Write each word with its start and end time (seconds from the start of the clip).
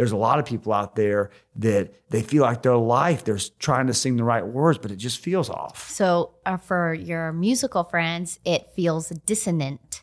there's 0.00 0.12
a 0.12 0.16
lot 0.16 0.38
of 0.38 0.46
people 0.46 0.72
out 0.72 0.96
there 0.96 1.28
that 1.56 1.92
they 2.08 2.22
feel 2.22 2.42
like 2.42 2.62
their 2.62 2.78
life, 2.78 3.22
they're 3.22 3.36
trying 3.58 3.86
to 3.86 3.92
sing 3.92 4.16
the 4.16 4.24
right 4.24 4.46
words, 4.46 4.78
but 4.78 4.90
it 4.90 4.96
just 4.96 5.18
feels 5.18 5.50
off. 5.50 5.90
So 5.90 6.36
uh, 6.46 6.56
for 6.56 6.94
your 6.94 7.34
musical 7.34 7.84
friends, 7.84 8.40
it 8.46 8.68
feels 8.74 9.10
dissonant. 9.26 10.02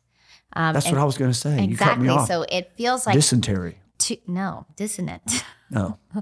Um, 0.53 0.75
That's 0.75 0.85
what 0.85 0.99
I 0.99 1.03
was 1.03 1.17
going 1.17 1.31
to 1.31 1.37
say. 1.37 1.63
Exactly. 1.63 2.15
So 2.27 2.45
it 2.47 2.73
feels 2.73 3.07
like 3.07 3.15
dysentery. 3.15 3.79
To, 3.97 4.17
no, 4.27 4.67
dissonant. 4.75 5.23
No. 5.71 5.97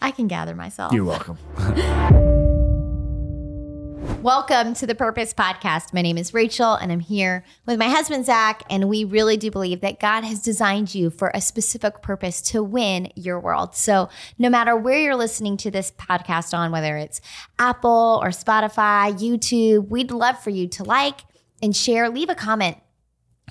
I 0.00 0.12
can 0.12 0.28
gather 0.28 0.54
myself. 0.54 0.92
You're 0.92 1.02
welcome. 1.02 1.36
Welcome 4.26 4.74
to 4.74 4.88
the 4.88 4.96
Purpose 4.96 5.32
Podcast. 5.32 5.94
My 5.94 6.02
name 6.02 6.18
is 6.18 6.34
Rachel, 6.34 6.74
and 6.74 6.90
I'm 6.90 6.98
here 6.98 7.44
with 7.64 7.78
my 7.78 7.88
husband, 7.88 8.26
Zac. 8.26 8.64
And 8.68 8.88
we 8.88 9.04
really 9.04 9.36
do 9.36 9.52
believe 9.52 9.82
that 9.82 10.00
God 10.00 10.24
has 10.24 10.42
designed 10.42 10.96
you 10.96 11.10
for 11.10 11.30
a 11.32 11.40
specific 11.40 12.02
purpose 12.02 12.42
to 12.50 12.60
win 12.60 13.12
your 13.14 13.38
world. 13.38 13.76
So, 13.76 14.08
no 14.36 14.50
matter 14.50 14.76
where 14.76 14.98
you're 14.98 15.14
listening 15.14 15.56
to 15.58 15.70
this 15.70 15.92
podcast 15.92 16.58
on, 16.58 16.72
whether 16.72 16.96
it's 16.96 17.20
Apple 17.60 18.18
or 18.20 18.30
Spotify, 18.30 19.16
YouTube, 19.16 19.90
we'd 19.90 20.10
love 20.10 20.40
for 20.40 20.50
you 20.50 20.66
to 20.70 20.82
like 20.82 21.20
and 21.62 21.76
share, 21.76 22.10
leave 22.10 22.28
a 22.28 22.34
comment 22.34 22.78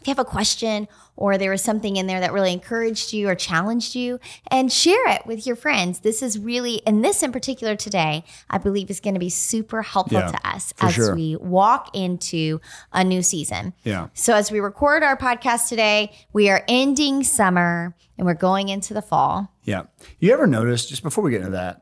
if 0.06 0.08
you 0.08 0.12
have 0.12 0.20
a 0.20 0.30
question 0.30 0.88
or 1.16 1.36
there 1.36 1.50
was 1.50 1.64
something 1.64 1.96
in 1.96 2.06
there 2.06 2.20
that 2.20 2.32
really 2.32 2.54
encouraged 2.54 3.12
you 3.12 3.28
or 3.28 3.34
challenged 3.34 3.96
you, 3.96 4.20
and 4.52 4.72
share 4.72 5.08
it 5.08 5.26
with 5.26 5.48
your 5.48 5.56
friends. 5.56 6.02
This 6.02 6.22
is 6.22 6.38
really, 6.38 6.86
and 6.86 7.04
this 7.04 7.24
in 7.24 7.32
particular 7.32 7.76
today, 7.76 8.24
I 8.48 8.60
believe 8.60 8.92
is 8.92 9.00
going 9.00 9.16
to 9.16 9.20
be 9.20 9.32
super 9.32 9.82
helpful 9.82 10.20
yeah, 10.20 10.28
to 10.28 10.48
us 10.48 10.76
as 10.80 10.94
sure. 10.94 11.16
we 11.16 11.38
walk 11.38 11.90
into 11.96 12.62
a 12.94 13.04
new 13.04 13.24
season. 13.24 13.74
Yeah. 13.84 14.10
So 14.14 14.36
as 14.36 14.52
we 14.52 14.60
record 14.60 15.02
our 15.02 15.18
podcast 15.18 15.70
today, 15.70 16.16
we 16.34 16.52
are 16.52 16.64
ending 16.68 17.24
summer 17.24 17.96
and 18.20 18.28
we're 18.28 18.36
going 18.36 18.70
into 18.70 18.94
the 18.94 19.02
fall. 19.02 19.52
Yeah. 19.64 19.84
You 20.20 20.34
ever 20.34 20.46
notice, 20.46 20.86
just 20.86 21.02
before 21.02 21.24
we 21.24 21.32
get 21.32 21.40
into 21.40 21.52
that, 21.54 21.82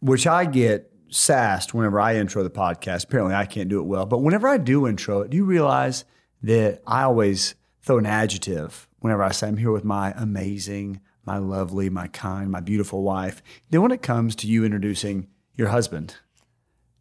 which 0.00 0.26
I 0.26 0.44
get 0.44 0.92
sassed 1.08 1.72
whenever 1.72 1.98
I 1.98 2.16
intro 2.16 2.42
the 2.42 2.50
podcast. 2.50 3.04
Apparently, 3.04 3.34
I 3.34 3.46
can't 3.46 3.70
do 3.70 3.80
it 3.80 3.84
well, 3.84 4.04
but 4.04 4.18
whenever 4.18 4.48
I 4.48 4.58
do 4.58 4.86
intro 4.86 5.22
it, 5.22 5.30
do 5.30 5.38
you 5.38 5.46
realize 5.46 6.04
that 6.42 6.82
I 6.86 7.02
always 7.02 7.54
throw 7.82 7.98
an 7.98 8.06
adjective 8.06 8.88
whenever 9.00 9.22
I 9.22 9.30
say 9.30 9.48
I'm 9.48 9.56
here 9.56 9.72
with 9.72 9.84
my 9.84 10.12
amazing, 10.16 11.00
my 11.24 11.38
lovely, 11.38 11.90
my 11.90 12.08
kind, 12.08 12.50
my 12.50 12.60
beautiful 12.60 13.02
wife. 13.02 13.42
Then 13.70 13.82
when 13.82 13.92
it 13.92 14.02
comes 14.02 14.36
to 14.36 14.46
you 14.46 14.64
introducing 14.64 15.28
your 15.56 15.68
husband, 15.68 16.16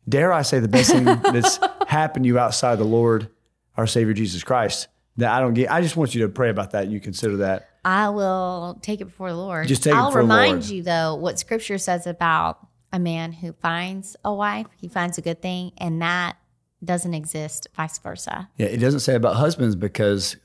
dare 0.07 0.33
I 0.33 0.41
say 0.41 0.59
the 0.59 0.67
best 0.67 0.91
thing 0.91 1.05
that's 1.05 1.59
happened 1.87 2.25
to 2.25 2.27
you 2.27 2.39
outside 2.39 2.77
the 2.77 2.83
Lord, 2.83 3.29
our 3.77 3.87
Savior 3.87 4.13
Jesus 4.13 4.43
Christ, 4.43 4.87
that 5.17 5.31
I 5.31 5.39
don't 5.39 5.53
get. 5.53 5.71
I 5.71 5.81
just 5.81 5.95
want 5.95 6.15
you 6.15 6.21
to 6.23 6.29
pray 6.29 6.49
about 6.49 6.71
that 6.71 6.83
and 6.83 6.91
you 6.91 6.99
consider 6.99 7.37
that. 7.37 7.69
I 7.83 8.09
will 8.09 8.77
take 8.81 9.01
it 9.01 9.05
before 9.05 9.31
the 9.31 9.37
Lord. 9.37 9.67
Just 9.67 9.83
take 9.83 9.93
I'll 9.93 10.07
it 10.07 10.09
before 10.09 10.21
remind 10.21 10.69
you 10.69 10.83
though 10.83 11.15
what 11.15 11.39
scripture 11.39 11.77
says 11.77 12.05
about 12.05 12.67
a 12.93 12.99
man 12.99 13.31
who 13.31 13.53
finds 13.53 14.15
a 14.23 14.33
wife, 14.33 14.67
he 14.75 14.87
finds 14.87 15.17
a 15.17 15.21
good 15.21 15.41
thing, 15.41 15.71
and 15.77 16.01
that 16.01 16.37
doesn't 16.83 17.13
exist 17.13 17.67
vice 17.75 17.99
versa. 17.99 18.49
Yeah, 18.57 18.67
it 18.67 18.77
doesn't 18.77 19.01
say 19.01 19.15
about 19.15 19.35
husbands 19.35 19.75
because 19.75 20.35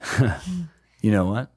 you 1.00 1.10
know 1.10 1.26
what? 1.26 1.50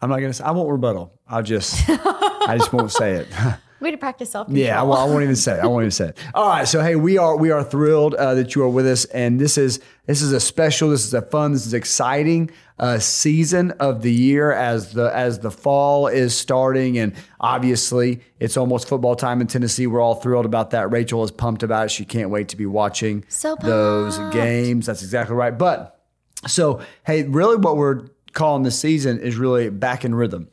I'm 0.00 0.10
not 0.10 0.20
gonna 0.20 0.32
say 0.32 0.44
I 0.44 0.52
won't 0.52 0.70
rebuttal. 0.70 1.18
I'll 1.28 1.42
just 1.42 1.88
I 1.88 2.56
just 2.58 2.72
won't 2.72 2.92
say 2.92 3.12
it. 3.12 3.28
Way 3.80 3.90
to 3.92 3.96
practice 3.96 4.30
self 4.30 4.46
control. 4.46 4.64
Yeah, 4.64 4.82
I, 4.82 4.84
I, 4.84 5.04
won't 5.04 5.22
even 5.22 5.36
say 5.36 5.56
it. 5.56 5.60
I 5.60 5.66
won't 5.66 5.84
even 5.84 5.90
say 5.90 6.08
it. 6.08 6.18
All 6.34 6.48
right, 6.48 6.68
so 6.68 6.82
hey, 6.82 6.96
we 6.96 7.16
are 7.16 7.36
we 7.36 7.50
are 7.50 7.64
thrilled 7.64 8.14
uh, 8.14 8.34
that 8.34 8.54
you 8.54 8.62
are 8.62 8.68
with 8.68 8.86
us, 8.86 9.06
and 9.06 9.40
this 9.40 9.56
is 9.56 9.80
this 10.06 10.20
is 10.20 10.32
a 10.32 10.40
special, 10.40 10.90
this 10.90 11.06
is 11.06 11.14
a 11.14 11.22
fun, 11.22 11.52
this 11.52 11.66
is 11.66 11.72
exciting 11.72 12.50
uh, 12.78 12.98
season 12.98 13.70
of 13.72 14.02
the 14.02 14.12
year 14.12 14.52
as 14.52 14.92
the 14.92 15.14
as 15.14 15.38
the 15.38 15.50
fall 15.50 16.08
is 16.08 16.36
starting, 16.36 16.98
and 16.98 17.14
obviously 17.40 18.20
it's 18.38 18.56
almost 18.56 18.88
football 18.88 19.14
time 19.14 19.40
in 19.40 19.46
Tennessee. 19.46 19.86
We're 19.86 20.00
all 20.00 20.14
thrilled 20.14 20.46
about 20.46 20.70
that. 20.70 20.90
Rachel 20.90 21.22
is 21.22 21.30
pumped 21.30 21.62
about 21.62 21.86
it. 21.86 21.90
She 21.90 22.04
can't 22.04 22.30
wait 22.30 22.48
to 22.48 22.56
be 22.56 22.66
watching 22.66 23.24
so 23.28 23.54
those 23.62 24.18
games. 24.32 24.86
That's 24.86 25.02
exactly 25.02 25.36
right. 25.36 25.56
But 25.56 26.02
so 26.46 26.80
hey, 27.04 27.22
really, 27.24 27.56
what 27.56 27.76
we're 27.76 28.08
calling 28.32 28.62
this 28.62 28.78
season 28.78 29.20
is 29.20 29.36
really 29.36 29.70
back 29.70 30.04
in 30.04 30.14
rhythm. 30.14 30.48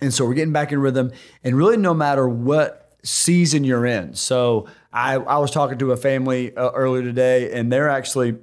And 0.00 0.12
so 0.12 0.24
we're 0.24 0.34
getting 0.34 0.52
back 0.52 0.72
in 0.72 0.80
rhythm. 0.80 1.12
And 1.44 1.56
really, 1.56 1.76
no 1.76 1.94
matter 1.94 2.28
what 2.28 2.80
season 3.02 3.64
you're 3.64 3.86
in. 3.86 4.14
So 4.14 4.66
I, 4.92 5.14
I 5.14 5.38
was 5.38 5.50
talking 5.50 5.78
to 5.78 5.92
a 5.92 5.96
family 5.96 6.54
uh, 6.56 6.70
earlier 6.70 7.02
today, 7.02 7.52
and 7.52 7.72
they're 7.72 7.88
actually 7.88 8.36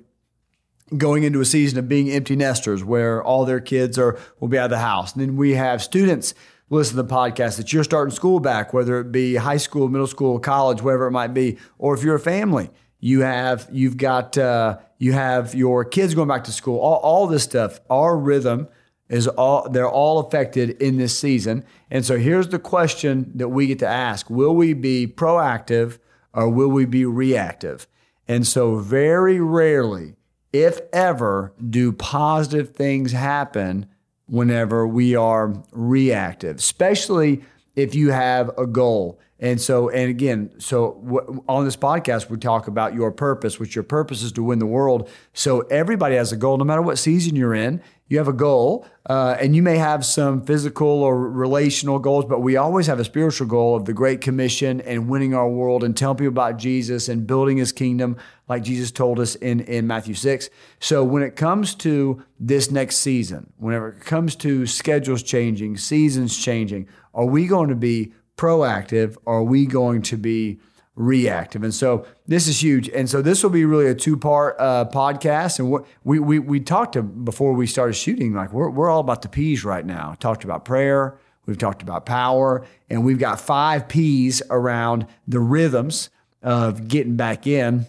going 0.95 1.23
into 1.23 1.41
a 1.41 1.45
season 1.45 1.77
of 1.79 1.89
being 1.89 2.09
empty 2.09 2.35
nesters 2.35 2.83
where 2.83 3.21
all 3.21 3.45
their 3.45 3.59
kids 3.59 3.99
are 3.99 4.17
will 4.39 4.47
be 4.47 4.57
out 4.57 4.65
of 4.65 4.71
the 4.71 4.79
house. 4.79 5.13
And 5.13 5.21
then 5.21 5.35
we 5.35 5.53
have 5.55 5.83
students 5.83 6.33
listen 6.69 6.95
to 6.95 7.03
the 7.03 7.13
podcast 7.13 7.57
that 7.57 7.71
you're 7.73 7.83
starting 7.83 8.13
school 8.13 8.39
back, 8.39 8.73
whether 8.73 8.99
it 8.99 9.11
be 9.11 9.35
high 9.35 9.57
school, 9.57 9.89
middle 9.89 10.07
school, 10.07 10.39
college, 10.39 10.81
whatever 10.81 11.07
it 11.07 11.11
might 11.11 11.33
be, 11.33 11.57
or 11.77 11.93
if 11.93 12.03
you're 12.03 12.15
a 12.15 12.19
family, 12.19 12.69
you 12.99 13.21
have 13.21 13.67
you've 13.71 13.97
got 13.97 14.37
uh, 14.37 14.77
you 14.97 15.13
have 15.13 15.53
your 15.53 15.85
kids 15.85 16.15
going 16.15 16.27
back 16.27 16.45
to 16.45 16.51
school. 16.51 16.79
All, 16.79 16.97
all 16.97 17.27
this 17.27 17.43
stuff, 17.43 17.79
our 17.89 18.17
rhythm 18.17 18.67
is 19.09 19.27
all 19.27 19.69
they're 19.69 19.89
all 19.89 20.19
affected 20.19 20.71
in 20.81 20.97
this 20.97 21.17
season. 21.17 21.63
And 21.89 22.05
so 22.05 22.17
here's 22.17 22.49
the 22.49 22.59
question 22.59 23.31
that 23.35 23.49
we 23.49 23.67
get 23.67 23.79
to 23.79 23.87
ask. 23.87 24.29
Will 24.29 24.55
we 24.55 24.73
be 24.73 25.07
proactive 25.07 25.99
or 26.33 26.49
will 26.49 26.69
we 26.69 26.85
be 26.85 27.05
reactive? 27.05 27.87
And 28.27 28.45
so 28.45 28.77
very 28.77 29.39
rarely, 29.39 30.15
if 30.51 30.81
ever, 30.91 31.53
do 31.69 31.93
positive 31.93 32.75
things 32.75 33.13
happen 33.13 33.87
whenever 34.25 34.85
we 34.85 35.15
are 35.15 35.53
reactive, 35.71 36.57
especially 36.57 37.43
if 37.75 37.95
you 37.95 38.11
have 38.11 38.51
a 38.57 38.67
goal. 38.67 39.19
And 39.39 39.61
so, 39.61 39.89
and 39.89 40.09
again, 40.09 40.51
so 40.57 40.99
w- 41.05 41.43
on 41.47 41.63
this 41.63 41.77
podcast, 41.77 42.29
we 42.29 42.37
talk 42.37 42.67
about 42.67 42.95
your 42.95 43.11
purpose, 43.11 43.59
which 43.59 43.75
your 43.75 43.83
purpose 43.83 44.23
is 44.23 44.31
to 44.33 44.43
win 44.43 44.57
the 44.59 44.65
world. 44.65 45.09
So 45.33 45.61
everybody 45.61 46.15
has 46.15 46.31
a 46.31 46.37
goal, 46.37 46.57
no 46.57 46.65
matter 46.65 46.81
what 46.81 46.97
season 46.97 47.35
you're 47.35 47.53
in 47.53 47.81
you 48.09 48.17
have 48.17 48.27
a 48.27 48.33
goal, 48.33 48.87
uh, 49.09 49.35
and 49.39 49.55
you 49.55 49.61
may 49.61 49.77
have 49.77 50.05
some 50.05 50.41
physical 50.41 50.87
or 50.87 51.29
relational 51.29 51.99
goals, 51.99 52.25
but 52.25 52.41
we 52.41 52.55
always 52.55 52.87
have 52.87 52.99
a 52.99 53.03
spiritual 53.03 53.47
goal 53.47 53.75
of 53.75 53.85
the 53.85 53.93
Great 53.93 54.21
Commission 54.21 54.79
and 54.81 55.09
winning 55.09 55.33
our 55.33 55.49
world 55.49 55.83
and 55.83 55.95
telling 55.95 56.17
people 56.17 56.29
about 56.29 56.57
Jesus 56.57 57.09
and 57.09 57.27
building 57.27 57.57
his 57.57 57.71
kingdom, 57.71 58.15
like 58.47 58.63
Jesus 58.63 58.91
told 58.91 59.19
us 59.19 59.35
in, 59.35 59.59
in 59.61 59.87
Matthew 59.87 60.13
6. 60.13 60.49
So 60.79 61.03
when 61.03 61.21
it 61.21 61.35
comes 61.35 61.75
to 61.75 62.23
this 62.39 62.71
next 62.71 62.97
season, 62.97 63.51
whenever 63.57 63.89
it 63.89 63.99
comes 63.99 64.35
to 64.37 64.65
schedules 64.65 65.21
changing, 65.21 65.77
seasons 65.77 66.37
changing, 66.37 66.87
are 67.13 67.25
we 67.25 67.47
going 67.47 67.69
to 67.69 67.75
be 67.75 68.13
proactive? 68.37 69.17
Are 69.25 69.43
we 69.43 69.65
going 69.65 70.01
to 70.03 70.17
be 70.17 70.59
reactive. 70.97 71.63
And 71.63 71.73
so 71.73 72.05
this 72.25 72.47
is 72.47 72.61
huge. 72.61 72.89
And 72.89 73.07
so 73.07 73.21
this 73.21 73.43
will 73.43 73.51
be 73.51 73.65
really 73.65 73.87
a 73.87 73.93
two 73.95 74.17
part 74.17 74.55
uh, 74.59 74.85
podcast. 74.91 75.59
And 75.59 75.69
what 75.69 75.85
we, 76.03 76.19
we, 76.19 76.39
we 76.39 76.59
talked 76.59 76.93
to 76.93 77.03
before 77.03 77.53
we 77.53 77.67
started 77.67 77.93
shooting, 77.93 78.33
like 78.33 78.51
we're, 78.51 78.69
we're 78.69 78.89
all 78.89 78.99
about 78.99 79.21
the 79.21 79.29
P's 79.29 79.63
right 79.63 79.85
now. 79.85 80.15
Talked 80.19 80.43
about 80.43 80.65
prayer. 80.65 81.17
We've 81.45 81.57
talked 81.57 81.83
about 81.83 82.05
power 82.05 82.65
and 82.89 83.05
we've 83.05 83.19
got 83.19 83.39
five 83.39 83.87
P's 83.87 84.41
around 84.49 85.05
the 85.27 85.39
rhythms 85.39 86.09
of 86.41 86.87
getting 86.87 87.15
back 87.15 87.45
in. 87.45 87.85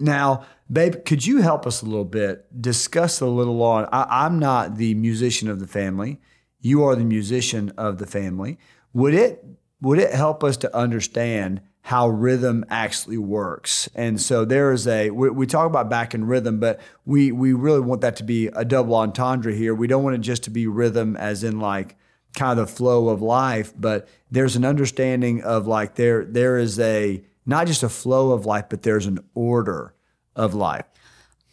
Now, 0.00 0.46
babe, 0.72 1.04
could 1.04 1.24
you 1.24 1.42
help 1.42 1.66
us 1.66 1.82
a 1.82 1.84
little 1.84 2.04
bit? 2.04 2.60
Discuss 2.60 3.20
a 3.20 3.26
little 3.26 3.62
on. 3.62 3.86
I, 3.92 4.24
I'm 4.24 4.38
not 4.38 4.76
the 4.76 4.94
musician 4.94 5.48
of 5.48 5.60
the 5.60 5.66
family. 5.66 6.18
You 6.60 6.82
are 6.84 6.96
the 6.96 7.04
musician 7.04 7.72
of 7.76 7.98
the 7.98 8.06
family. 8.06 8.58
Would 8.94 9.14
it 9.14 9.44
would 9.80 9.98
it 9.98 10.12
help 10.12 10.42
us 10.42 10.56
to 10.56 10.76
understand 10.76 11.60
how 11.88 12.06
rhythm 12.06 12.66
actually 12.68 13.16
works. 13.16 13.88
And 13.94 14.20
so 14.20 14.44
there 14.44 14.72
is 14.72 14.86
a 14.86 15.08
we, 15.08 15.30
we, 15.30 15.46
talk 15.46 15.66
about 15.66 15.88
back 15.88 16.12
in 16.12 16.26
rhythm, 16.26 16.60
but 16.60 16.80
we 17.06 17.32
we 17.32 17.54
really 17.54 17.80
want 17.80 18.02
that 18.02 18.14
to 18.16 18.24
be 18.24 18.48
a 18.48 18.62
double 18.62 18.94
entendre 18.94 19.54
here. 19.54 19.74
We 19.74 19.86
don't 19.86 20.04
want 20.04 20.14
it 20.14 20.18
just 20.18 20.42
to 20.42 20.50
be 20.50 20.66
rhythm 20.66 21.16
as 21.16 21.42
in 21.42 21.60
like 21.60 21.96
kind 22.36 22.58
of 22.60 22.66
the 22.66 22.70
flow 22.70 23.08
of 23.08 23.22
life, 23.22 23.72
but 23.74 24.06
there's 24.30 24.54
an 24.54 24.66
understanding 24.66 25.42
of 25.42 25.66
like 25.66 25.94
there 25.94 26.26
there 26.26 26.58
is 26.58 26.78
a 26.78 27.24
not 27.46 27.66
just 27.66 27.82
a 27.82 27.88
flow 27.88 28.32
of 28.32 28.44
life, 28.44 28.66
but 28.68 28.82
there's 28.82 29.06
an 29.06 29.20
order 29.34 29.94
of 30.36 30.52
life. 30.52 30.84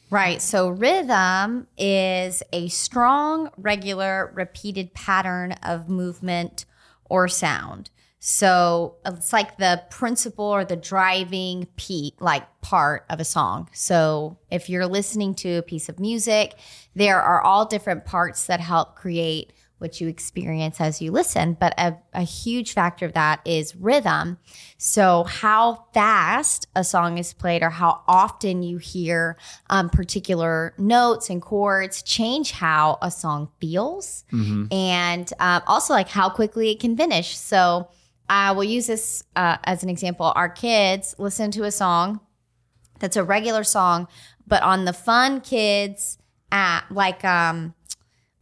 Right. 0.09 0.41
So 0.41 0.67
rhythm 0.67 1.67
is 1.77 2.43
a 2.51 2.67
strong, 2.67 3.51
regular, 3.55 4.33
repeated 4.35 4.93
pattern 4.93 5.53
of 5.63 5.87
movement 5.87 6.65
or 7.05 7.29
sound. 7.29 7.89
So 8.27 8.95
it's 9.05 9.31
like 9.31 9.57
the 9.57 9.83
principle 9.91 10.45
or 10.45 10.65
the 10.65 10.75
driving 10.75 11.67
peak, 11.75 12.15
like 12.19 12.43
part 12.61 13.05
of 13.07 13.19
a 13.19 13.23
song. 13.23 13.69
So 13.71 14.39
if 14.49 14.67
you're 14.67 14.87
listening 14.87 15.35
to 15.35 15.57
a 15.57 15.61
piece 15.61 15.89
of 15.89 15.99
music, 15.99 16.55
there 16.95 17.21
are 17.21 17.39
all 17.39 17.67
different 17.67 18.03
parts 18.03 18.47
that 18.47 18.59
help 18.59 18.95
create 18.95 19.53
what 19.77 20.01
you 20.01 20.07
experience 20.07 20.81
as 20.81 21.03
you 21.03 21.11
listen. 21.11 21.55
But 21.59 21.75
a, 21.77 21.97
a 22.13 22.23
huge 22.23 22.73
factor 22.73 23.05
of 23.05 23.13
that 23.13 23.41
is 23.45 23.75
rhythm. 23.75 24.39
So, 24.79 25.25
how 25.25 25.85
fast 25.93 26.65
a 26.75 26.83
song 26.83 27.19
is 27.19 27.31
played 27.31 27.61
or 27.61 27.69
how 27.69 28.01
often 28.07 28.63
you 28.63 28.79
hear 28.79 29.37
um, 29.69 29.89
particular 29.89 30.73
notes 30.79 31.29
and 31.29 31.43
chords 31.43 32.01
change 32.01 32.53
how 32.53 32.97
a 33.03 33.11
song 33.11 33.49
feels. 33.61 34.23
And 34.71 35.31
um, 35.39 35.61
also, 35.67 35.93
like 35.93 36.09
how 36.09 36.29
quickly 36.29 36.71
it 36.71 36.79
can 36.79 36.97
finish. 36.97 37.37
So, 37.37 37.89
I 38.29 38.51
will 38.51 38.63
use 38.63 38.87
this 38.87 39.23
uh, 39.35 39.57
as 39.63 39.83
an 39.83 39.89
example. 39.89 40.31
Our 40.35 40.49
kids 40.49 41.15
listen 41.17 41.51
to 41.51 41.63
a 41.63 41.71
song 41.71 42.19
that's 42.99 43.17
a 43.17 43.23
regular 43.23 43.63
song, 43.63 44.07
but 44.47 44.63
on 44.63 44.85
the 44.85 44.93
Fun 44.93 45.41
Kids 45.41 46.17
app, 46.51 46.89
like 46.89 47.23
um, 47.23 47.73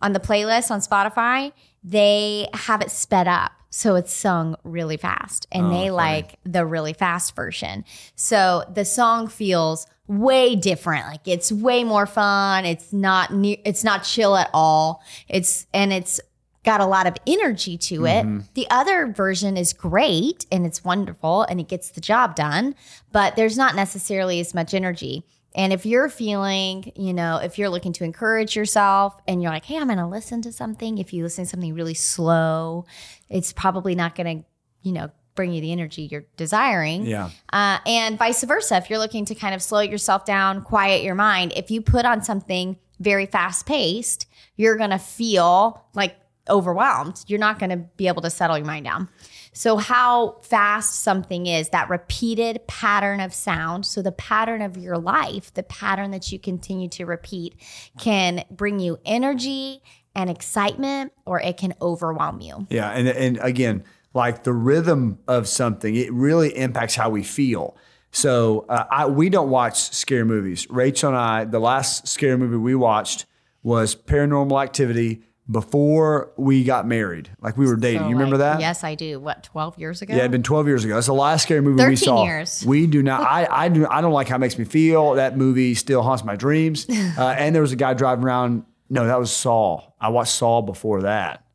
on 0.01 0.13
the 0.13 0.19
playlist 0.19 0.71
on 0.71 0.79
Spotify, 0.79 1.51
they 1.83 2.47
have 2.53 2.81
it 2.81 2.91
sped 2.91 3.27
up. 3.27 3.51
So 3.69 3.95
it's 3.95 4.13
sung 4.13 4.55
really 4.63 4.97
fast 4.97 5.47
and 5.51 5.71
they 5.71 5.89
like 5.89 6.37
the 6.43 6.63
really 6.63 6.93
fast 6.93 7.35
version. 7.35 7.85
So 8.15 8.63
the 8.71 8.85
song 8.85 9.27
feels 9.27 9.87
way 10.07 10.55
different. 10.55 11.07
Like 11.07 11.27
it's 11.27 11.51
way 11.51 11.83
more 11.83 12.05
fun. 12.05 12.65
It's 12.65 12.93
not 12.93 13.33
ne- 13.33 13.61
it's 13.65 13.83
not 13.83 14.03
chill 14.03 14.35
at 14.35 14.51
all. 14.53 15.01
It's 15.27 15.65
and 15.73 15.91
it's 15.91 16.21
got 16.63 16.79
a 16.79 16.85
lot 16.85 17.07
of 17.07 17.17
energy 17.27 17.77
to 17.77 18.05
it. 18.05 18.25
The 18.53 18.67
other 18.69 19.07
version 19.07 19.57
is 19.57 19.73
great 19.73 20.45
and 20.51 20.65
it's 20.65 20.83
wonderful 20.83 21.43
and 21.43 21.59
it 21.59 21.67
gets 21.67 21.91
the 21.91 22.01
job 22.01 22.35
done, 22.35 22.75
but 23.11 23.35
there's 23.35 23.57
not 23.57 23.75
necessarily 23.75 24.39
as 24.39 24.53
much 24.53 24.73
energy. 24.73 25.25
And 25.55 25.71
if 25.71 25.85
you're 25.85 26.09
feeling, 26.09 26.91
you 26.95 27.13
know, 27.13 27.37
if 27.37 27.59
you're 27.59 27.69
looking 27.69 27.93
to 27.93 28.03
encourage 28.03 28.55
yourself 28.55 29.19
and 29.27 29.41
you're 29.41 29.51
like, 29.51 29.65
hey, 29.65 29.77
I'm 29.77 29.87
going 29.87 29.99
to 29.99 30.07
listen 30.07 30.41
to 30.43 30.51
something, 30.51 30.97
if 30.97 31.13
you 31.13 31.23
listen 31.23 31.43
to 31.43 31.49
something 31.49 31.73
really 31.75 31.93
slow, 31.93 32.85
it's 33.29 33.53
probably 33.53 33.93
not 33.93 34.15
going 34.15 34.39
to, 34.39 34.45
you 34.81 34.93
know, 34.93 35.11
bring 35.35 35.51
you 35.51 35.61
the 35.61 35.71
energy 35.71 36.07
you're 36.11 36.25
desiring. 36.37 37.05
Yeah. 37.05 37.29
Uh, 37.51 37.79
and 37.85 38.17
vice 38.17 38.43
versa. 38.43 38.77
If 38.77 38.89
you're 38.89 38.99
looking 38.99 39.25
to 39.25 39.35
kind 39.35 39.53
of 39.53 39.61
slow 39.61 39.81
yourself 39.81 40.25
down, 40.25 40.61
quiet 40.61 41.03
your 41.03 41.15
mind, 41.15 41.53
if 41.55 41.71
you 41.71 41.81
put 41.81 42.05
on 42.05 42.23
something 42.23 42.77
very 42.99 43.25
fast 43.25 43.65
paced, 43.65 44.27
you're 44.55 44.77
going 44.77 44.91
to 44.91 44.99
feel 44.99 45.85
like 45.93 46.15
overwhelmed. 46.49 47.23
You're 47.27 47.39
not 47.39 47.59
going 47.59 47.69
to 47.69 47.77
be 47.77 48.07
able 48.07 48.21
to 48.21 48.29
settle 48.29 48.57
your 48.57 48.65
mind 48.65 48.85
down. 48.85 49.09
So, 49.53 49.77
how 49.77 50.39
fast 50.41 51.01
something 51.01 51.45
is, 51.45 51.69
that 51.69 51.89
repeated 51.89 52.65
pattern 52.67 53.19
of 53.19 53.33
sound, 53.33 53.85
so 53.85 54.01
the 54.01 54.11
pattern 54.11 54.61
of 54.61 54.77
your 54.77 54.97
life, 54.97 55.53
the 55.53 55.63
pattern 55.63 56.11
that 56.11 56.31
you 56.31 56.39
continue 56.39 56.89
to 56.89 57.05
repeat, 57.05 57.55
can 57.99 58.43
bring 58.49 58.79
you 58.79 58.97
energy 59.05 59.81
and 60.15 60.29
excitement, 60.29 61.13
or 61.25 61.39
it 61.39 61.57
can 61.57 61.73
overwhelm 61.81 62.41
you. 62.41 62.67
Yeah, 62.69 62.89
and 62.89 63.07
and 63.07 63.37
again, 63.41 63.83
like 64.13 64.43
the 64.43 64.53
rhythm 64.53 65.19
of 65.27 65.47
something, 65.47 65.95
it 65.95 66.11
really 66.11 66.55
impacts 66.57 66.95
how 66.95 67.09
we 67.09 67.23
feel. 67.23 67.77
So 68.11 68.65
uh, 68.69 68.85
I 68.91 69.05
we 69.07 69.29
don't 69.29 69.49
watch 69.49 69.77
scary 69.93 70.25
movies. 70.25 70.67
Rachel 70.69 71.09
and 71.09 71.17
I, 71.17 71.45
the 71.45 71.59
last 71.59 72.07
scary 72.07 72.37
movie 72.37 72.57
we 72.57 72.75
watched 72.75 73.25
was 73.63 73.95
Paranormal 73.95 74.61
Activity 74.61 75.23
before 75.49 76.31
we 76.37 76.63
got 76.63 76.87
married. 76.87 77.29
Like 77.41 77.57
we 77.57 77.65
were 77.65 77.75
dating. 77.75 78.01
So, 78.01 78.07
you 78.07 78.13
remember 78.13 78.37
like, 78.37 78.57
that? 78.57 78.61
Yes, 78.61 78.83
I 78.83 78.95
do. 78.95 79.19
What, 79.19 79.43
12 79.43 79.77
years 79.77 80.01
ago? 80.01 80.13
Yeah, 80.13 80.21
it'd 80.21 80.31
been 80.31 80.43
12 80.43 80.67
years 80.67 80.85
ago. 80.85 80.95
That's 80.95 81.07
the 81.07 81.13
last 81.13 81.43
scary 81.43 81.61
movie 81.61 81.83
we 81.83 81.95
13 81.95 81.97
saw. 81.97 82.23
years. 82.23 82.63
We 82.65 82.87
do 82.87 83.03
not. 83.03 83.21
I 83.21 83.47
I 83.49 83.69
do. 83.69 83.85
I 83.87 84.01
don't 84.01 84.13
like 84.13 84.29
how 84.29 84.37
it 84.37 84.39
makes 84.39 84.57
me 84.57 84.65
feel. 84.65 85.13
That 85.13 85.37
movie 85.37 85.75
still 85.75 86.01
haunts 86.01 86.23
my 86.23 86.35
dreams. 86.35 86.87
Uh, 87.15 87.35
and 87.37 87.53
there 87.53 87.61
was 87.61 87.71
a 87.71 87.75
guy 87.75 87.93
driving 87.93 88.23
around. 88.23 88.65
No, 88.89 89.05
that 89.05 89.19
was 89.19 89.31
Saw. 89.31 89.81
I 89.99 90.09
watched 90.09 90.31
Saw 90.31 90.61
before 90.61 91.01
that. 91.01 91.45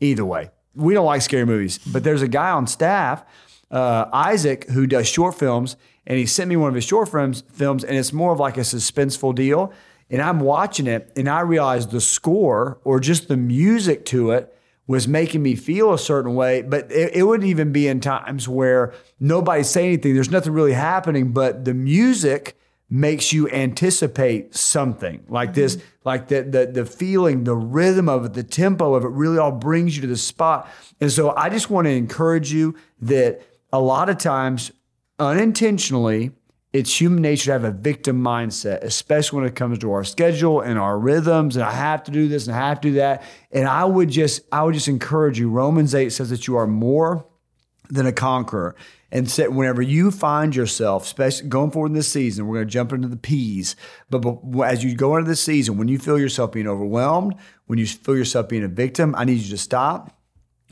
Either 0.00 0.24
way, 0.24 0.50
we 0.74 0.94
don't 0.94 1.06
like 1.06 1.22
scary 1.22 1.44
movies. 1.44 1.78
But 1.78 2.04
there's 2.04 2.22
a 2.22 2.28
guy 2.28 2.50
on 2.50 2.66
staff, 2.66 3.24
uh, 3.70 4.04
Isaac, 4.12 4.68
who 4.68 4.86
does 4.86 5.08
short 5.08 5.34
films, 5.36 5.76
and 6.06 6.18
he 6.18 6.26
sent 6.26 6.48
me 6.48 6.56
one 6.56 6.68
of 6.68 6.74
his 6.74 6.84
short 6.84 7.08
films. 7.08 7.42
Films, 7.52 7.82
and 7.84 7.96
it's 7.96 8.12
more 8.12 8.32
of 8.32 8.38
like 8.38 8.58
a 8.58 8.60
suspenseful 8.60 9.34
deal. 9.34 9.72
And 10.10 10.22
I'm 10.22 10.40
watching 10.40 10.86
it, 10.86 11.12
and 11.16 11.28
I 11.28 11.40
realized 11.40 11.90
the 11.90 12.00
score 12.00 12.80
or 12.84 12.98
just 12.98 13.28
the 13.28 13.36
music 13.36 14.04
to 14.06 14.30
it 14.30 14.54
was 14.86 15.06
making 15.06 15.42
me 15.42 15.54
feel 15.54 15.92
a 15.92 15.98
certain 15.98 16.34
way, 16.34 16.62
but 16.62 16.90
it, 16.90 17.14
it 17.14 17.22
would 17.24 17.44
even 17.44 17.72
be 17.72 17.86
in 17.86 18.00
times 18.00 18.48
where 18.48 18.94
nobody's 19.20 19.68
saying 19.68 19.88
anything. 19.88 20.14
There's 20.14 20.30
nothing 20.30 20.54
really 20.54 20.72
happening, 20.72 21.32
but 21.32 21.66
the 21.66 21.74
music 21.74 22.56
makes 22.90 23.30
you 23.30 23.50
anticipate 23.50 24.54
something 24.54 25.22
like 25.28 25.52
this, 25.52 25.76
mm-hmm. 25.76 25.86
like 26.04 26.28
the, 26.28 26.42
the 26.42 26.66
the 26.72 26.86
feeling, 26.86 27.44
the 27.44 27.54
rhythm 27.54 28.08
of 28.08 28.24
it, 28.24 28.32
the 28.32 28.42
tempo 28.42 28.94
of 28.94 29.04
it 29.04 29.08
really 29.08 29.36
all 29.36 29.52
brings 29.52 29.94
you 29.94 30.00
to 30.00 30.08
the 30.08 30.16
spot. 30.16 30.66
And 31.00 31.12
so 31.12 31.36
I 31.36 31.50
just 31.50 31.68
want 31.68 31.84
to 31.84 31.90
encourage 31.90 32.50
you 32.50 32.74
that 33.02 33.42
a 33.70 33.80
lot 33.80 34.08
of 34.08 34.16
times 34.16 34.72
unintentionally 35.18 36.30
it's 36.72 37.00
human 37.00 37.22
nature 37.22 37.46
to 37.46 37.52
have 37.52 37.64
a 37.64 37.70
victim 37.70 38.22
mindset, 38.22 38.82
especially 38.82 39.40
when 39.40 39.48
it 39.48 39.56
comes 39.56 39.78
to 39.78 39.92
our 39.92 40.04
schedule 40.04 40.60
and 40.60 40.78
our 40.78 40.98
rhythms. 40.98 41.56
And 41.56 41.64
I 41.64 41.72
have 41.72 42.04
to 42.04 42.10
do 42.10 42.28
this 42.28 42.46
and 42.46 42.54
I 42.54 42.58
have 42.68 42.80
to 42.82 42.88
do 42.88 42.94
that. 42.96 43.22
And 43.50 43.66
I 43.66 43.84
would 43.84 44.10
just, 44.10 44.42
I 44.52 44.62
would 44.64 44.74
just 44.74 44.88
encourage 44.88 45.38
you. 45.38 45.48
Romans 45.48 45.94
8 45.94 46.10
says 46.10 46.28
that 46.30 46.46
you 46.46 46.56
are 46.56 46.66
more 46.66 47.26
than 47.88 48.06
a 48.06 48.12
conqueror. 48.12 48.76
And 49.10 49.30
whenever 49.30 49.80
you 49.80 50.10
find 50.10 50.54
yourself, 50.54 51.04
especially 51.04 51.48
going 51.48 51.70
forward 51.70 51.88
in 51.88 51.94
this 51.94 52.12
season, 52.12 52.46
we're 52.46 52.56
going 52.56 52.66
to 52.66 52.72
jump 52.72 52.92
into 52.92 53.08
the 53.08 53.16
P's. 53.16 53.74
But, 54.10 54.18
but 54.18 54.68
as 54.68 54.84
you 54.84 54.94
go 54.94 55.16
into 55.16 55.30
this 55.30 55.40
season, 55.40 55.78
when 55.78 55.88
you 55.88 55.98
feel 55.98 56.18
yourself 56.18 56.52
being 56.52 56.68
overwhelmed, 56.68 57.34
when 57.66 57.78
you 57.78 57.86
feel 57.86 58.16
yourself 58.16 58.50
being 58.50 58.64
a 58.64 58.68
victim, 58.68 59.14
I 59.16 59.24
need 59.24 59.38
you 59.38 59.48
to 59.48 59.58
stop. 59.58 60.20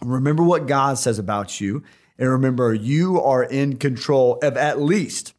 Remember 0.02 0.42
what 0.42 0.66
God 0.66 0.98
says 0.98 1.18
about 1.18 1.58
you. 1.58 1.82
And 2.18 2.28
remember, 2.28 2.74
you 2.74 3.20
are 3.22 3.42
in 3.42 3.76
control 3.76 4.38
of 4.42 4.58
at 4.58 4.80
least 4.80 5.32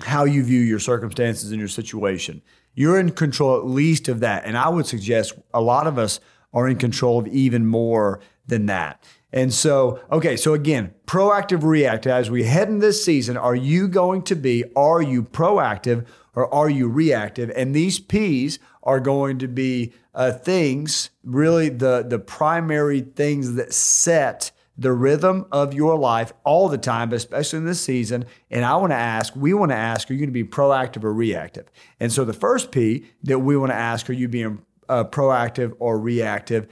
how 0.00 0.24
you 0.24 0.42
view 0.42 0.60
your 0.60 0.78
circumstances 0.78 1.50
and 1.50 1.58
your 1.58 1.68
situation. 1.68 2.42
You're 2.74 2.98
in 3.00 3.12
control 3.12 3.56
at 3.56 3.66
least 3.66 4.08
of 4.08 4.20
that. 4.20 4.44
And 4.44 4.56
I 4.56 4.68
would 4.68 4.86
suggest 4.86 5.34
a 5.54 5.60
lot 5.60 5.86
of 5.86 5.98
us 5.98 6.20
are 6.52 6.68
in 6.68 6.76
control 6.76 7.18
of 7.18 7.26
even 7.28 7.66
more 7.66 8.20
than 8.46 8.66
that. 8.66 9.02
And 9.32 9.52
so, 9.52 10.00
okay, 10.10 10.36
so 10.36 10.54
again, 10.54 10.94
proactive, 11.06 11.62
reactive. 11.62 12.12
As 12.12 12.30
we 12.30 12.44
head 12.44 12.68
in 12.68 12.78
this 12.78 13.04
season, 13.04 13.36
are 13.36 13.54
you 13.54 13.88
going 13.88 14.22
to 14.22 14.34
be, 14.34 14.64
are 14.74 15.02
you 15.02 15.22
proactive 15.22 16.06
or 16.34 16.52
are 16.54 16.70
you 16.70 16.88
reactive? 16.88 17.50
And 17.56 17.74
these 17.74 17.98
P's 17.98 18.58
are 18.82 19.00
going 19.00 19.38
to 19.38 19.48
be 19.48 19.92
uh, 20.14 20.32
things, 20.32 21.10
really 21.24 21.68
the, 21.68 22.04
the 22.08 22.18
primary 22.18 23.00
things 23.00 23.54
that 23.54 23.74
set 23.74 24.52
the 24.78 24.92
rhythm 24.92 25.46
of 25.52 25.72
your 25.72 25.98
life 25.98 26.32
all 26.44 26.68
the 26.68 26.78
time, 26.78 27.08
but 27.08 27.16
especially 27.16 27.58
in 27.58 27.64
this 27.64 27.80
season. 27.80 28.26
And 28.50 28.64
I 28.64 28.76
want 28.76 28.90
to 28.90 28.96
ask, 28.96 29.34
we 29.34 29.54
want 29.54 29.70
to 29.70 29.76
ask, 29.76 30.10
are 30.10 30.14
you 30.14 30.20
going 30.20 30.28
to 30.28 30.32
be 30.32 30.44
proactive 30.44 31.04
or 31.04 31.12
reactive? 31.12 31.66
And 31.98 32.12
so 32.12 32.24
the 32.24 32.34
first 32.34 32.70
P 32.72 33.06
that 33.24 33.38
we 33.38 33.56
want 33.56 33.72
to 33.72 33.76
ask, 33.76 34.08
are 34.10 34.14
you 34.14 34.28
being 34.28 34.62
uh, 34.88 35.04
proactive 35.04 35.74
or 35.78 35.98
reactive, 35.98 36.68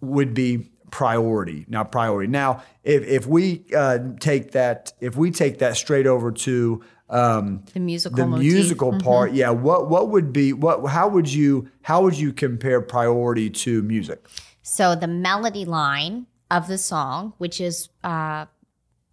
would 0.00 0.34
be 0.34 0.70
priority. 0.90 1.64
Now, 1.68 1.84
priority. 1.84 2.30
Now, 2.30 2.62
if 2.84 3.02
if 3.04 3.26
we 3.26 3.64
uh, 3.74 3.98
take 4.20 4.52
that, 4.52 4.92
if 5.00 5.16
we 5.16 5.30
take 5.30 5.58
that 5.58 5.76
straight 5.76 6.06
over 6.06 6.30
to 6.30 6.82
um, 7.08 7.64
The 7.74 7.80
musical 7.80 8.16
the 8.16 8.26
motif. 8.26 8.52
musical 8.52 8.98
part, 9.00 9.32
yeah, 9.32 9.50
what 9.50 9.88
what 9.88 10.10
would 10.10 10.32
be 10.32 10.52
what? 10.52 10.86
How 10.88 11.08
would 11.08 11.32
you 11.32 11.68
how 11.82 12.02
would 12.02 12.16
you 12.16 12.32
compare 12.32 12.80
priority 12.80 13.50
to 13.50 13.82
music? 13.82 14.26
So 14.62 14.94
the 14.94 15.08
melody 15.08 15.64
line 15.64 16.26
of 16.56 16.68
the 16.68 16.78
song, 16.78 17.32
which 17.38 17.60
is 17.60 17.88
uh, 18.04 18.46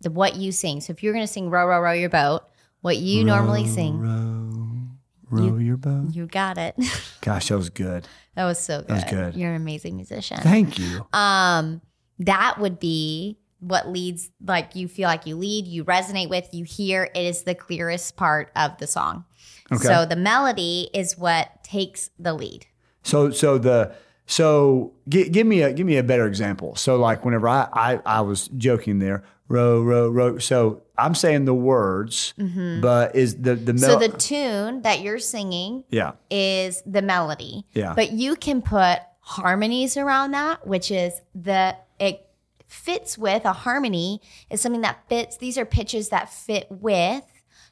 the 0.01 0.11
what 0.11 0.35
you 0.35 0.51
sing. 0.51 0.81
So 0.81 0.91
if 0.91 1.01
you're 1.01 1.13
going 1.13 1.25
to 1.25 1.31
sing 1.31 1.49
"Row, 1.49 1.65
row, 1.65 1.79
row 1.79 1.93
your 1.93 2.09
boat," 2.09 2.41
what 2.81 2.97
you 2.97 3.23
normally 3.23 3.65
sing, 3.67 3.99
Row, 3.99 5.47
row 5.49 5.57
your 5.57 5.77
boat. 5.77 6.09
you 6.13 6.25
got 6.27 6.57
it. 6.57 6.75
Gosh, 7.21 7.47
that 7.49 7.57
was 7.57 7.69
good. 7.69 8.07
that 8.35 8.45
was 8.45 8.59
so 8.59 8.79
good. 8.79 8.87
That 8.87 8.93
was 8.93 9.03
good. 9.05 9.35
You're 9.35 9.49
an 9.51 9.55
amazing 9.55 9.95
musician. 9.95 10.37
Thank 10.37 10.77
you. 10.79 11.05
um, 11.13 11.81
that 12.19 12.59
would 12.59 12.79
be 12.79 13.37
what 13.59 13.87
leads. 13.89 14.29
Like 14.45 14.75
you 14.75 14.87
feel 14.87 15.07
like 15.07 15.25
you 15.25 15.35
lead, 15.35 15.65
you 15.67 15.85
resonate 15.85 16.29
with, 16.29 16.49
you 16.53 16.65
hear. 16.65 17.09
It 17.15 17.21
is 17.25 17.43
the 17.43 17.55
clearest 17.55 18.15
part 18.17 18.51
of 18.55 18.77
the 18.77 18.87
song. 18.87 19.25
Okay. 19.71 19.83
So 19.87 20.05
the 20.05 20.15
melody 20.15 20.89
is 20.93 21.17
what 21.17 21.63
takes 21.63 22.09
the 22.19 22.33
lead. 22.33 22.65
So 23.03 23.31
so 23.31 23.57
the 23.57 23.93
so 24.29 24.93
gi- 25.09 25.29
give 25.29 25.47
me 25.47 25.63
a 25.63 25.73
give 25.73 25.87
me 25.87 25.97
a 25.97 26.03
better 26.03 26.27
example. 26.27 26.75
So 26.75 26.97
like 26.97 27.25
whenever 27.25 27.49
I 27.49 27.67
I, 27.73 27.99
I 28.05 28.21
was 28.21 28.47
joking 28.49 28.99
there, 28.99 29.23
row 29.47 29.81
row 29.81 30.07
row. 30.07 30.37
So 30.37 30.83
I'm 30.99 31.15
saying 31.15 31.45
the 31.45 31.53
words, 31.55 32.35
but 32.37 33.15
is 33.15 33.35
the 33.35 33.55
the 33.55 33.73
Mm-hmm. 33.73 33.77
So 33.77 33.97
the 33.97 34.09
tune 34.09 34.83
that 34.83 35.01
you're 35.01 35.17
singing 35.17 35.83
yeah 35.89 36.11
is 36.29 36.83
the 36.85 37.01
melody. 37.01 37.65
Yeah. 37.73 37.93
But 37.95 38.11
you 38.11 38.35
can 38.35 38.61
put 38.61 38.99
harmonies 39.21 39.97
around 39.97 40.31
that, 40.31 40.67
which 40.67 40.91
is 40.91 41.19
the 41.33 41.75
it 41.99 42.27
fits 42.67 43.17
with 43.17 43.45
a 43.45 43.53
harmony 43.53 44.21
is 44.51 44.61
something 44.61 44.81
that 44.81 45.09
fits. 45.09 45.37
These 45.37 45.57
are 45.57 45.65
pitches 45.65 46.09
that 46.09 46.31
fit 46.31 46.67
with 46.69 47.25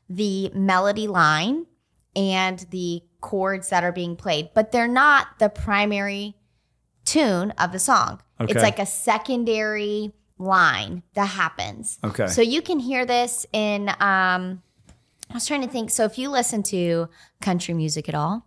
the 0.10 0.50
melody 0.56 1.08
line 1.08 1.68
and 2.16 2.66
the 2.72 3.04
chords 3.22 3.70
that 3.70 3.84
are 3.84 3.92
being 3.92 4.16
played, 4.16 4.50
but 4.56 4.72
they're 4.72 4.88
not 4.88 5.38
the 5.38 5.50
primary 5.50 6.34
tune 7.08 7.52
of 7.52 7.72
the 7.72 7.80
song. 7.80 8.22
Okay. 8.40 8.52
It's 8.54 8.62
like 8.62 8.80
a 8.80 8.86
secondary 8.86 10.12
line 10.38 11.02
that 11.16 11.26
happens. 11.26 11.98
Okay. 12.04 12.28
So 12.28 12.42
you 12.42 12.62
can 12.62 12.80
hear 12.80 13.06
this 13.06 13.46
in 13.54 13.90
um 13.90 14.62
I 15.30 15.34
was 15.34 15.46
trying 15.48 15.62
to 15.64 15.68
think. 15.68 15.90
So 15.90 16.06
if 16.06 16.18
you 16.18 16.30
listen 16.30 16.64
to 16.64 17.10
country 17.42 17.74
music 17.74 18.08
at 18.08 18.16
all, 18.16 18.46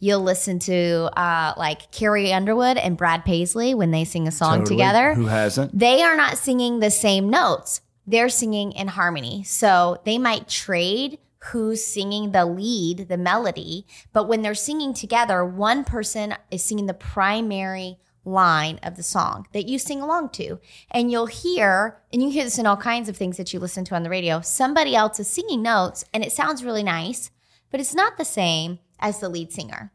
you'll 0.00 0.22
listen 0.22 0.58
to 0.60 1.10
uh 1.16 1.52
like 1.56 1.90
Carrie 1.90 2.32
Underwood 2.32 2.76
and 2.78 2.96
Brad 2.96 3.24
Paisley 3.24 3.74
when 3.74 3.90
they 3.90 4.04
sing 4.04 4.26
a 4.26 4.32
song 4.32 4.60
Totally. 4.60 4.76
together 4.76 5.14
Who 5.14 5.26
hasn't? 5.26 5.78
they 5.78 6.02
are 6.02 6.16
not 6.16 6.38
singing 6.38 6.80
the 6.80 6.90
same 6.90 7.28
notes. 7.28 7.80
They're 8.06 8.28
singing 8.28 8.72
in 8.72 8.88
harmony. 8.88 9.42
So 9.44 10.00
they 10.04 10.16
might 10.18 10.48
trade 10.48 11.18
who's 11.46 11.84
singing 11.84 12.32
the 12.32 12.44
lead, 12.44 13.08
the 13.08 13.16
melody, 13.16 13.86
but 14.12 14.28
when 14.28 14.42
they're 14.42 14.54
singing 14.54 14.94
together, 14.94 15.44
one 15.44 15.84
person 15.84 16.34
is 16.50 16.64
singing 16.64 16.86
the 16.86 16.94
primary 16.94 17.98
line 18.24 18.78
of 18.82 18.96
the 18.96 19.02
song 19.02 19.46
that 19.52 19.66
you 19.66 19.78
sing 19.78 20.00
along 20.00 20.30
to. 20.30 20.58
And 20.90 21.10
you'll 21.10 21.26
hear, 21.26 22.02
and 22.12 22.22
you 22.22 22.30
hear 22.30 22.44
this 22.44 22.58
in 22.58 22.66
all 22.66 22.76
kinds 22.76 23.08
of 23.08 23.16
things 23.16 23.36
that 23.36 23.52
you 23.52 23.60
listen 23.60 23.84
to 23.86 23.94
on 23.94 24.02
the 24.02 24.10
radio, 24.10 24.40
somebody 24.40 24.96
else 24.96 25.20
is 25.20 25.28
singing 25.28 25.62
notes 25.62 26.04
and 26.12 26.24
it 26.24 26.32
sounds 26.32 26.64
really 26.64 26.82
nice, 26.82 27.30
but 27.70 27.80
it's 27.80 27.94
not 27.94 28.18
the 28.18 28.24
same 28.24 28.80
as 28.98 29.20
the 29.20 29.28
lead 29.28 29.52
singer. 29.52 29.92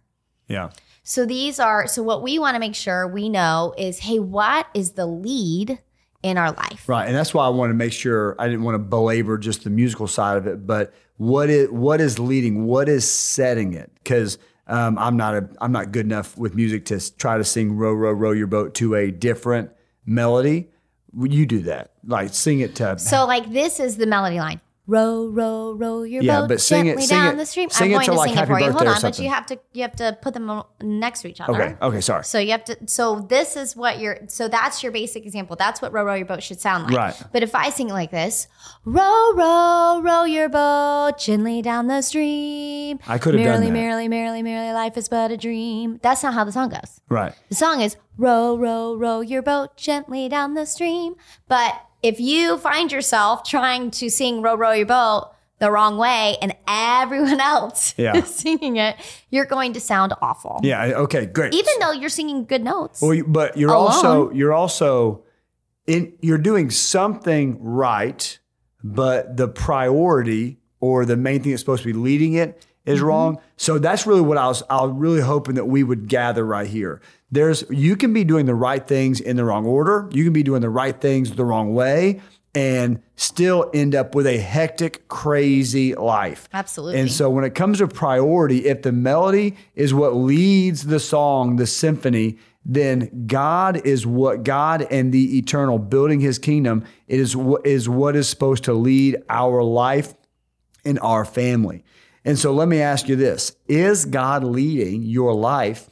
Yeah. 0.47 0.69
So 1.03 1.25
these 1.25 1.59
are 1.59 1.87
so 1.87 2.03
what 2.03 2.21
we 2.21 2.37
want 2.39 2.55
to 2.55 2.59
make 2.59 2.75
sure 2.75 3.07
we 3.07 3.27
know 3.27 3.73
is 3.77 3.99
hey, 3.99 4.19
what 4.19 4.67
is 4.73 4.91
the 4.91 5.05
lead 5.05 5.79
in 6.21 6.37
our 6.37 6.51
life? 6.51 6.87
Right, 6.87 7.07
and 7.07 7.15
that's 7.15 7.33
why 7.33 7.45
I 7.45 7.49
wanted 7.49 7.73
to 7.73 7.77
make 7.77 7.93
sure 7.93 8.35
I 8.37 8.47
didn't 8.47 8.63
want 8.63 8.75
to 8.75 8.79
belabor 8.79 9.37
just 9.37 9.63
the 9.63 9.69
musical 9.69 10.07
side 10.07 10.37
of 10.37 10.45
it, 10.45 10.67
but 10.67 10.93
what 11.21 11.51
is 11.51 11.69
what 11.69 12.01
is 12.01 12.17
leading, 12.17 12.65
what 12.65 12.89
is 12.89 13.09
setting 13.09 13.73
it? 13.73 13.91
Because 13.93 14.39
um, 14.65 14.97
I'm 14.97 15.17
not 15.17 15.35
a 15.35 15.47
I'm 15.61 15.71
not 15.71 15.91
good 15.91 16.07
enough 16.07 16.35
with 16.35 16.55
music 16.55 16.85
to 16.85 17.15
try 17.15 17.37
to 17.37 17.43
sing 17.43 17.77
"Row, 17.77 17.93
row, 17.93 18.11
row 18.11 18.31
your 18.31 18.47
boat" 18.47 18.73
to 18.75 18.95
a 18.95 19.11
different 19.11 19.69
melody. 20.03 20.71
You 21.15 21.45
do 21.45 21.59
that, 21.59 21.91
like 22.03 22.33
sing 22.33 22.61
it 22.61 22.73
to. 22.77 22.97
So 22.97 23.27
like 23.27 23.53
this 23.53 23.79
is 23.79 23.97
the 23.97 24.07
melody 24.07 24.39
line. 24.39 24.61
Row, 24.91 25.27
row, 25.29 25.71
row 25.71 26.03
your 26.03 26.21
Yeah, 26.21 26.41
boat 26.41 26.49
but 26.49 26.59
sing 26.59 26.81
it- 26.85 26.89
gently 26.89 27.05
sing 27.05 27.17
down 27.17 27.33
it- 27.35 27.37
the 27.37 27.45
stream. 27.45 27.69
sing 27.69 27.85
I'm 27.85 27.91
it 27.91 27.93
going 27.93 28.05
to, 28.07 28.11
to 28.11 28.17
like, 28.17 28.27
sing 28.27 28.33
it 28.33 28.39
Happy 28.39 28.51
for 28.51 28.59
you. 28.59 28.71
Hold 28.73 28.87
on, 28.87 29.01
but 29.01 29.19
you 29.19 29.29
have 29.29 29.45
to 29.45 29.59
you 29.71 29.81
have 29.83 29.95
to 29.95 30.17
put 30.21 30.33
them 30.33 30.63
next 30.81 31.21
to 31.21 31.29
each 31.29 31.39
other. 31.39 31.53
okay, 31.53 31.75
okay, 31.81 32.01
sorry. 32.01 32.25
So 32.25 32.39
you 32.39 32.51
have 32.51 32.65
to. 32.65 32.77
So 32.87 33.21
this 33.21 33.55
is 33.55 33.73
what 33.75 33.99
your. 33.99 34.19
So 34.27 34.49
that's 34.49 34.83
your 34.83 34.91
basic 34.91 35.25
example. 35.25 35.55
That's 35.55 35.81
what 35.81 35.93
row 35.93 36.03
row 36.03 36.15
your 36.15 36.25
boat 36.25 36.43
should 36.43 36.59
sound 36.59 36.87
like. 36.87 36.97
Right. 36.97 37.23
But 37.31 37.41
if 37.41 37.55
I 37.55 37.69
sing 37.69 37.89
it 37.89 37.93
like 37.93 38.11
this, 38.11 38.47
row 38.83 39.31
row 39.33 40.01
row 40.03 40.23
your 40.25 40.49
boat 40.49 41.13
gently 41.17 41.61
down 41.61 41.87
the 41.87 42.01
stream. 42.01 42.99
I 43.07 43.17
could 43.17 43.33
have 43.35 43.43
done 43.43 43.61
merrily, 43.61 43.67
that. 43.67 43.71
merrily, 43.73 44.07
merrily, 44.09 44.43
merrily, 44.43 44.73
life 44.73 44.97
is 44.97 45.07
but 45.07 45.31
a 45.31 45.37
dream. 45.37 45.99
That's 46.01 46.21
not 46.21 46.33
how 46.33 46.43
the 46.43 46.51
song 46.51 46.67
goes. 46.69 46.99
Right. 47.07 47.33
The 47.47 47.55
song 47.55 47.79
is 47.81 47.95
row 48.17 48.57
row 48.57 48.93
row 48.95 49.21
your 49.21 49.41
boat 49.41 49.77
gently 49.77 50.27
down 50.27 50.53
the 50.55 50.65
stream. 50.65 51.15
But 51.47 51.81
if 52.03 52.19
you 52.19 52.57
find 52.57 52.91
yourself 52.91 53.43
trying 53.43 53.91
to 53.91 54.09
sing 54.09 54.41
row 54.41 54.55
row 54.55 54.71
your 54.71 54.85
boat 54.85 55.31
the 55.59 55.69
wrong 55.69 55.97
way 55.97 56.37
and 56.41 56.55
everyone 56.67 57.39
else 57.53 57.93
Yeah. 57.97 58.17
is 58.17 58.33
singing 58.33 58.77
it, 58.77 58.95
you're 59.29 59.45
going 59.45 59.73
to 59.73 59.79
sound 59.79 60.13
awful 60.21 60.59
Yeah. 60.63 60.85
Okay. 61.05 61.25
Great. 61.27 61.53
even 61.53 61.73
though 61.79 61.91
you're 61.91 62.09
singing 62.09 62.45
good 62.45 62.63
notes. 62.63 63.01
Well, 63.01 63.21
but 63.27 63.57
you're 63.57 63.69
Alone. 63.69 63.87
also 63.87 64.31
you're 64.31 64.53
also 64.53 65.23
in 65.87 66.13
you're 66.21 66.37
doing 66.39 66.69
something 66.71 67.57
right, 67.61 68.39
but 68.83 69.37
the 69.37 69.47
priority 69.47 70.57
or 70.79 71.05
the 71.05 71.17
main 71.17 71.41
thing 71.43 71.51
that's 71.51 71.61
supposed 71.61 71.83
to 71.83 71.87
be 71.87 71.93
leading 71.93 72.33
it 72.33 72.65
is 72.85 72.99
Mm-hmm. 72.99 73.07
wrong. 73.07 73.41
So 73.57 73.77
that's 73.77 74.07
really 74.07 74.21
what 74.21 74.37
I 74.37 74.47
was 74.47 74.63
I 74.69 74.81
was 74.83 74.91
really 74.93 75.21
hoping 75.21 75.55
that 75.55 75.65
we 75.65 75.83
would 75.83 76.07
gather 76.07 76.45
right 76.45 76.67
here. 76.67 77.01
There's 77.31 77.63
you 77.69 77.95
can 77.95 78.13
be 78.13 78.23
doing 78.23 78.45
the 78.45 78.55
right 78.55 78.85
things 78.85 79.19
in 79.19 79.35
the 79.35 79.45
wrong 79.45 79.65
order. 79.65 80.09
You 80.11 80.23
can 80.23 80.33
be 80.33 80.43
doing 80.43 80.61
the 80.61 80.69
right 80.69 80.99
things 80.99 81.31
the 81.31 81.45
wrong 81.45 81.73
way 81.73 82.21
and 82.53 83.01
still 83.15 83.69
end 83.73 83.95
up 83.95 84.13
with 84.13 84.27
a 84.27 84.37
hectic, 84.37 85.07
crazy 85.07 85.95
life. 85.95 86.49
Absolutely. 86.53 86.99
And 86.99 87.09
so 87.09 87.29
when 87.29 87.45
it 87.45 87.55
comes 87.55 87.77
to 87.77 87.87
priority, 87.87 88.65
if 88.65 88.81
the 88.81 88.91
melody 88.91 89.55
is 89.73 89.93
what 89.93 90.15
leads 90.15 90.87
the 90.87 90.99
song, 90.99 91.55
the 91.55 91.65
symphony, 91.67 92.37
then 92.65 93.25
God 93.25 93.85
is 93.85 94.05
what 94.05 94.43
God 94.43 94.85
and 94.91 95.13
the 95.13 95.37
eternal 95.37 95.79
building 95.79 96.19
his 96.19 96.37
kingdom 96.37 96.83
it 97.07 97.19
is 97.19 97.35
what 97.35 97.65
is 97.65 97.87
what 97.87 98.15
is 98.15 98.27
supposed 98.27 98.65
to 98.65 98.73
lead 98.73 99.17
our 99.29 99.63
life 99.63 100.13
and 100.83 100.99
our 100.99 101.23
family. 101.25 101.83
And 102.23 102.37
so 102.37 102.53
let 102.53 102.67
me 102.67 102.81
ask 102.81 103.07
you 103.07 103.15
this, 103.15 103.55
is 103.67 104.05
God 104.05 104.43
leading 104.43 105.03
your 105.03 105.33
life 105.33 105.89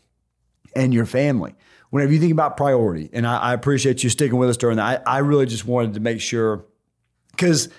and 0.76 0.94
your 0.94 1.06
family? 1.06 1.56
Whenever 1.90 2.14
you 2.14 2.20
think 2.20 2.32
about 2.32 2.56
priority, 2.56 3.10
and 3.14 3.26
I, 3.26 3.38
I 3.38 3.54
appreciate 3.54 4.04
you 4.04 4.10
sticking 4.10 4.38
with 4.38 4.50
us 4.50 4.58
during 4.58 4.78
that, 4.78 5.04
I, 5.08 5.16
I 5.16 5.18
really 5.20 5.48
just 5.48 5.66
wanted 5.66 5.96
to 5.96 6.00
make 6.00 6.22
sure 6.22 6.66
because 7.32 7.70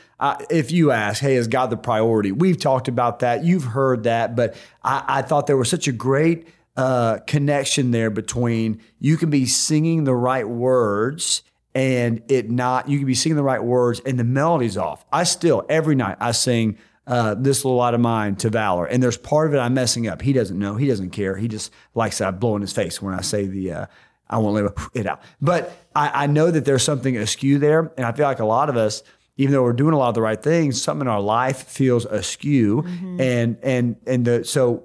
if 0.51 0.71
you 0.71 0.91
ask, 0.91 1.21
hey, 1.21 1.37
is 1.37 1.47
God 1.47 1.71
the 1.71 1.77
priority? 1.77 2.33
We've 2.33 2.59
talked 2.59 2.89
about 2.89 3.21
that. 3.21 3.45
You've 3.45 3.65
heard 3.65 4.05
that. 4.05 4.37
But 4.37 4.55
I, 4.83 5.05
I 5.07 5.23
thought 5.23 5.47
there 5.47 5.57
was 5.57 5.71
such 5.71 5.89
a 5.89 5.93
great 5.93 6.49
uh, 6.77 7.19
connection 7.27 7.91
there 7.91 8.11
between 8.11 8.81
you 8.99 9.17
can 9.17 9.31
be 9.31 9.47
singing 9.47 10.05
the 10.05 10.15
right 10.15 10.49
words 10.49 11.43
and 11.75 12.23
it 12.29 12.51
not, 12.51 12.89
you 12.89 12.99
can 12.99 13.07
be 13.07 13.15
singing 13.15 13.37
the 13.37 13.43
right 13.43 13.63
words 13.63 14.01
and 14.01 14.19
the 14.19 14.25
melody's 14.25 14.77
off. 14.77 15.05
I 15.13 15.25
still, 15.25 15.65
every 15.69 15.95
night, 15.95 16.17
I 16.21 16.33
sing 16.33 16.79
uh, 17.07 17.35
this 17.35 17.65
little 17.65 17.79
light 17.79 17.95
of 17.95 18.01
mine 18.01 18.37
to 18.37 18.51
Valor. 18.51 18.87
And 18.87 19.03
there's 19.03 19.17
part 19.17 19.49
of 19.49 19.55
it 19.55 19.59
I'm 19.59 19.75
messing 19.75 20.07
up. 20.07 20.23
He 20.23 20.33
doesn't 20.33 20.59
know. 20.59 20.77
He 20.77 20.87
doesn't 20.87 21.11
care. 21.11 21.37
He 21.37 21.49
just 21.49 21.73
likes 21.95 22.19
that 22.19 22.29
I 22.29 22.31
blow 22.31 22.57
in 22.57 22.63
his 22.63 22.73
face 22.73 23.01
when 23.03 23.15
I 23.15 23.21
say 23.21 23.47
the, 23.47 23.73
uh, 23.73 23.87
I 24.29 24.39
won't 24.39 24.55
let 24.55 24.73
it 24.95 25.07
out. 25.07 25.23
But 25.41 25.77
I, 25.95 26.25
I 26.25 26.27
know 26.27 26.51
that 26.51 26.65
there's 26.65 26.83
something 26.83 27.17
askew 27.17 27.59
there. 27.59 27.93
And 27.97 28.07
I 28.07 28.13
feel 28.13 28.27
like 28.27 28.41
a 28.41 28.45
lot 28.45 28.69
of 28.69 28.77
us, 28.77 29.03
even 29.37 29.53
though 29.53 29.63
we're 29.63 29.73
doing 29.73 29.95
a 29.95 29.99
lot 29.99 30.11
of 30.11 30.15
the 30.15 30.23
right 30.23 30.41
things, 30.41 30.81
something 30.81 31.07
in 31.07 31.09
our 31.09 31.21
life 31.21 31.65
feels 31.65 32.05
askew. 32.05 32.85
And, 33.19 33.57
and, 33.63 33.97
and 34.07 34.25
the, 34.25 34.45
so 34.45 34.85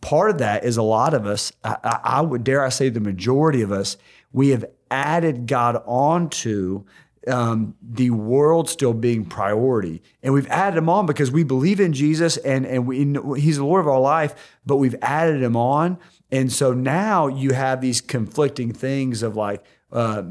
part 0.00 0.30
of 0.30 0.38
that 0.38 0.64
is 0.64 0.76
a 0.76 0.82
lot 0.82 1.14
of 1.14 1.26
us, 1.26 1.52
I, 1.62 1.76
I, 1.84 2.00
I 2.04 2.20
would 2.20 2.44
dare 2.44 2.64
I 2.64 2.70
say 2.70 2.88
the 2.88 3.00
majority 3.00 3.62
of 3.62 3.70
us, 3.70 3.96
we 4.32 4.48
have 4.48 4.64
added 4.90 5.46
God 5.46 5.82
onto 5.86 6.84
um, 7.28 7.74
the 7.82 8.10
world 8.10 8.68
still 8.68 8.92
being 8.92 9.24
priority. 9.24 10.02
And 10.22 10.34
we've 10.34 10.48
added 10.48 10.76
him 10.76 10.88
on 10.88 11.06
because 11.06 11.30
we 11.30 11.44
believe 11.44 11.80
in 11.80 11.92
Jesus 11.92 12.36
and, 12.38 12.66
and 12.66 12.86
we, 12.86 12.98
he's 13.40 13.56
the 13.56 13.64
Lord 13.64 13.80
of 13.80 13.88
our 13.88 14.00
life, 14.00 14.34
but 14.66 14.76
we've 14.76 14.96
added 15.02 15.42
him 15.42 15.56
on. 15.56 15.98
And 16.30 16.52
so 16.52 16.72
now 16.72 17.26
you 17.26 17.52
have 17.52 17.80
these 17.80 18.00
conflicting 18.00 18.72
things 18.72 19.22
of 19.22 19.36
like, 19.36 19.64
uh, 19.92 20.24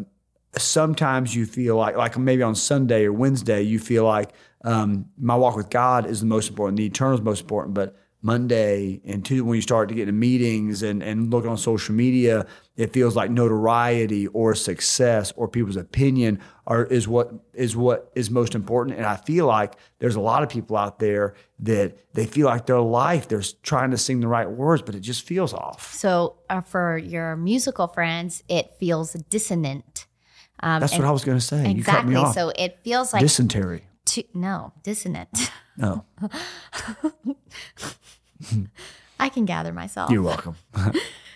sometimes 0.58 1.36
you 1.36 1.46
feel 1.46 1.78
like, 1.78 1.96
like 1.96 2.18
maybe 2.18 2.44
on 2.44 2.56
Sunday 2.56 3.06
or 3.06 3.14
Wednesday, 3.14 3.62
you 3.62 3.80
feel 3.80 4.04
like 4.04 4.32
um, 4.64 5.06
my 5.18 5.36
walk 5.36 5.56
with 5.56 5.70
God 5.70 6.06
is 6.06 6.20
the 6.20 6.26
most 6.26 6.50
important, 6.50 6.78
the 6.78 6.86
eternal 6.86 7.16
is 7.16 7.22
most 7.22 7.42
important. 7.42 7.74
But 7.74 7.96
Monday 8.24 9.02
and 9.04 9.24
Tuesday, 9.26 9.42
when 9.42 9.58
you 9.58 9.62
start 9.62 9.90
to 9.90 9.96
get 9.96 10.04
into 10.04 10.14
meetings 10.14 10.82
and, 10.82 11.04
and 11.04 11.30
look 11.30 11.46
on 11.46 11.58
social 11.58 11.94
media, 11.94 12.48
it 12.78 12.94
feels 12.94 13.18
like 13.18 13.30
notoriety 13.30 14.28
or 14.28 14.56
success 14.56 15.34
or 15.36 15.50
people's 15.50 15.76
opinion 15.76 16.40
are 16.66 16.86
is 16.86 17.06
what 17.06 17.34
is 17.54 17.76
what 17.76 18.10
is 18.16 18.32
most 18.32 18.56
important. 18.56 18.98
And 18.98 19.06
I 19.06 19.18
feel 19.18 19.46
like 19.46 19.76
there's 20.00 20.16
a 20.16 20.22
lot 20.22 20.42
of 20.42 20.48
people 20.48 20.78
out 20.78 21.00
there 21.00 21.36
that 21.60 21.98
they 22.14 22.26
feel 22.26 22.48
like 22.48 22.66
their 22.66 22.80
life, 22.80 23.28
they're 23.28 23.44
trying 23.62 23.92
to 23.92 23.98
sing 23.98 24.22
the 24.22 24.30
right 24.30 24.50
words, 24.50 24.82
but 24.82 24.96
it 24.96 25.02
just 25.02 25.24
feels 25.28 25.54
off. 25.54 25.94
so 25.94 26.38
uh, 26.50 26.62
for 26.62 26.98
your 26.98 27.36
musical 27.36 27.88
friends, 27.88 28.42
it 28.48 28.72
feels 28.80 29.14
dissonant. 29.30 30.08
Um, 30.62 30.80
That's 30.80 30.94
what 30.94 31.04
I 31.06 31.12
was 31.12 31.26
going 31.26 31.38
to 31.38 31.44
say. 31.44 31.70
You 31.74 31.84
cut 31.84 32.06
me 32.06 32.14
exactly. 32.14 32.16
off. 32.16 32.34
So 32.36 32.54
it 32.56 32.80
feels 32.84 33.12
like 33.12 33.22
Dysentery. 33.22 33.82
two, 34.06 34.24
no 34.34 34.72
dissonant. 34.82 35.52
No, 35.76 36.06
I 39.20 39.30
can 39.30 39.46
gather 39.46 39.72
myself. 39.74 40.12
you're 40.12 40.22
welcome. 40.22 40.56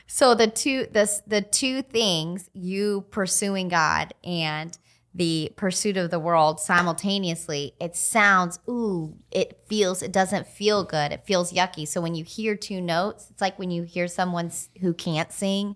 So 0.10 0.34
the 0.36 0.48
two 0.48 0.88
this 0.90 1.22
the 1.28 1.42
two 1.42 1.82
things 1.82 2.50
you 2.54 3.06
pursuing 3.12 3.68
God 3.68 4.14
and 4.24 4.76
the 5.14 5.52
pursuit 5.58 5.98
of 5.98 6.12
the 6.12 6.20
world 6.20 6.62
simultaneously, 6.62 7.74
it 7.82 7.94
sounds 7.96 8.58
ooh, 8.70 9.18
it 9.32 9.60
feels 9.68 10.02
it 10.02 10.14
doesn't 10.14 10.48
feel 10.48 10.86
good. 10.86 11.12
It 11.12 11.26
feels 11.26 11.52
yucky. 11.52 11.86
So 11.86 12.00
when 12.02 12.16
you 12.16 12.24
hear 12.24 12.56
two 12.56 12.80
notes, 12.80 13.28
it's 13.30 13.42
like 13.42 13.60
when 13.60 13.70
you 13.70 13.84
hear 13.84 14.08
someone 14.08 14.50
who 14.80 14.94
can't 14.94 15.32
sing, 15.32 15.76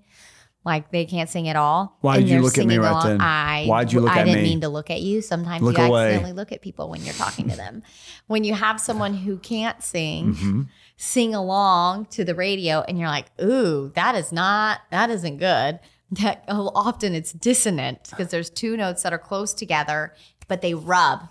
like 0.63 0.91
they 0.91 1.05
can't 1.05 1.29
sing 1.29 1.49
at 1.49 1.57
all. 1.57 1.97
Why 1.99 2.17
did 2.19 2.29
you 2.29 2.41
look 2.41 2.57
at 2.57 2.65
me 2.65 2.77
right 2.77 2.91
along. 2.91 3.07
then? 3.07 3.21
I 3.21 3.65
Why'd 3.65 3.91
you 3.91 3.99
look 3.99 4.11
I 4.11 4.19
at 4.21 4.25
didn't 4.25 4.43
mean 4.43 4.61
to 4.61 4.69
look 4.69 4.89
at 4.89 5.01
you. 5.01 5.21
Sometimes 5.21 5.61
Look 5.61 5.77
you 5.77 5.83
away. 5.83 6.05
accidentally 6.05 6.33
look 6.33 6.53
at 6.53 6.61
people 6.61 6.89
when 6.89 7.03
you're 7.03 7.15
talking 7.15 7.49
to 7.49 7.57
them. 7.57 7.83
When 8.27 8.43
you 8.45 8.53
have 8.53 8.79
someone 8.79 9.13
who 9.13 9.37
can't 9.37 9.83
sing 9.83 10.35
Mm-hmm. 10.35 10.61
Sing 11.01 11.33
along 11.33 12.05
to 12.05 12.23
the 12.23 12.35
radio 12.35 12.81
and 12.81 12.99
you're 12.99 13.07
like, 13.07 13.25
ooh, 13.41 13.91
that 13.95 14.13
is 14.13 14.31
not, 14.31 14.81
that 14.91 15.09
isn't 15.09 15.37
good. 15.37 15.79
That 16.11 16.43
oh, 16.47 16.71
often 16.75 17.15
it's 17.15 17.31
dissonant 17.31 18.09
because 18.09 18.29
there's 18.29 18.49
two 18.49 18.77
notes 18.77 19.01
that 19.01 19.11
are 19.11 19.17
close 19.17 19.53
together, 19.53 20.13
but 20.47 20.61
they 20.61 20.73
rub. 20.73 21.27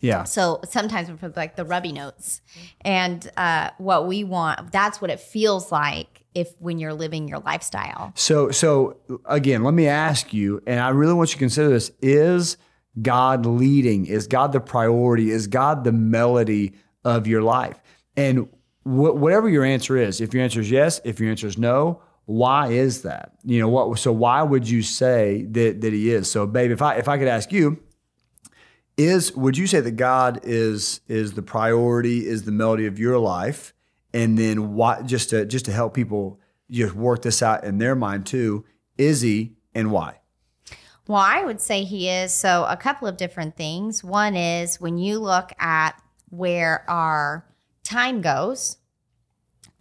Yeah. 0.00 0.24
So 0.24 0.60
sometimes 0.64 1.10
we 1.10 1.16
put 1.16 1.36
like 1.36 1.56
the 1.56 1.64
rubby 1.64 1.92
notes. 1.92 2.40
And 2.80 3.30
uh, 3.36 3.70
what 3.78 4.06
we 4.06 4.24
want, 4.24 4.72
that's 4.72 5.02
what 5.02 5.10
it 5.10 5.20
feels 5.20 5.70
like 5.70 6.24
if 6.34 6.54
when 6.60 6.78
you're 6.78 6.94
living 6.94 7.28
your 7.28 7.40
lifestyle. 7.40 8.12
So, 8.14 8.50
so 8.50 8.96
again, 9.26 9.62
let 9.62 9.74
me 9.74 9.88
ask 9.88 10.32
you, 10.32 10.62
and 10.66 10.80
I 10.80 10.88
really 10.88 11.14
want 11.14 11.30
you 11.30 11.34
to 11.34 11.38
consider 11.38 11.68
this: 11.68 11.90
Is 12.00 12.56
God 13.02 13.44
leading? 13.44 14.06
Is 14.06 14.26
God 14.26 14.52
the 14.52 14.60
priority? 14.60 15.30
Is 15.30 15.48
God 15.48 15.84
the 15.84 15.92
melody 15.92 16.72
of 17.04 17.26
your 17.26 17.42
life? 17.42 17.80
And 18.16 18.48
wh- 18.84 19.14
whatever 19.14 19.48
your 19.48 19.64
answer 19.64 19.96
is, 19.96 20.20
if 20.20 20.34
your 20.34 20.42
answer 20.42 20.60
is 20.60 20.70
yes, 20.70 21.00
if 21.04 21.20
your 21.20 21.30
answer 21.30 21.46
is 21.46 21.58
no, 21.58 22.00
why 22.24 22.68
is 22.68 23.02
that? 23.02 23.32
You 23.44 23.60
know 23.60 23.68
what? 23.68 23.98
So 23.98 24.12
why 24.12 24.42
would 24.42 24.68
you 24.68 24.82
say 24.82 25.44
that 25.50 25.80
that 25.80 25.92
He 25.92 26.10
is? 26.10 26.30
So, 26.30 26.46
babe, 26.46 26.70
if 26.70 26.82
I 26.82 26.96
if 26.96 27.08
I 27.08 27.18
could 27.18 27.28
ask 27.28 27.52
you, 27.52 27.82
is 28.96 29.32
would 29.34 29.56
you 29.56 29.66
say 29.66 29.80
that 29.80 29.92
God 29.92 30.40
is 30.42 31.00
is 31.08 31.32
the 31.32 31.42
priority, 31.42 32.26
is 32.26 32.44
the 32.44 32.52
melody 32.52 32.86
of 32.86 32.98
your 32.98 33.18
life? 33.18 33.74
And 34.14 34.38
then 34.38 34.74
why 34.74 35.02
just 35.02 35.30
to 35.30 35.44
just 35.46 35.64
to 35.64 35.72
help 35.72 35.94
people 35.94 36.40
just 36.70 36.94
work 36.94 37.22
this 37.22 37.42
out 37.42 37.64
in 37.64 37.78
their 37.78 37.94
mind 37.94 38.26
too, 38.26 38.64
is 38.96 39.20
he 39.20 39.56
and 39.74 39.90
why? 39.90 40.18
Well, 41.08 41.20
I 41.20 41.44
would 41.44 41.60
say 41.60 41.82
he 41.82 42.08
is. 42.08 42.32
So, 42.32 42.64
a 42.68 42.76
couple 42.76 43.08
of 43.08 43.16
different 43.16 43.56
things. 43.56 44.04
One 44.04 44.36
is 44.36 44.80
when 44.80 44.98
you 44.98 45.18
look 45.18 45.52
at 45.58 46.00
where 46.30 46.88
our 46.88 47.44
time 47.84 48.20
goes, 48.20 48.78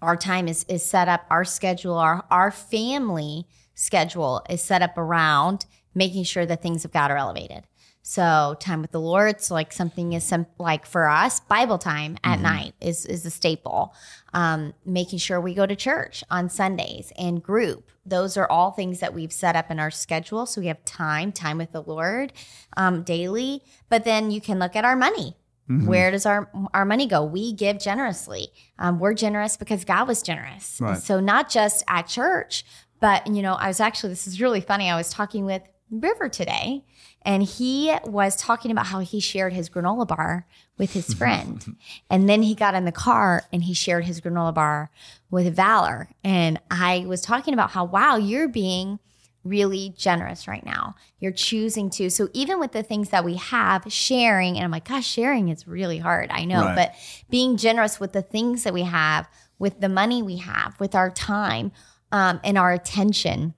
our 0.01 0.15
time 0.15 0.48
is, 0.48 0.65
is 0.67 0.84
set 0.84 1.08
up, 1.08 1.25
our 1.29 1.46
schedule, 1.46 1.96
our, 1.96 2.25
our 2.31 2.51
family 2.51 3.46
schedule 3.75 4.43
is 4.50 4.62
set 4.62 4.81
up 4.81 4.98
around 4.98 5.65
making 5.93 6.24
sure 6.24 6.46
that 6.46 6.62
things 6.62 6.86
of 6.86 6.91
God 6.91 7.12
are 7.12 7.17
elevated. 7.17 7.63
So 8.03 8.55
time 8.60 8.81
with 8.81 8.91
the 8.91 9.00
Lord, 9.00 9.41
so 9.41 9.53
like 9.53 9.72
something 9.72 10.13
is 10.13 10.24
some 10.24 10.48
like 10.58 10.88
for 10.88 11.08
us, 11.08 11.39
Bible 11.39 11.77
time 11.77 12.17
at 12.24 12.36
mm-hmm. 12.36 12.43
night 12.43 12.74
is 12.81 13.05
is 13.05 13.25
a 13.25 13.29
staple. 13.29 13.93
Um, 14.34 14.74
making 14.86 15.20
sure 15.20 15.39
we 15.39 15.53
go 15.53 15.67
to 15.67 15.75
church 15.75 16.24
on 16.31 16.50
Sundays 16.50 17.13
and 17.17 17.43
group. 17.43 17.91
Those 18.03 18.38
are 18.38 18.50
all 18.50 18.72
things 18.72 19.01
that 19.01 19.13
we've 19.13 19.31
set 19.31 19.55
up 19.55 19.70
in 19.70 19.79
our 19.79 19.91
schedule. 19.91 20.48
So 20.48 20.62
we 20.62 20.67
have 20.67 20.84
time, 20.84 21.31
time 21.31 21.60
with 21.60 21.74
the 21.74 21.84
Lord 21.84 22.34
um, 22.75 23.03
daily. 23.03 23.62
But 23.88 24.03
then 24.03 24.31
you 24.31 24.41
can 24.41 24.58
look 24.58 24.75
at 24.75 24.86
our 24.86 24.96
money. 24.96 25.36
Mm-hmm. 25.71 25.87
Where 25.87 26.11
does 26.11 26.25
our 26.25 26.49
our 26.73 26.85
money 26.85 27.07
go? 27.07 27.23
We 27.23 27.53
give 27.53 27.79
generously. 27.79 28.49
Um, 28.77 28.99
we're 28.99 29.13
generous 29.13 29.55
because 29.57 29.85
God 29.85 30.07
was 30.07 30.21
generous. 30.21 30.79
Right. 30.81 30.97
So 30.97 31.19
not 31.19 31.49
just 31.49 31.83
at 31.87 32.07
church, 32.07 32.65
but 32.99 33.25
you 33.27 33.41
know, 33.41 33.53
I 33.53 33.67
was 33.67 33.79
actually 33.79 34.09
this 34.09 34.27
is 34.27 34.41
really 34.41 34.61
funny. 34.61 34.89
I 34.89 34.97
was 34.97 35.09
talking 35.09 35.45
with 35.45 35.61
River 35.89 36.29
today, 36.29 36.83
and 37.23 37.43
he 37.43 37.93
was 38.05 38.35
talking 38.35 38.71
about 38.71 38.87
how 38.87 38.99
he 38.99 39.19
shared 39.19 39.53
his 39.53 39.69
granola 39.69 40.07
bar 40.07 40.47
with 40.77 40.93
his 40.93 41.13
friend. 41.21 41.75
and 42.09 42.27
then 42.27 42.43
he 42.43 42.55
got 42.55 42.75
in 42.75 42.85
the 42.85 42.91
car 42.91 43.43
and 43.53 43.63
he 43.63 43.73
shared 43.73 44.05
his 44.05 44.19
granola 44.19 44.53
bar 44.53 44.89
with 45.29 45.55
Valor. 45.55 46.09
And 46.23 46.59
I 46.69 47.05
was 47.07 47.21
talking 47.21 47.53
about 47.53 47.71
how, 47.71 47.85
wow, 47.85 48.17
you're 48.17 48.47
being 48.47 48.99
really 49.43 49.93
generous 49.98 50.48
right 50.48 50.65
now. 50.65 50.95
You're 51.19 51.31
choosing 51.31 51.89
to. 51.91 52.10
So 52.10 52.29
even 52.33 52.60
with 52.60 52.71
the 52.71 52.83
things 52.83 53.10
that 53.10 53.25
we 53.25 53.36
have, 53.36 53.83
sharing, 53.91 54.55
and 54.55 54.63
I'm 54.63 54.71
like, 54.71 54.88
gosh, 54.88 55.07
sharing 55.07 55.50
is 55.50 55.67
really 55.67 55.98
hard. 55.98 56.29
I 56.31 56.45
know, 56.45 56.62
right. 56.62 56.75
but 56.75 56.93
being 57.29 57.57
generous 57.57 58.00
with 58.00 58.13
the 58.13 58.21
things 58.21 58.63
that 58.63 58.74
we 58.74 58.83
have, 58.83 59.27
with 59.57 59.79
the 59.79 59.89
money 59.89 60.21
we 60.21 60.38
have, 60.38 60.79
with 60.79 60.95
our 60.95 61.10
time 61.10 61.71
um, 62.12 62.39
and 62.43 62.57
our 62.57 62.71
attention. 62.71 63.53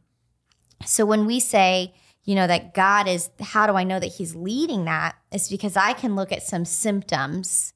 So 0.86 1.06
when 1.06 1.25
we 1.25 1.40
say, 1.40 1.94
you 2.24 2.36
know, 2.36 2.48
that 2.48 2.74
God 2.74 3.08
is, 3.08 3.30
how 3.42 3.68
do 3.68 3.74
I 3.74 3.84
know 3.84 4.00
that 4.00 4.13
He's 4.13 4.36
leading 4.36 4.86
that? 4.86 5.16
It's 5.32 5.50
because 5.50 5.75
I 5.75 5.94
can 5.94 6.16
look 6.16 6.32
at 6.32 6.44
some 6.44 6.66
symptoms 6.66 7.74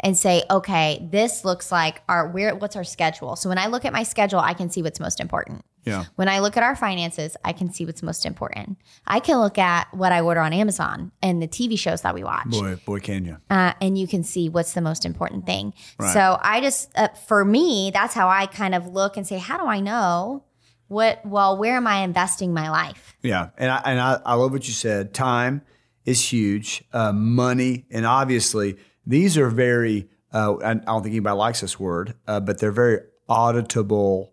and 0.00 0.16
say, 0.16 0.44
okay, 0.50 1.08
this 1.10 1.44
looks 1.44 1.72
like 1.72 2.02
our 2.08 2.28
where 2.28 2.54
what's 2.54 2.76
our 2.76 2.84
schedule. 2.84 3.36
So 3.36 3.48
when 3.48 3.58
I 3.58 3.66
look 3.66 3.84
at 3.86 3.92
my 3.92 4.02
schedule, 4.02 4.40
I 4.40 4.52
can 4.52 4.68
see 4.68 4.82
what's 4.82 5.00
most 5.00 5.20
important. 5.20 5.64
Yeah. 5.86 6.04
When 6.16 6.28
I 6.28 6.40
look 6.40 6.56
at 6.56 6.62
our 6.62 6.76
finances, 6.76 7.36
I 7.44 7.52
can 7.52 7.72
see 7.72 7.86
what's 7.86 8.02
most 8.02 8.26
important. 8.26 8.76
I 9.06 9.20
can 9.20 9.38
look 9.38 9.56
at 9.56 9.86
what 9.94 10.12
I 10.12 10.20
order 10.20 10.40
on 10.40 10.52
Amazon 10.52 11.12
and 11.22 11.40
the 11.40 11.48
TV 11.48 11.78
shows 11.78 12.02
that 12.02 12.14
we 12.14 12.24
watch. 12.24 12.50
Boy, 12.50 12.76
boy, 12.84 13.00
can 13.00 13.24
you? 13.24 13.38
Uh, 13.48 13.72
and 13.80 13.96
you 13.96 14.06
can 14.06 14.24
see 14.24 14.48
what's 14.48 14.72
the 14.72 14.80
most 14.80 15.06
important 15.06 15.46
thing. 15.46 15.72
Right. 15.98 16.12
So 16.12 16.38
I 16.42 16.60
just, 16.60 16.90
uh, 16.98 17.08
for 17.26 17.44
me, 17.44 17.90
that's 17.94 18.14
how 18.14 18.28
I 18.28 18.46
kind 18.46 18.74
of 18.74 18.88
look 18.88 19.16
and 19.16 19.26
say, 19.26 19.38
how 19.38 19.56
do 19.56 19.66
I 19.66 19.80
know 19.80 20.42
what 20.88 21.24
well 21.24 21.56
where 21.56 21.76
am 21.76 21.86
i 21.86 21.98
investing 21.98 22.54
my 22.54 22.70
life 22.70 23.16
yeah 23.22 23.50
and 23.58 23.70
i 23.70 23.82
and 23.84 24.00
i, 24.00 24.20
I 24.24 24.34
love 24.34 24.52
what 24.52 24.66
you 24.68 24.74
said 24.74 25.12
time 25.12 25.62
is 26.04 26.32
huge 26.32 26.84
uh, 26.92 27.12
money 27.12 27.86
and 27.90 28.06
obviously 28.06 28.76
these 29.04 29.36
are 29.36 29.50
very 29.50 30.08
uh, 30.32 30.54
i 30.62 30.74
don't 30.74 31.02
think 31.02 31.12
anybody 31.12 31.36
likes 31.36 31.60
this 31.60 31.80
word 31.80 32.14
uh, 32.26 32.40
but 32.40 32.58
they're 32.58 32.72
very 32.72 33.00
auditable 33.28 34.30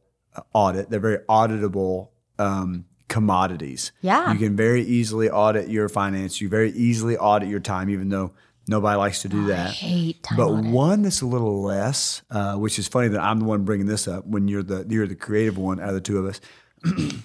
audit 0.54 0.90
they're 0.90 1.00
very 1.00 1.20
auditable 1.30 2.10
um, 2.40 2.86
commodities 3.08 3.92
yeah 4.02 4.32
you 4.32 4.40
can 4.40 4.56
very 4.56 4.82
easily 4.84 5.30
audit 5.30 5.70
your 5.70 5.88
finance 5.90 6.42
you 6.42 6.50
very 6.50 6.72
easily 6.72 7.18
audit 7.18 7.50
your 7.50 7.60
time 7.60 7.90
even 7.90 8.10
though 8.10 8.32
Nobody 8.68 8.98
likes 8.98 9.22
to 9.24 9.30
do 9.30 9.48
that. 9.48 9.68
I 9.68 9.72
hate 9.72 10.24
time 10.24 10.38
but 10.38 10.54
one 10.54 11.02
that's 11.02 11.22
a 11.22 11.26
little 11.26 11.62
less, 11.62 12.22
uh, 12.32 12.56
which 12.56 12.80
is 12.80 12.88
funny 12.88 13.10
that 13.10 13.20
I'm 13.20 13.40
the 13.40 13.46
one 13.46 13.66
bringing 13.66 13.88
this 13.88 14.08
up 14.08 14.26
when 14.26 14.48
you're 14.48 14.64
the 14.64 14.86
you're 14.88 15.08
the 15.08 15.16
creative 15.16 15.58
one 15.58 15.82
out 15.82 15.90
of 15.90 15.96
the 15.96 16.02
two 16.02 16.18
of 16.18 16.26
us. 16.26 16.40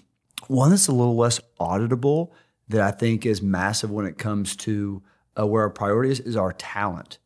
one 0.49 0.71
that's 0.71 0.89
a 0.89 0.93
little 0.93 1.17
less 1.17 1.41
auditable 1.61 2.33
that 2.69 2.81
I 2.81 2.91
think 2.91 3.25
is 3.25 3.41
massive 3.41 3.91
when 3.91 4.05
it 4.05 4.19
comes 4.19 4.57
to 4.57 5.03
uh, 5.39 5.47
where 5.47 5.63
our 5.63 5.71
priority 5.71 6.11
is 6.11 6.19
is 6.21 6.35
our 6.35 6.53
talent, 6.53 7.19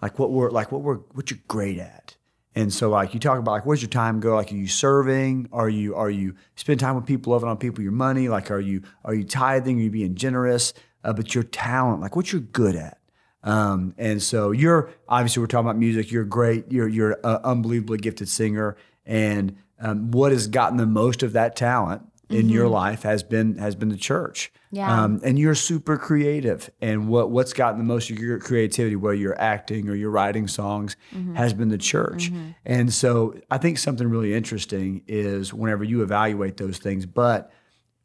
like 0.00 0.20
what 0.20 0.30
we're 0.30 0.50
like 0.50 0.70
what 0.70 0.82
we're 0.82 0.98
what 1.12 1.32
you're 1.32 1.40
great 1.48 1.78
at. 1.78 2.16
And 2.58 2.72
so, 2.72 2.90
like 2.90 3.14
you 3.14 3.20
talk 3.20 3.38
about, 3.38 3.52
like 3.52 3.66
where's 3.66 3.82
your 3.82 3.90
time 3.90 4.20
go? 4.20 4.34
Like, 4.34 4.52
are 4.52 4.56
you 4.56 4.68
serving? 4.68 5.48
Are 5.52 5.68
you 5.68 5.94
are 5.94 6.10
you 6.10 6.34
spend 6.56 6.80
time 6.80 6.96
with 6.96 7.06
people, 7.06 7.32
loving 7.32 7.48
on 7.48 7.56
people, 7.56 7.82
your 7.82 7.92
money? 7.92 8.28
Like, 8.28 8.50
are 8.50 8.60
you 8.60 8.82
are 9.04 9.14
you 9.14 9.24
tithing? 9.24 9.78
Are 9.78 9.82
you 9.82 9.90
being 9.90 10.14
generous? 10.14 10.74
Uh, 11.04 11.12
but 11.12 11.34
your 11.34 11.44
talent, 11.44 12.00
like 12.00 12.16
what 12.16 12.32
you're 12.32 12.40
good 12.40 12.74
at 12.74 12.98
um, 13.42 13.94
and 13.98 14.22
so 14.22 14.50
you're 14.50 14.90
obviously 15.08 15.40
we're 15.40 15.46
talking 15.46 15.66
about 15.66 15.78
music. 15.78 16.10
You're 16.10 16.24
great. 16.24 16.70
You're 16.70 16.88
you're 16.88 17.12
an 17.24 17.40
unbelievably 17.44 17.98
gifted 17.98 18.28
singer. 18.28 18.76
And 19.06 19.56
um, 19.80 20.10
what 20.10 20.32
has 20.32 20.48
gotten 20.48 20.76
the 20.76 20.86
most 20.86 21.22
of 21.22 21.32
that 21.32 21.56
talent 21.56 22.02
in 22.30 22.42
mm-hmm. 22.42 22.48
your 22.50 22.68
life 22.68 23.02
has 23.02 23.22
been 23.22 23.56
has 23.56 23.74
been 23.74 23.88
the 23.88 23.96
church. 23.96 24.52
Yeah. 24.70 25.02
Um, 25.02 25.20
and 25.24 25.38
you're 25.38 25.54
super 25.54 25.96
creative. 25.96 26.68
And 26.80 27.08
what 27.08 27.30
what's 27.30 27.52
gotten 27.52 27.78
the 27.78 27.84
most 27.84 28.10
of 28.10 28.18
your 28.18 28.38
creativity, 28.38 28.96
whether 28.96 29.14
you're 29.14 29.40
acting 29.40 29.88
or 29.88 29.94
you're 29.94 30.10
writing 30.10 30.46
songs, 30.46 30.96
mm-hmm. 31.14 31.34
has 31.34 31.54
been 31.54 31.68
the 31.68 31.78
church. 31.78 32.30
Mm-hmm. 32.30 32.50
And 32.66 32.92
so 32.92 33.34
I 33.50 33.58
think 33.58 33.78
something 33.78 34.08
really 34.08 34.34
interesting 34.34 35.02
is 35.06 35.54
whenever 35.54 35.84
you 35.84 36.02
evaluate 36.02 36.56
those 36.58 36.78
things. 36.78 37.06
But 37.06 37.50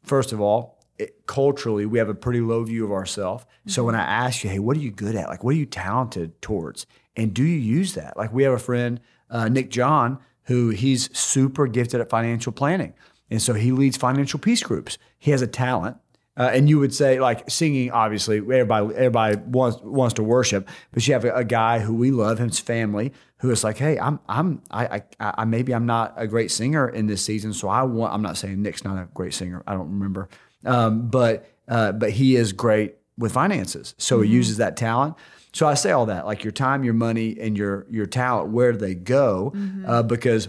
first 0.02 0.32
of 0.32 0.40
all, 0.40 0.78
it, 0.98 1.26
culturally 1.26 1.86
we 1.86 1.98
have 1.98 2.08
a 2.08 2.14
pretty 2.14 2.40
low 2.40 2.64
view 2.64 2.84
of 2.84 2.92
ourselves. 2.92 3.44
Mm-hmm. 3.44 3.70
So 3.70 3.84
when 3.84 3.94
I 3.94 4.02
ask 4.02 4.42
you, 4.42 4.50
hey, 4.50 4.58
what 4.58 4.76
are 4.76 4.80
you 4.80 4.90
good 4.90 5.16
at? 5.16 5.28
Like, 5.28 5.44
what 5.44 5.54
are 5.54 5.58
you 5.58 5.66
talented 5.66 6.40
towards? 6.40 6.86
And 7.16 7.34
do 7.34 7.42
you 7.42 7.58
use 7.58 7.94
that? 7.94 8.16
Like, 8.16 8.32
we 8.32 8.42
have 8.42 8.52
a 8.52 8.58
friend, 8.58 9.00
uh, 9.30 9.48
Nick 9.48 9.70
John, 9.70 10.18
who 10.44 10.70
he's 10.70 11.16
super 11.16 11.66
gifted 11.66 12.00
at 12.00 12.10
financial 12.10 12.52
planning. 12.52 12.94
And 13.34 13.42
so 13.42 13.54
he 13.54 13.72
leads 13.72 13.96
financial 13.96 14.40
peace 14.40 14.62
groups. 14.62 14.98
He 15.18 15.30
has 15.30 15.42
a 15.42 15.46
talent. 15.46 15.98
Uh, 16.36 16.50
and 16.52 16.68
you 16.68 16.80
would 16.80 16.92
say, 16.92 17.20
like 17.20 17.48
singing, 17.48 17.92
obviously, 17.92 18.38
everybody 18.38 18.92
everybody 18.96 19.36
wants 19.36 19.78
wants 19.82 20.14
to 20.14 20.24
worship, 20.24 20.68
but 20.90 21.06
you 21.06 21.14
have 21.14 21.24
a, 21.24 21.32
a 21.32 21.44
guy 21.44 21.78
who 21.78 21.94
we 21.94 22.10
love, 22.10 22.40
his 22.40 22.58
family, 22.58 23.12
who 23.38 23.52
is 23.52 23.62
like, 23.62 23.78
hey, 23.78 24.00
I'm 24.00 24.18
I'm 24.28 24.60
I, 24.68 25.04
I, 25.20 25.34
I 25.38 25.44
maybe 25.44 25.72
I'm 25.72 25.86
not 25.86 26.12
a 26.16 26.26
great 26.26 26.50
singer 26.50 26.88
in 26.88 27.06
this 27.06 27.24
season, 27.24 27.52
so 27.52 27.68
I 27.68 27.84
want. 27.84 28.12
I'm 28.12 28.22
not 28.22 28.36
saying 28.36 28.60
Nick's 28.60 28.82
not 28.82 29.00
a 29.00 29.06
great 29.14 29.32
singer. 29.32 29.62
I 29.64 29.74
don't 29.74 29.92
remember 29.92 30.28
um, 30.64 31.08
but 31.08 31.50
uh, 31.68 31.92
but 31.92 32.10
he 32.10 32.36
is 32.36 32.52
great 32.52 32.96
with 33.16 33.32
finances, 33.32 33.94
so 33.98 34.16
mm-hmm. 34.16 34.24
he 34.24 34.30
uses 34.32 34.56
that 34.58 34.76
talent. 34.76 35.14
So 35.52 35.68
I 35.68 35.74
say 35.74 35.92
all 35.92 36.06
that, 36.06 36.26
like 36.26 36.42
your 36.42 36.52
time, 36.52 36.84
your 36.84 36.94
money, 36.94 37.36
and 37.40 37.56
your 37.56 37.86
your 37.90 38.06
talent, 38.06 38.50
where 38.50 38.72
do 38.72 38.78
they 38.78 38.94
go? 38.94 39.52
Mm-hmm. 39.54 39.86
Uh, 39.86 40.02
because 40.02 40.48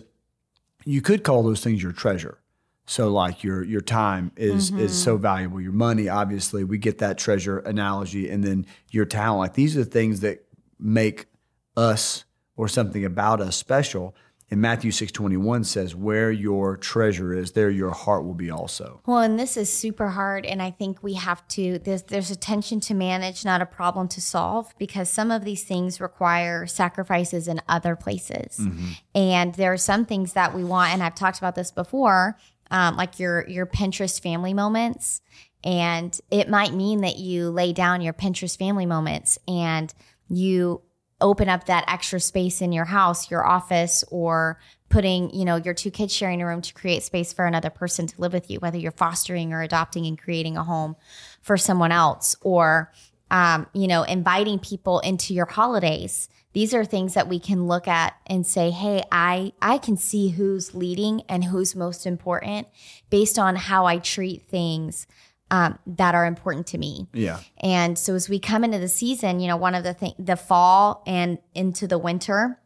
you 0.83 1.01
could 1.01 1.23
call 1.23 1.43
those 1.43 1.61
things 1.61 1.81
your 1.81 1.91
treasure. 1.91 2.39
So 2.85 3.09
like 3.09 3.43
your 3.43 3.63
your 3.63 3.81
time 3.81 4.31
is 4.35 4.71
mm-hmm. 4.71 4.81
is 4.81 5.01
so 5.01 5.17
valuable. 5.17 5.59
Your 5.59 5.71
money, 5.71 6.07
obviously, 6.07 6.63
we 6.63 6.77
get 6.77 6.99
that 6.99 7.17
treasure 7.17 7.59
analogy, 7.59 8.29
and 8.29 8.43
then 8.43 8.65
your 8.91 9.05
talent. 9.05 9.39
Like 9.39 9.53
these 9.53 9.75
are 9.75 9.83
the 9.83 9.89
things 9.89 10.19
that 10.19 10.45
make 10.79 11.25
us 11.75 12.25
or 12.55 12.67
something 12.67 13.03
about 13.03 13.41
us 13.41 13.55
special. 13.55 14.15
And 14.51 14.61
Matthew 14.61 14.91
6:21 14.91 15.65
says 15.65 15.95
where 15.95 16.31
your 16.31 16.77
treasure 16.77 17.33
is 17.33 17.53
there 17.53 17.71
your 17.71 17.89
heart 17.89 18.23
will 18.23 18.35
be 18.35 18.51
also. 18.51 19.01
Well, 19.07 19.17
and 19.17 19.39
this 19.39 19.57
is 19.57 19.73
super 19.73 20.09
hard 20.09 20.45
and 20.45 20.61
I 20.61 20.69
think 20.69 21.01
we 21.01 21.15
have 21.15 21.45
to 21.49 21.79
there's 21.79 22.03
there's 22.03 22.29
a 22.29 22.35
tension 22.35 22.79
to 22.81 22.93
manage, 22.93 23.43
not 23.43 23.61
a 23.61 23.65
problem 23.65 24.07
to 24.09 24.21
solve 24.21 24.71
because 24.77 25.09
some 25.09 25.31
of 25.31 25.45
these 25.45 25.63
things 25.63 25.99
require 25.99 26.67
sacrifices 26.67 27.47
in 27.47 27.59
other 27.67 27.95
places. 27.95 28.59
Mm-hmm. 28.59 28.89
And 29.15 29.55
there 29.55 29.73
are 29.73 29.77
some 29.77 30.05
things 30.05 30.33
that 30.33 30.53
we 30.53 30.63
want 30.63 30.93
and 30.93 31.01
I've 31.01 31.15
talked 31.15 31.39
about 31.39 31.55
this 31.55 31.71
before, 31.71 32.37
um, 32.71 32.95
like 32.95 33.19
your 33.19 33.47
your 33.47 33.65
Pinterest 33.65 34.21
family 34.21 34.53
moments 34.53 35.21
and 35.65 36.17
it 36.29 36.47
might 36.47 36.73
mean 36.73 37.01
that 37.01 37.17
you 37.17 37.49
lay 37.49 37.73
down 37.73 38.01
your 38.01 38.13
Pinterest 38.13 38.57
family 38.57 38.85
moments 38.85 39.39
and 39.47 39.91
you 40.29 40.81
open 41.21 41.49
up 41.49 41.65
that 41.65 41.85
extra 41.87 42.19
space 42.19 42.61
in 42.61 42.71
your 42.71 42.85
house, 42.85 43.31
your 43.31 43.45
office, 43.45 44.03
or 44.11 44.59
putting, 44.89 45.33
you 45.33 45.43
know, 45.43 45.55
your 45.55 45.73
two 45.73 45.89
kids 45.89 46.13
sharing 46.13 46.41
a 46.41 46.45
room 46.45 46.61
to 46.61 46.73
create 46.73 47.01
space 47.01 47.33
for 47.33 47.45
another 47.45 47.71
person 47.71 48.05
to 48.05 48.21
live 48.21 48.31
with 48.31 48.51
you, 48.51 48.59
whether 48.59 48.77
you're 48.77 48.91
fostering 48.91 49.53
or 49.53 49.63
adopting 49.63 50.05
and 50.05 50.21
creating 50.21 50.55
a 50.55 50.63
home 50.63 50.95
for 51.41 51.57
someone 51.57 51.91
else, 51.91 52.35
or, 52.41 52.91
um, 53.31 53.65
you 53.73 53.87
know, 53.87 54.03
inviting 54.03 54.59
people 54.59 54.99
into 54.99 55.33
your 55.33 55.47
holidays. 55.47 56.29
These 56.55 56.73
are 56.73 56.85
things 56.85 57.15
that 57.15 57.27
we 57.27 57.37
can 57.37 57.67
look 57.67 57.85
at 57.85 58.15
and 58.25 58.47
say, 58.47 58.71
"Hey, 58.71 59.03
I 59.11 59.51
I 59.61 59.77
can 59.77 59.97
see 59.97 60.29
who's 60.29 60.73
leading 60.73 61.21
and 61.27 61.43
who's 61.43 61.75
most 61.75 62.05
important 62.05 62.69
based 63.09 63.37
on 63.37 63.57
how 63.57 63.85
I 63.85 63.97
treat 63.97 64.43
things 64.43 65.05
um, 65.51 65.77
that 65.85 66.15
are 66.15 66.25
important 66.25 66.65
to 66.67 66.77
me." 66.77 67.07
Yeah. 67.13 67.41
And 67.59 67.99
so 67.99 68.15
as 68.15 68.29
we 68.29 68.39
come 68.39 68.63
into 68.63 68.79
the 68.79 68.87
season, 68.87 69.41
you 69.41 69.49
know, 69.49 69.57
one 69.57 69.75
of 69.75 69.83
the 69.83 69.93
thing, 69.93 70.13
the 70.17 70.37
fall 70.37 71.03
and 71.05 71.39
into 71.53 71.87
the 71.87 71.97
winter, 71.97 72.61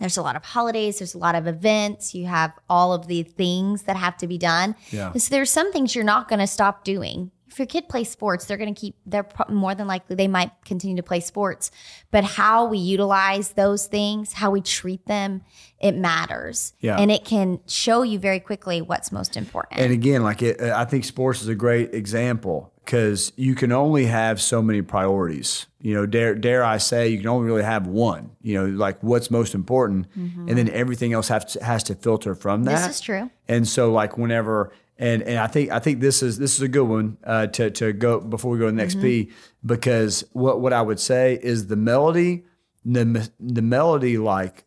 there's 0.00 0.16
a 0.16 0.22
lot 0.22 0.34
of 0.34 0.44
holidays, 0.44 0.98
there's 0.98 1.14
a 1.14 1.18
lot 1.18 1.36
of 1.36 1.46
events, 1.46 2.16
you 2.16 2.26
have 2.26 2.58
all 2.68 2.92
of 2.92 3.06
the 3.06 3.22
things 3.22 3.84
that 3.84 3.96
have 3.96 4.16
to 4.16 4.26
be 4.26 4.38
done. 4.38 4.74
Yeah. 4.90 5.12
And 5.12 5.22
so 5.22 5.32
there's 5.32 5.52
some 5.52 5.72
things 5.72 5.94
you're 5.94 6.04
not 6.04 6.28
going 6.28 6.40
to 6.40 6.48
stop 6.48 6.82
doing. 6.82 7.30
If 7.54 7.60
your 7.60 7.66
kid 7.66 7.88
plays 7.88 8.10
sports, 8.10 8.46
they're 8.46 8.56
going 8.56 8.74
to 8.74 8.80
keep, 8.80 8.96
they're 9.06 9.28
more 9.48 9.76
than 9.76 9.86
likely, 9.86 10.16
they 10.16 10.26
might 10.26 10.50
continue 10.64 10.96
to 10.96 11.04
play 11.04 11.20
sports. 11.20 11.70
But 12.10 12.24
how 12.24 12.66
we 12.66 12.78
utilize 12.78 13.52
those 13.52 13.86
things, 13.86 14.32
how 14.32 14.50
we 14.50 14.60
treat 14.60 15.06
them, 15.06 15.42
it 15.78 15.92
matters. 15.92 16.72
Yeah. 16.80 16.96
And 16.98 17.12
it 17.12 17.24
can 17.24 17.60
show 17.68 18.02
you 18.02 18.18
very 18.18 18.40
quickly 18.40 18.82
what's 18.82 19.12
most 19.12 19.36
important. 19.36 19.80
And 19.80 19.92
again, 19.92 20.24
like 20.24 20.42
it, 20.42 20.60
uh, 20.60 20.74
I 20.76 20.84
think 20.84 21.04
sports 21.04 21.42
is 21.42 21.48
a 21.48 21.54
great 21.54 21.94
example 21.94 22.72
because 22.84 23.32
you 23.36 23.54
can 23.54 23.70
only 23.70 24.06
have 24.06 24.40
so 24.40 24.60
many 24.60 24.82
priorities. 24.82 25.66
You 25.80 25.94
know, 25.94 26.06
dare 26.06 26.34
dare 26.34 26.64
I 26.64 26.78
say, 26.78 27.08
you 27.08 27.18
can 27.18 27.28
only 27.28 27.46
really 27.46 27.62
have 27.62 27.86
one. 27.86 28.30
You 28.42 28.54
know, 28.54 28.66
like 28.76 29.02
what's 29.02 29.30
most 29.30 29.54
important, 29.54 30.06
mm-hmm. 30.18 30.48
and 30.48 30.58
then 30.58 30.70
everything 30.70 31.12
else 31.12 31.28
has 31.28 31.44
to, 31.52 31.64
has 31.64 31.82
to 31.84 31.94
filter 31.94 32.34
from 32.34 32.64
that. 32.64 32.86
this 32.86 32.96
is 32.96 33.00
true. 33.00 33.30
And 33.48 33.68
so, 33.68 33.92
like 33.92 34.16
whenever, 34.18 34.72
and 34.98 35.22
and 35.22 35.38
I 35.38 35.46
think 35.46 35.70
I 35.70 35.78
think 35.78 36.00
this 36.00 36.22
is 36.22 36.38
this 36.38 36.54
is 36.54 36.62
a 36.62 36.68
good 36.68 36.86
one 36.86 37.18
uh, 37.24 37.48
to 37.48 37.70
to 37.70 37.92
go 37.92 38.20
before 38.20 38.52
we 38.52 38.58
go 38.58 38.66
to 38.66 38.70
the 38.70 38.76
next 38.76 39.00
P 39.00 39.30
because 39.64 40.24
what 40.32 40.60
what 40.60 40.72
I 40.72 40.82
would 40.82 41.00
say 41.00 41.38
is 41.42 41.66
the 41.66 41.76
melody, 41.76 42.44
the 42.84 43.30
the 43.40 43.62
melody 43.62 44.18
like 44.18 44.64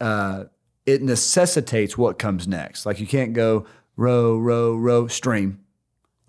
uh, 0.00 0.44
it 0.86 1.02
necessitates 1.02 1.98
what 1.98 2.18
comes 2.18 2.46
next. 2.46 2.86
Like 2.86 3.00
you 3.00 3.06
can't 3.06 3.32
go 3.32 3.66
row 3.96 4.38
row 4.38 4.76
row 4.76 5.08
stream. 5.08 5.60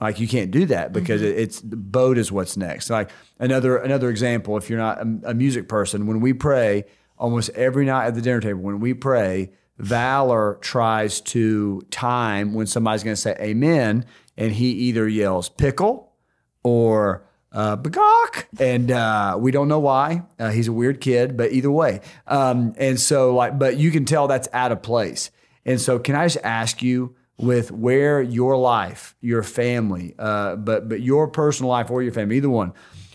Like 0.02 0.20
you 0.20 0.28
can't 0.28 0.52
do 0.52 0.66
that 0.66 0.92
because 0.92 1.22
it, 1.22 1.38
it's 1.38 1.62
the 1.62 1.78
boat 1.78 2.18
is 2.18 2.32
what's 2.32 2.58
next. 2.58 2.90
Like 2.90 3.12
another 3.40 3.78
another 3.78 4.10
example, 4.10 4.58
if 4.58 4.70
you're 4.70 4.80
not 4.80 5.00
a, 5.00 5.20
a 5.26 5.34
music 5.34 5.70
person, 5.70 6.06
when 6.08 6.22
we 6.22 6.34
pray 6.34 6.86
almost 7.18 7.50
every 7.52 7.86
night 7.86 8.08
at 8.08 8.16
the 8.16 8.22
dinner 8.22 8.42
table, 8.42 8.62
when 8.62 8.80
we 8.80 8.94
pray, 8.94 9.52
Valor 9.78 10.58
tries 10.62 11.22
to 11.22 11.82
time 11.92 12.54
when 12.54 12.68
somebody's 12.68 13.04
going 13.04 13.16
to 13.16 13.22
say 13.22 13.36
Amen, 13.40 14.06
and 14.38 14.54
he 14.54 14.72
either 14.72 15.08
yells 15.08 15.50
pickle 15.50 16.14
or 16.64 17.28
uh, 17.52 17.78
and 18.60 18.92
uh, 18.92 19.38
we 19.40 19.52
don't 19.52 19.70
know 19.70 19.80
why. 19.80 20.24
Uh, 20.38 20.50
he's 20.50 20.68
a 20.68 20.74
weird 20.74 21.00
kid, 21.00 21.38
but 21.38 21.54
either 21.54 21.72
way, 21.72 22.02
um, 22.28 22.74
and 22.78 23.00
so 23.00 23.34
like, 23.34 23.58
but 23.58 23.78
you 23.78 23.92
can 23.92 24.04
tell 24.04 24.28
that's 24.28 24.50
out 24.52 24.72
of 24.74 24.82
place. 24.82 25.32
And 25.66 25.80
so, 25.80 25.98
can 25.98 26.16
I 26.16 26.26
just 26.26 26.44
ask 26.44 26.84
you, 26.84 27.16
with 27.38 27.72
where 27.72 28.22
your 28.22 28.58
life, 28.58 29.16
your 29.22 29.44
family, 29.44 30.16
uh, 30.18 30.56
but 30.56 30.88
but 30.88 31.02
your 31.02 31.28
personal 31.28 31.70
life 31.70 31.90
or 31.90 32.02
your 32.02 32.14
family, 32.14 32.38
either 32.38 32.50
one, 32.50 32.74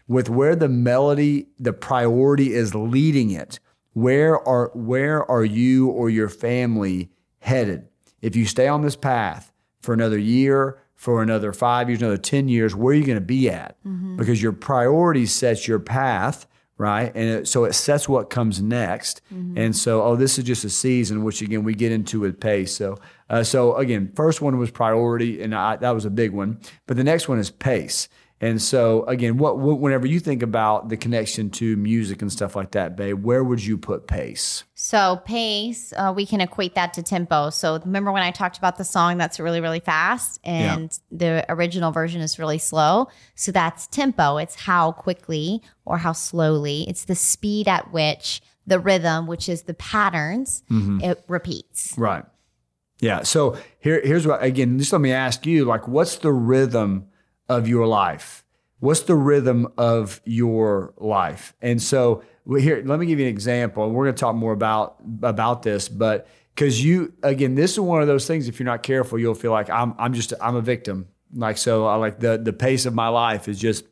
with 0.09 0.29
where 0.29 0.57
the 0.57 0.69
melody, 0.69 1.49
the 1.59 1.73
priority 1.73 2.53
is 2.53 2.75
leading 2.75 3.31
it, 3.31 3.61
where 4.01 4.47
are 4.49 4.71
where 4.75 5.31
are 5.31 5.45
you 5.45 5.89
or 5.89 6.11
your 6.11 6.29
family 6.29 7.11
headed? 7.41 7.89
If 8.21 8.37
you 8.37 8.45
stay 8.47 8.69
on 8.69 8.83
this 8.83 8.97
path 8.97 9.53
for 9.81 9.93
another 9.95 10.19
year, 10.19 10.79
for 10.95 11.23
another 11.23 11.53
five 11.55 11.89
years, 11.89 12.03
another 12.03 12.19
10 12.19 12.49
years, 12.49 12.75
where 12.75 12.93
are 12.93 12.97
you 12.97 13.07
going 13.07 13.17
to 13.17 13.25
be 13.25 13.49
at? 13.49 13.77
Because 14.17 14.43
your 14.43 14.53
priority 14.53 15.25
sets 15.25 15.67
your 15.67 15.79
path, 15.79 16.47
right? 16.77 17.11
And 17.15 17.31
it, 17.31 17.49
so 17.49 17.65
it 17.65 17.73
sets 17.73 18.07
what 18.07 18.29
comes 18.29 18.61
next. 18.61 19.23
And 19.57 19.75
so, 19.75 20.03
oh, 20.03 20.17
this 20.17 20.37
is 20.39 20.45
just 20.45 20.63
a 20.65 20.69
season, 20.69 21.25
which 21.25 21.41
again, 21.41 21.65
we 21.65 21.75
get 21.75 21.91
into 21.91 22.21
with 22.21 22.39
pace. 22.39 22.75
So, 22.77 22.99
uh, 23.31 23.45
so 23.45 23.77
again, 23.77 24.13
first 24.15 24.43
one 24.43 24.59
was 24.59 24.71
priority, 24.71 25.43
and 25.43 25.55
I, 25.55 25.77
that 25.77 25.93
was 25.93 26.05
a 26.05 26.11
big 26.11 26.33
one. 26.33 26.61
But 26.87 26.99
the 26.99 27.05
next 27.05 27.29
one 27.29 27.39
is 27.39 27.51
pace. 27.51 28.09
And 28.43 28.61
so 28.61 29.05
again, 29.05 29.37
what, 29.37 29.59
whenever 29.59 30.07
you 30.07 30.19
think 30.19 30.43
about 30.43 30.89
the 30.89 30.97
connection 30.97 31.51
to 31.51 31.77
music 31.77 32.23
and 32.23 32.33
stuff 32.33 32.57
like 32.57 32.71
that, 32.71 32.97
babe, 32.97 33.23
where 33.23 33.45
would 33.45 33.63
you 33.63 33.77
put 33.77 34.07
pace? 34.07 34.65
So 34.75 35.21
pace, 35.27 35.93
uh, 35.95 36.15
we 36.17 36.25
can 36.25 36.41
equate 36.41 36.75
that 36.75 36.95
to 36.95 37.03
tempo. 37.03 37.51
So 37.51 37.79
remember 37.79 38.13
when 38.13 38.23
I 38.23 38.31
talked 38.31 38.57
about 38.57 38.79
the 38.79 38.85
song 38.85 39.19
that's 39.19 39.39
really 39.39 39.61
really 39.61 39.81
fast 39.81 40.41
and 40.43 40.99
the 41.11 41.45
original 41.51 41.93
version 41.93 42.23
is 42.23 42.39
really 42.39 42.57
slow. 42.57 43.09
So 43.35 43.53
that's 43.53 43.87
tempo. 43.87 44.39
It's 44.39 44.55
how 44.55 44.93
quickly 44.93 45.63
or 45.85 45.99
how 45.99 46.13
slowly. 46.13 46.89
It's 46.89 47.05
the 47.05 47.15
speed 47.15 47.69
at 47.69 47.93
which 47.93 48.41
the 48.67 48.79
rhythm, 48.79 49.27
which 49.27 49.51
is 49.51 49.63
the 49.63 49.75
patterns, 49.75 50.63
it 51.03 51.23
repeats. 51.29 51.93
Right. 51.99 52.25
Yeah. 53.01 53.23
So 53.23 53.59
here, 53.81 54.01
here's 54.03 54.27
what 54.27 54.43
again. 54.43 54.79
Just 54.79 54.93
let 54.93 55.01
me 55.01 55.13
ask 55.13 55.45
you: 55.45 55.65
like, 55.65 55.89
what's 55.89 56.17
the 56.17 56.33
rhythm 56.33 57.10
of 57.51 57.69
your 57.69 57.87
life? 57.87 58.45
What's 58.79 59.01
the 59.01 59.17
rhythm 59.17 59.69
of 59.77 60.23
your 60.25 60.95
life? 60.97 61.53
And 61.61 61.83
so 61.83 62.23
here, 62.49 62.83
let 62.87 62.99
me 62.99 63.05
give 63.05 63.19
you 63.19 63.27
an 63.27 63.31
example. 63.31 63.85
And 63.85 63.95
we're 63.95 64.07
going 64.07 64.15
to 64.15 64.21
talk 64.21 64.35
more 64.35 64.53
about 64.53 64.97
about 65.23 65.63
this, 65.63 65.89
but 65.89 66.27
because 66.55 66.83
you 66.83 67.13
again, 67.23 67.57
this 67.57 67.73
is 67.73 67.81
one 67.81 68.01
of 68.01 68.09
those 68.09 68.27
things. 68.27 68.49
If 68.49 68.59
you're 68.59 68.67
not 68.67 68.83
careful, 68.83 69.19
you'll 69.19 69.35
feel 69.35 69.53
like 69.53 69.69
I'm 69.69 69.95
I'm 69.99 70.15
just 70.15 70.33
I'm 70.41 70.57
a 70.57 70.63
victim. 70.63 71.09
Like 71.35 71.59
so, 71.59 71.87
I 71.87 71.97
like 71.97 72.21
the 72.21 72.39
the 72.39 72.53
pace 72.53 72.87
of 72.87 72.95
my 72.95 73.09
life 73.09 73.49
is 73.49 73.59
just 73.59 73.85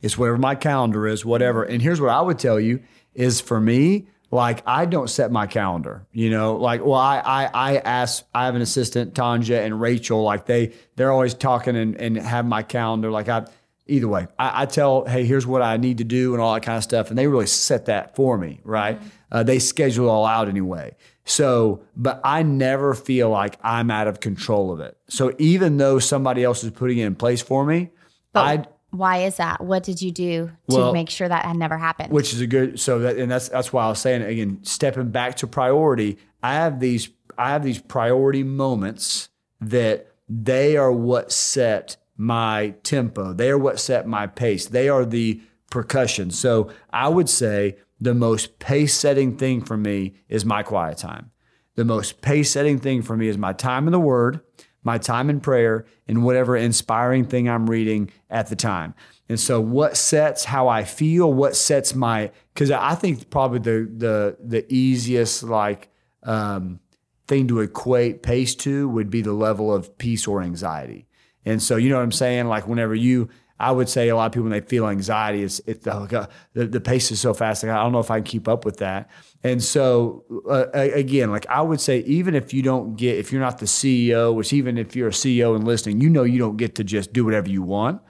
it's 0.00 0.18
whatever 0.18 0.38
my 0.38 0.54
calendar 0.54 1.06
is, 1.06 1.24
whatever. 1.24 1.62
And 1.62 1.80
here's 1.80 2.00
what 2.00 2.10
I 2.10 2.20
would 2.20 2.38
tell 2.38 2.58
you 2.58 2.82
is 3.14 3.40
for 3.40 3.60
me, 3.60 4.08
like 4.32 4.62
I 4.66 4.86
don't 4.86 5.10
set 5.10 5.30
my 5.30 5.46
calendar, 5.46 6.06
you 6.10 6.30
know, 6.30 6.56
like, 6.56 6.82
well, 6.82 6.98
I, 6.98 7.18
I, 7.18 7.50
I 7.52 7.76
ask, 7.76 8.24
I 8.34 8.46
have 8.46 8.54
an 8.54 8.62
assistant, 8.62 9.12
Tanja 9.12 9.62
and 9.62 9.78
Rachel, 9.78 10.22
like 10.22 10.46
they, 10.46 10.72
they're 10.96 11.12
always 11.12 11.34
talking 11.34 11.76
and, 11.76 11.94
and 11.96 12.16
have 12.16 12.46
my 12.46 12.62
calendar. 12.62 13.10
Like 13.10 13.28
I, 13.28 13.44
either 13.86 14.08
way, 14.08 14.26
I, 14.38 14.62
I 14.62 14.66
tell, 14.66 15.04
Hey, 15.04 15.26
here's 15.26 15.46
what 15.46 15.60
I 15.60 15.76
need 15.76 15.98
to 15.98 16.04
do 16.04 16.32
and 16.32 16.40
all 16.40 16.54
that 16.54 16.62
kind 16.62 16.78
of 16.78 16.82
stuff. 16.82 17.10
And 17.10 17.18
they 17.18 17.26
really 17.26 17.46
set 17.46 17.86
that 17.86 18.16
for 18.16 18.38
me. 18.38 18.60
Right. 18.64 18.98
Uh, 19.30 19.42
they 19.42 19.58
schedule 19.58 20.06
it 20.06 20.10
all 20.10 20.24
out 20.24 20.48
anyway. 20.48 20.96
So, 21.26 21.84
but 21.94 22.18
I 22.24 22.42
never 22.42 22.94
feel 22.94 23.28
like 23.28 23.58
I'm 23.62 23.90
out 23.90 24.08
of 24.08 24.20
control 24.20 24.72
of 24.72 24.80
it. 24.80 24.96
So 25.08 25.34
even 25.38 25.76
though 25.76 25.98
somebody 25.98 26.42
else 26.42 26.64
is 26.64 26.70
putting 26.70 26.98
it 26.98 27.06
in 27.06 27.16
place 27.16 27.42
for 27.42 27.66
me, 27.66 27.90
I, 28.34 28.64
Why 28.92 29.24
is 29.24 29.36
that? 29.38 29.60
What 29.62 29.82
did 29.82 30.00
you 30.00 30.12
do 30.12 30.50
to 30.68 30.76
Well- 30.76 30.92
make 30.92 31.10
sure 31.10 31.28
that 31.28 31.44
had 31.44 31.56
never 31.56 31.76
happened? 31.78 32.12
which 32.12 32.32
is 32.32 32.40
a 32.40 32.46
good 32.46 32.78
so 32.78 33.00
that 33.00 33.16
and 33.16 33.30
that's 33.30 33.48
that's 33.48 33.72
why 33.72 33.84
I 33.84 33.88
was 33.88 33.98
saying 33.98 34.22
again 34.22 34.58
stepping 34.62 35.10
back 35.10 35.36
to 35.36 35.46
priority 35.46 36.18
I 36.42 36.54
have 36.54 36.78
these 36.80 37.08
I 37.38 37.50
have 37.50 37.64
these 37.64 37.80
priority 37.80 38.42
moments 38.44 39.30
that 39.60 40.08
they 40.28 40.76
are 40.76 40.92
what 40.92 41.32
set 41.32 41.96
my 42.16 42.74
tempo. 42.82 43.32
They 43.32 43.50
are 43.50 43.58
what 43.58 43.80
set 43.80 44.06
my 44.06 44.26
pace. 44.26 44.66
They 44.66 44.88
are 44.88 45.04
the 45.04 45.40
percussion. 45.70 46.30
So 46.30 46.68
I 46.92 47.08
would 47.08 47.28
say 47.28 47.76
the 48.00 48.14
most 48.14 48.58
pace 48.58 48.94
setting 48.94 49.36
thing 49.36 49.62
for 49.62 49.76
me 49.76 50.14
is 50.28 50.44
my 50.44 50.62
quiet 50.62 50.98
time. 50.98 51.30
The 51.76 51.84
most 51.84 52.20
pace 52.20 52.50
setting 52.50 52.78
thing 52.78 53.00
for 53.02 53.16
me 53.16 53.28
is 53.28 53.38
my 53.38 53.52
time 53.54 53.86
in 53.88 53.92
the 53.92 54.00
word 54.00 54.40
my 54.82 54.98
time 54.98 55.30
in 55.30 55.40
prayer 55.40 55.86
and 56.08 56.24
whatever 56.24 56.56
inspiring 56.56 57.24
thing 57.24 57.48
I'm 57.48 57.68
reading 57.68 58.10
at 58.30 58.48
the 58.48 58.56
time. 58.56 58.94
And 59.28 59.38
so 59.38 59.60
what 59.60 59.96
sets 59.96 60.44
how 60.44 60.68
I 60.68 60.84
feel, 60.84 61.32
what 61.32 61.56
sets 61.56 61.94
my 61.94 62.30
cuz 62.54 62.70
I 62.70 62.94
think 62.94 63.30
probably 63.30 63.60
the 63.60 63.90
the 63.96 64.36
the 64.42 64.72
easiest 64.72 65.42
like 65.42 65.88
um 66.22 66.80
thing 67.26 67.48
to 67.48 67.60
equate 67.60 68.22
pace 68.22 68.54
to 68.56 68.88
would 68.88 69.10
be 69.10 69.22
the 69.22 69.32
level 69.32 69.72
of 69.72 69.96
peace 69.98 70.26
or 70.26 70.42
anxiety. 70.42 71.06
And 71.44 71.62
so 71.62 71.76
you 71.76 71.88
know 71.88 71.96
what 71.96 72.02
I'm 72.02 72.12
saying 72.12 72.46
like 72.46 72.66
whenever 72.66 72.94
you 72.94 73.28
I 73.62 73.70
would 73.70 73.88
say 73.88 74.08
a 74.08 74.16
lot 74.16 74.26
of 74.26 74.32
people 74.32 74.50
when 74.50 74.52
they 74.52 74.66
feel 74.66 74.88
anxiety, 74.88 75.44
it's 75.44 75.60
it's 75.66 75.84
the 75.84 76.28
the, 76.52 76.66
the 76.66 76.80
pace 76.80 77.12
is 77.12 77.20
so 77.20 77.32
fast. 77.32 77.62
Like 77.62 77.70
I 77.70 77.80
don't 77.80 77.92
know 77.92 78.00
if 78.00 78.10
I 78.10 78.16
can 78.18 78.24
keep 78.24 78.48
up 78.48 78.64
with 78.64 78.78
that. 78.78 79.08
And 79.44 79.62
so 79.62 80.24
uh, 80.50 80.66
again, 80.72 81.30
like 81.30 81.46
I 81.48 81.62
would 81.62 81.80
say, 81.80 82.00
even 82.00 82.34
if 82.34 82.52
you 82.52 82.62
don't 82.62 82.96
get, 82.96 83.18
if 83.18 83.30
you're 83.30 83.40
not 83.40 83.58
the 83.58 83.66
CEO, 83.66 84.34
which 84.34 84.52
even 84.52 84.78
if 84.78 84.96
you're 84.96 85.08
a 85.08 85.12
CEO 85.12 85.54
and 85.54 85.64
listening, 85.64 86.00
you 86.00 86.10
know 86.10 86.24
you 86.24 86.40
don't 86.40 86.56
get 86.56 86.74
to 86.74 86.84
just 86.84 87.12
do 87.12 87.24
whatever 87.24 87.48
you 87.48 87.62
want. 87.62 88.02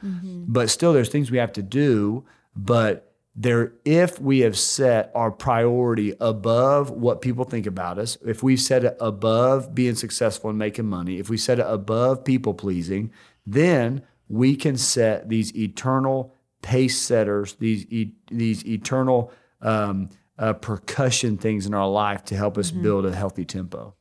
But 0.50 0.70
still, 0.70 0.94
there's 0.94 1.10
things 1.10 1.30
we 1.30 1.38
have 1.38 1.52
to 1.52 1.62
do. 1.62 2.24
But 2.56 3.12
there, 3.36 3.74
if 3.84 4.18
we 4.20 4.40
have 4.40 4.58
set 4.58 5.10
our 5.14 5.30
priority 5.30 6.14
above 6.18 6.90
what 6.90 7.20
people 7.20 7.44
think 7.44 7.66
about 7.66 7.98
us, 7.98 8.16
if 8.26 8.42
we 8.42 8.56
set 8.56 8.84
it 8.84 8.96
above 9.00 9.74
being 9.74 9.96
successful 9.96 10.48
and 10.48 10.58
making 10.58 10.86
money, 10.86 11.18
if 11.18 11.28
we 11.28 11.36
set 11.36 11.58
it 11.58 11.66
above 11.68 12.24
people 12.24 12.54
pleasing, 12.54 13.10
then 13.46 14.02
we 14.32 14.56
can 14.56 14.78
set 14.78 15.28
these 15.28 15.54
eternal 15.54 16.34
pace 16.62 16.98
setters, 16.98 17.54
these 17.56 17.84
e- 17.90 18.14
these 18.30 18.66
eternal 18.66 19.30
um, 19.60 20.08
uh, 20.38 20.54
percussion 20.54 21.36
things 21.36 21.66
in 21.66 21.74
our 21.74 21.88
life 21.88 22.24
to 22.24 22.34
help 22.34 22.56
us 22.56 22.70
build 22.70 23.04
a 23.04 23.14
healthy 23.14 23.44
tempo. 23.44 23.94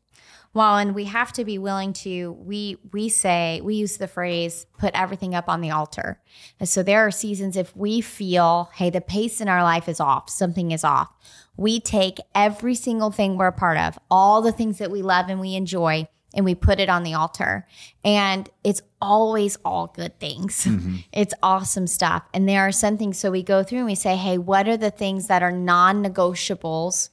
Well, 0.54 0.78
and 0.78 0.96
we 0.96 1.06
have 1.06 1.34
to 1.34 1.44
be 1.44 1.58
willing 1.58 1.92
to 1.94 2.32
we 2.32 2.78
we 2.94 3.10
say 3.10 3.60
we 3.62 3.76
use 3.76 3.98
the 3.98 4.08
phrase 4.08 4.66
put 4.78 4.94
everything 4.94 5.36
up 5.36 5.50
on 5.50 5.60
the 5.60 5.72
altar. 5.72 6.22
And 6.62 6.68
so 6.68 6.82
there 6.82 7.06
are 7.06 7.12
seasons 7.12 7.58
if 7.58 7.76
we 7.76 8.00
feel, 8.00 8.70
hey, 8.74 8.90
the 8.90 9.02
pace 9.02 9.42
in 9.42 9.50
our 9.50 9.64
life 9.64 9.90
is 9.90 10.00
off, 10.00 10.30
something 10.30 10.72
is 10.72 10.86
off. 10.86 11.10
We 11.58 11.82
take 11.82 12.20
every 12.34 12.76
single 12.76 13.12
thing 13.12 13.38
we're 13.38 13.48
a 13.48 13.52
part 13.52 13.78
of, 13.78 14.00
all 14.10 14.42
the 14.42 14.54
things 14.54 14.78
that 14.78 14.92
we 14.92 15.02
love 15.02 15.28
and 15.28 15.42
we 15.42 15.56
enjoy, 15.56 16.08
and 16.34 16.46
we 16.46 16.56
put 16.56 16.80
it 16.80 16.90
on 16.90 17.04
the 17.04 17.14
altar. 17.14 17.68
And 18.04 18.50
it's 18.64 18.82
always 19.02 19.58
all 19.66 19.88
good 19.88 20.20
things. 20.20 20.68
It's 21.14 21.34
awesome 21.44 21.88
stuff. 21.88 22.24
And 22.34 22.48
there 22.48 22.62
are 22.62 22.72
some 22.72 22.98
things 22.98 23.18
so 23.18 23.32
we 23.32 23.44
go 23.44 23.64
through 23.64 23.80
and 23.80 23.88
we 23.88 23.96
say, 23.96 24.16
hey, 24.16 24.38
what 24.38 24.68
are 24.68 24.78
the 24.78 24.92
things 24.92 25.28
that 25.28 25.44
are 25.44 25.52
non-negotiables? 25.52 27.10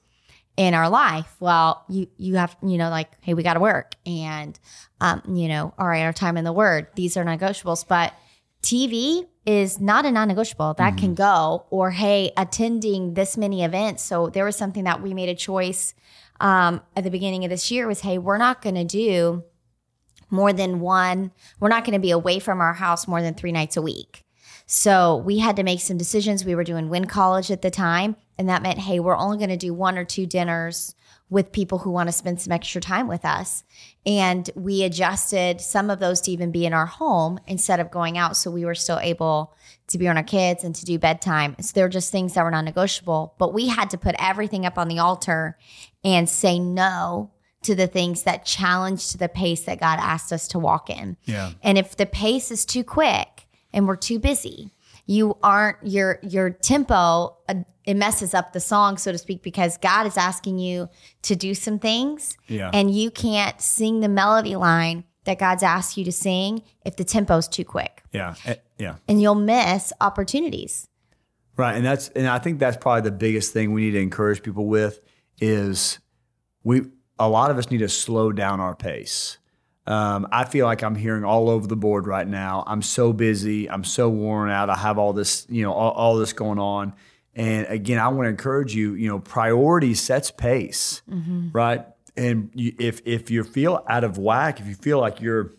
in 0.58 0.74
our 0.74 0.90
life 0.90 1.36
well 1.38 1.84
you 1.88 2.08
you 2.16 2.34
have 2.34 2.56
you 2.64 2.76
know 2.78 2.90
like 2.90 3.08
hey 3.20 3.32
we 3.32 3.44
got 3.44 3.54
to 3.54 3.60
work 3.60 3.94
and 4.04 4.58
um 5.00 5.22
you 5.32 5.46
know 5.46 5.72
all 5.78 5.86
right 5.86 6.02
our 6.02 6.12
time 6.12 6.36
in 6.36 6.42
the 6.42 6.52
word 6.52 6.88
these 6.96 7.16
are 7.16 7.24
negotiables 7.24 7.86
but 7.86 8.12
tv 8.60 9.24
is 9.46 9.80
not 9.80 10.04
a 10.04 10.10
non-negotiable 10.10 10.74
that 10.74 10.96
can 10.96 11.14
go 11.14 11.64
or 11.70 11.92
hey 11.92 12.32
attending 12.36 13.14
this 13.14 13.36
many 13.36 13.62
events 13.62 14.02
so 14.02 14.30
there 14.30 14.44
was 14.44 14.56
something 14.56 14.82
that 14.82 15.00
we 15.00 15.14
made 15.14 15.28
a 15.28 15.34
choice 15.34 15.94
um 16.40 16.80
at 16.96 17.04
the 17.04 17.10
beginning 17.10 17.44
of 17.44 17.50
this 17.50 17.70
year 17.70 17.86
was 17.86 18.00
hey 18.00 18.18
we're 18.18 18.38
not 18.38 18.62
going 18.62 18.74
to 18.74 18.84
do 18.84 19.42
more 20.30 20.52
than 20.52 20.80
one 20.80 21.32
we're 21.60 21.68
not 21.68 21.84
going 21.84 21.94
to 21.94 21.98
be 21.98 22.10
away 22.10 22.38
from 22.38 22.60
our 22.60 22.74
house 22.74 23.08
more 23.08 23.22
than 23.22 23.34
three 23.34 23.52
nights 23.52 23.76
a 23.76 23.82
week 23.82 24.24
so 24.70 25.16
we 25.16 25.38
had 25.38 25.56
to 25.56 25.62
make 25.62 25.80
some 25.80 25.96
decisions. 25.96 26.44
We 26.44 26.54
were 26.54 26.62
doing 26.62 26.90
Win 26.90 27.06
College 27.06 27.50
at 27.50 27.62
the 27.62 27.70
time, 27.70 28.16
and 28.36 28.50
that 28.50 28.62
meant, 28.62 28.78
hey, 28.80 29.00
we're 29.00 29.16
only 29.16 29.38
going 29.38 29.48
to 29.48 29.56
do 29.56 29.72
one 29.72 29.96
or 29.96 30.04
two 30.04 30.26
dinners 30.26 30.94
with 31.30 31.52
people 31.52 31.78
who 31.78 31.90
want 31.90 32.08
to 32.08 32.12
spend 32.12 32.38
some 32.38 32.52
extra 32.52 32.78
time 32.78 33.08
with 33.08 33.24
us. 33.24 33.64
And 34.04 34.50
we 34.54 34.82
adjusted 34.82 35.62
some 35.62 35.88
of 35.88 36.00
those 36.00 36.20
to 36.22 36.30
even 36.32 36.52
be 36.52 36.66
in 36.66 36.74
our 36.74 36.84
home 36.84 37.40
instead 37.46 37.80
of 37.80 37.90
going 37.90 38.18
out. 38.18 38.36
So 38.36 38.50
we 38.50 38.66
were 38.66 38.74
still 38.74 38.98
able 38.98 39.54
to 39.86 39.96
be 39.96 40.06
on 40.06 40.18
our 40.18 40.22
kids 40.22 40.64
and 40.64 40.74
to 40.74 40.84
do 40.84 40.98
bedtime. 40.98 41.56
So 41.60 41.72
they're 41.74 41.88
just 41.88 42.12
things 42.12 42.34
that 42.34 42.44
were 42.44 42.50
non 42.50 42.66
negotiable. 42.66 43.34
But 43.38 43.54
we 43.54 43.68
had 43.68 43.88
to 43.90 43.98
put 43.98 44.16
everything 44.18 44.66
up 44.66 44.76
on 44.76 44.88
the 44.88 44.98
altar 44.98 45.56
and 46.14 46.28
say 46.28 46.58
no 46.58 47.30
to 47.62 47.74
the 47.74 47.86
things 47.86 48.22
that 48.22 48.44
challenged 48.44 49.18
the 49.18 49.28
pace 49.28 49.62
that 49.64 49.80
God 49.80 49.98
asked 50.00 50.32
us 50.32 50.48
to 50.48 50.58
walk 50.58 50.88
in. 50.90 51.16
Yeah. 51.24 51.52
And 51.62 51.76
if 51.76 51.96
the 51.96 52.06
pace 52.06 52.50
is 52.50 52.64
too 52.64 52.84
quick, 52.84 53.46
and 53.72 53.86
we're 53.86 53.96
too 53.96 54.18
busy. 54.18 54.72
You 55.04 55.36
aren't 55.42 55.76
your 55.82 56.18
your 56.22 56.50
tempo. 56.50 57.36
Uh, 57.48 57.54
it 57.84 57.94
messes 57.94 58.32
up 58.34 58.52
the 58.52 58.60
song, 58.60 58.96
so 58.98 59.12
to 59.12 59.18
speak, 59.18 59.42
because 59.42 59.76
God 59.78 60.06
is 60.06 60.16
asking 60.16 60.58
you 60.58 60.88
to 61.22 61.36
do 61.36 61.54
some 61.54 61.78
things, 61.78 62.36
Yeah. 62.46 62.70
and 62.72 62.90
you 62.94 63.10
can't 63.10 63.60
sing 63.60 64.00
the 64.00 64.08
melody 64.08 64.56
line 64.56 65.04
that 65.24 65.38
God's 65.38 65.62
asked 65.62 65.96
you 65.96 66.04
to 66.04 66.12
sing 66.12 66.62
if 66.84 66.96
the 66.96 67.04
tempo's 67.04 67.46
too 67.48 67.64
quick, 67.64 68.02
Yeah. 68.12 68.34
Eh, 68.46 68.54
Yeah. 68.78 68.96
and 69.06 69.20
you'll 69.20 69.34
miss 69.34 69.92
opportunities. 70.00 70.88
Right. 71.56 71.76
And 71.76 71.84
that's 71.84 72.08
and 72.10 72.26
I 72.26 72.38
think 72.38 72.58
that's 72.58 72.76
probably 72.76 73.02
the 73.02 73.16
biggest 73.16 73.52
thing 73.52 73.72
we 73.72 73.82
need 73.82 73.92
to 73.92 74.00
encourage 74.00 74.42
people 74.42 74.66
with 74.66 75.00
is 75.40 75.98
we 76.64 76.82
a 77.18 77.28
lot 77.28 77.50
of 77.50 77.58
us 77.58 77.70
need 77.70 77.78
to 77.78 77.88
slow 77.88 78.32
down 78.32 78.60
our 78.60 78.74
pace. 78.74 79.38
Um, 79.86 80.28
I 80.30 80.44
feel 80.44 80.66
like 80.66 80.82
I'm 80.82 80.94
hearing 80.94 81.24
all 81.24 81.48
over 81.48 81.66
the 81.66 81.76
board 81.76 82.06
right 82.06 82.28
now. 82.28 82.62
I'm 82.66 82.82
so 82.82 83.12
busy. 83.12 83.70
I'm 83.70 83.84
so 83.84 84.10
worn 84.10 84.50
out. 84.50 84.68
I 84.68 84.76
have 84.76 84.98
all 84.98 85.14
this, 85.14 85.46
you 85.48 85.62
know, 85.62 85.72
all, 85.72 85.92
all 85.92 86.16
this 86.18 86.34
going 86.34 86.58
on. 86.58 86.92
And 87.34 87.66
again, 87.68 87.98
I 87.98 88.08
want 88.08 88.26
to 88.26 88.30
encourage 88.30 88.74
you. 88.74 88.94
You 88.94 89.08
know, 89.08 89.18
priority 89.18 89.94
sets 89.94 90.30
pace, 90.30 91.02
right? 91.52 91.86
And 92.16 92.50
you, 92.54 92.74
if 92.78 93.00
if 93.06 93.30
you 93.30 93.44
feel 93.44 93.84
out 93.88 94.04
of 94.04 94.18
whack, 94.18 94.60
if 94.60 94.66
you 94.66 94.74
feel 94.74 95.00
like 95.00 95.20
you're 95.20 95.54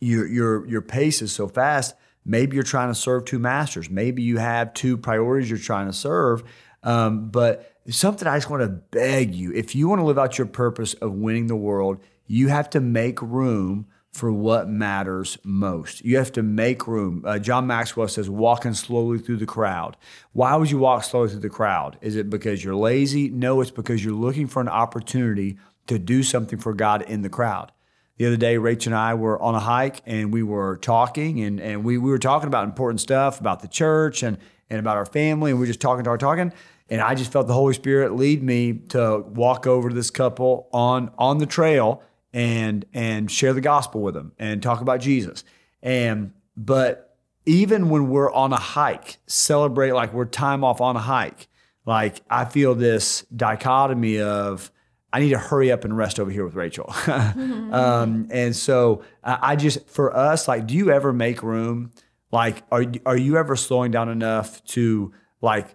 your 0.00 0.26
your 0.26 0.66
your 0.66 0.82
pace 0.82 1.22
is 1.22 1.32
so 1.32 1.48
fast. 1.48 1.94
Maybe 2.24 2.54
you're 2.54 2.64
trying 2.64 2.88
to 2.88 2.94
serve 2.94 3.24
two 3.24 3.38
masters. 3.38 3.88
Maybe 3.88 4.22
you 4.22 4.38
have 4.38 4.74
two 4.74 4.96
priorities 4.96 5.48
you're 5.48 5.58
trying 5.58 5.86
to 5.86 5.92
serve. 5.92 6.44
Um, 6.82 7.30
but 7.30 7.69
something 7.90 8.26
I 8.26 8.36
just 8.36 8.50
want 8.50 8.62
to 8.62 8.68
beg 8.68 9.34
you: 9.34 9.52
if 9.52 9.74
you 9.74 9.88
want 9.88 10.00
to 10.00 10.04
live 10.04 10.18
out 10.18 10.38
your 10.38 10.46
purpose 10.46 10.94
of 10.94 11.12
winning 11.12 11.46
the 11.46 11.56
world, 11.56 11.98
you 12.26 12.48
have 12.48 12.70
to 12.70 12.80
make 12.80 13.20
room 13.20 13.86
for 14.12 14.32
what 14.32 14.68
matters 14.68 15.38
most. 15.44 16.04
You 16.04 16.16
have 16.16 16.32
to 16.32 16.42
make 16.42 16.86
room. 16.86 17.22
Uh, 17.24 17.38
John 17.38 17.66
Maxwell 17.66 18.08
says, 18.08 18.28
walking 18.28 18.74
slowly 18.74 19.18
through 19.18 19.36
the 19.36 19.46
crowd. 19.46 19.96
Why 20.32 20.56
would 20.56 20.70
you 20.70 20.78
walk 20.78 21.04
slowly 21.04 21.30
through 21.30 21.40
the 21.40 21.48
crowd? 21.48 21.96
Is 22.00 22.16
it 22.16 22.28
because 22.28 22.64
you're 22.64 22.74
lazy? 22.74 23.28
No, 23.28 23.60
it's 23.60 23.70
because 23.70 24.04
you're 24.04 24.14
looking 24.14 24.48
for 24.48 24.60
an 24.60 24.68
opportunity 24.68 25.58
to 25.86 25.98
do 25.98 26.22
something 26.22 26.58
for 26.58 26.74
God 26.74 27.02
in 27.02 27.22
the 27.22 27.28
crowd. 27.28 27.72
The 28.16 28.26
other 28.26 28.36
day, 28.36 28.58
Rachel 28.58 28.92
and 28.92 29.00
I 29.00 29.14
were 29.14 29.40
on 29.40 29.54
a 29.54 29.60
hike 29.60 30.02
and 30.04 30.32
we 30.32 30.42
were 30.42 30.76
talking 30.76 31.40
and, 31.40 31.60
and 31.60 31.84
we, 31.84 31.96
we 31.96 32.10
were 32.10 32.18
talking 32.18 32.48
about 32.48 32.64
important 32.64 33.00
stuff 33.00 33.40
about 33.40 33.60
the 33.60 33.68
church 33.68 34.22
and, 34.22 34.36
and 34.68 34.78
about 34.78 34.96
our 34.96 35.06
family. 35.06 35.52
And 35.52 35.58
we 35.58 35.62
were 35.62 35.68
just 35.68 35.80
talking, 35.80 36.04
talking, 36.04 36.18
talking. 36.18 36.52
And 36.90 37.00
I 37.00 37.14
just 37.14 37.30
felt 37.30 37.46
the 37.46 37.54
Holy 37.54 37.72
Spirit 37.72 38.16
lead 38.16 38.42
me 38.42 38.74
to 38.88 39.24
walk 39.28 39.66
over 39.66 39.88
to 39.88 39.94
this 39.94 40.10
couple 40.10 40.68
on, 40.72 41.12
on 41.16 41.38
the 41.38 41.46
trail 41.46 42.02
and, 42.32 42.84
and 42.92 43.30
share 43.30 43.52
the 43.52 43.60
gospel 43.60 44.00
with 44.00 44.14
them 44.14 44.32
and 44.38 44.60
talk 44.60 44.80
about 44.80 45.00
Jesus. 45.00 45.44
And, 45.82 46.32
but 46.56 47.16
even 47.46 47.90
when 47.90 48.08
we're 48.08 48.32
on 48.32 48.52
a 48.52 48.58
hike, 48.58 49.18
celebrate 49.26 49.92
like 49.92 50.12
we're 50.12 50.24
time 50.24 50.64
off 50.64 50.80
on 50.80 50.96
a 50.96 51.00
hike, 51.00 51.46
like 51.86 52.22
I 52.28 52.44
feel 52.44 52.74
this 52.74 53.22
dichotomy 53.34 54.20
of, 54.20 54.72
I 55.12 55.20
need 55.20 55.30
to 55.30 55.38
hurry 55.38 55.72
up 55.72 55.84
and 55.84 55.96
rest 55.96 56.20
over 56.20 56.30
here 56.30 56.44
with 56.44 56.54
Rachel. 56.54 56.92
um, 57.06 58.28
and 58.30 58.54
so 58.54 59.02
I 59.24 59.56
just, 59.56 59.88
for 59.88 60.16
us, 60.16 60.46
like, 60.46 60.66
do 60.66 60.74
you 60.74 60.90
ever 60.90 61.12
make 61.12 61.42
room? 61.42 61.92
Like, 62.30 62.62
are, 62.70 62.84
are 63.06 63.16
you 63.16 63.36
ever 63.36 63.56
slowing 63.56 63.90
down 63.90 64.08
enough 64.08 64.62
to 64.66 65.12
like 65.40 65.74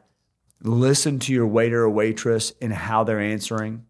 listen 0.66 1.20
to 1.20 1.34
your 1.34 1.48
waiter 1.48 1.84
or 1.84 1.90
waitress 1.90 2.54
and 2.62 2.74
how 2.74 3.04
they're 3.04 3.20
answering? 3.20 3.86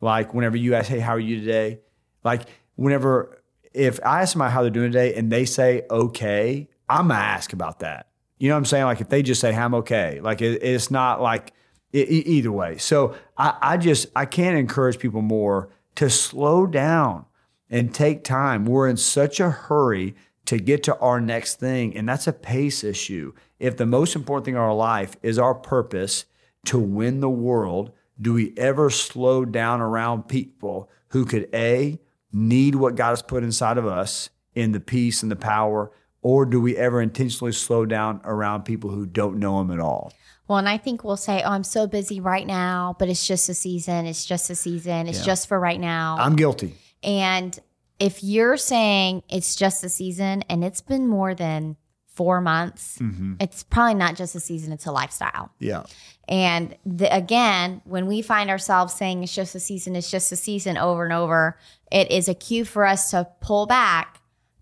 Like, 0.00 0.32
whenever 0.32 0.56
you 0.56 0.74
ask, 0.74 0.88
hey, 0.88 1.00
how 1.00 1.12
are 1.12 1.20
you 1.20 1.40
today? 1.40 1.80
Like, 2.24 2.42
whenever, 2.76 3.42
if 3.72 4.00
I 4.04 4.22
ask 4.22 4.32
somebody 4.32 4.52
how 4.52 4.62
they're 4.62 4.70
doing 4.70 4.92
today 4.92 5.14
and 5.14 5.30
they 5.30 5.44
say 5.44 5.82
okay, 5.90 6.68
I'm 6.88 7.08
gonna 7.08 7.20
ask 7.20 7.52
about 7.52 7.80
that. 7.80 8.08
You 8.38 8.48
know 8.48 8.54
what 8.54 8.58
I'm 8.58 8.64
saying? 8.64 8.84
Like, 8.84 9.00
if 9.00 9.08
they 9.08 9.22
just 9.22 9.40
say, 9.40 9.54
I'm 9.54 9.74
okay, 9.74 10.20
like, 10.20 10.40
it, 10.40 10.62
it's 10.62 10.90
not 10.90 11.20
like, 11.20 11.52
e- 11.92 11.98
either 11.98 12.52
way. 12.52 12.78
So 12.78 13.14
I, 13.36 13.56
I 13.60 13.76
just 13.76 14.06
I 14.14 14.26
can't 14.26 14.56
encourage 14.56 14.98
people 14.98 15.22
more 15.22 15.70
to 15.96 16.10
slow 16.10 16.66
down 16.66 17.26
and 17.68 17.94
take 17.94 18.24
time. 18.24 18.64
We're 18.64 18.88
in 18.88 18.96
such 18.96 19.40
a 19.40 19.50
hurry 19.50 20.14
to 20.46 20.58
get 20.58 20.82
to 20.84 20.96
our 20.98 21.20
next 21.20 21.60
thing, 21.60 21.96
and 21.96 22.08
that's 22.08 22.26
a 22.26 22.32
pace 22.32 22.82
issue. 22.82 23.32
If 23.58 23.76
the 23.76 23.86
most 23.86 24.16
important 24.16 24.46
thing 24.46 24.54
in 24.54 24.60
our 24.60 24.74
life 24.74 25.16
is 25.22 25.38
our 25.38 25.54
purpose 25.54 26.24
to 26.66 26.78
win 26.78 27.20
the 27.20 27.30
world, 27.30 27.92
do 28.20 28.34
we 28.34 28.52
ever 28.56 28.90
slow 28.90 29.44
down 29.44 29.80
around 29.80 30.28
people 30.28 30.90
who 31.08 31.24
could 31.24 31.48
a 31.54 31.98
need 32.32 32.74
what 32.74 32.94
God 32.94 33.10
has 33.10 33.22
put 33.22 33.42
inside 33.42 33.78
of 33.78 33.86
us 33.86 34.30
in 34.54 34.72
the 34.72 34.80
peace 34.80 35.22
and 35.22 35.30
the 35.30 35.36
power, 35.36 35.90
or 36.22 36.44
do 36.44 36.60
we 36.60 36.76
ever 36.76 37.00
intentionally 37.00 37.52
slow 37.52 37.86
down 37.86 38.20
around 38.24 38.64
people 38.64 38.90
who 38.90 39.06
don't 39.06 39.38
know 39.38 39.60
Him 39.60 39.70
at 39.70 39.80
all? 39.80 40.12
Well, 40.48 40.58
and 40.58 40.68
I 40.68 40.78
think 40.78 41.04
we'll 41.04 41.16
say, 41.16 41.42
"Oh, 41.44 41.50
I'm 41.50 41.64
so 41.64 41.86
busy 41.86 42.20
right 42.20 42.46
now, 42.46 42.96
but 42.98 43.08
it's 43.08 43.26
just 43.26 43.48
a 43.48 43.54
season. 43.54 44.06
It's 44.06 44.24
just 44.24 44.50
a 44.50 44.54
season. 44.56 45.06
It's 45.06 45.20
Yeah. 45.20 45.24
just 45.26 45.48
for 45.48 45.58
right 45.58 45.80
now." 45.80 46.16
I'm 46.18 46.36
guilty. 46.36 46.74
And 47.02 47.58
if 48.00 48.24
you're 48.24 48.56
saying 48.56 49.22
it's 49.28 49.54
just 49.54 49.84
a 49.84 49.88
season 49.88 50.42
and 50.48 50.64
it's 50.64 50.80
been 50.80 51.06
more 51.06 51.34
than 51.34 51.76
four 52.06 52.40
months, 52.40 52.98
mm-hmm. 52.98 53.34
it's 53.38 53.62
probably 53.62 53.94
not 53.94 54.16
just 54.16 54.34
a 54.34 54.40
season, 54.40 54.72
it's 54.72 54.86
a 54.86 54.92
lifestyle. 54.92 55.52
Yeah. 55.58 55.84
And 56.26 56.76
the, 56.84 57.14
again, 57.14 57.82
when 57.84 58.06
we 58.06 58.22
find 58.22 58.50
ourselves 58.50 58.94
saying 58.94 59.22
it's 59.22 59.34
just 59.34 59.54
a 59.54 59.60
season, 59.60 59.94
it's 59.94 60.10
just 60.10 60.32
a 60.32 60.36
season 60.36 60.78
over 60.78 61.04
and 61.04 61.12
over, 61.12 61.58
it 61.92 62.10
is 62.10 62.28
a 62.28 62.34
cue 62.34 62.64
for 62.64 62.86
us 62.86 63.10
to 63.10 63.28
pull 63.40 63.66
back, 63.66 64.19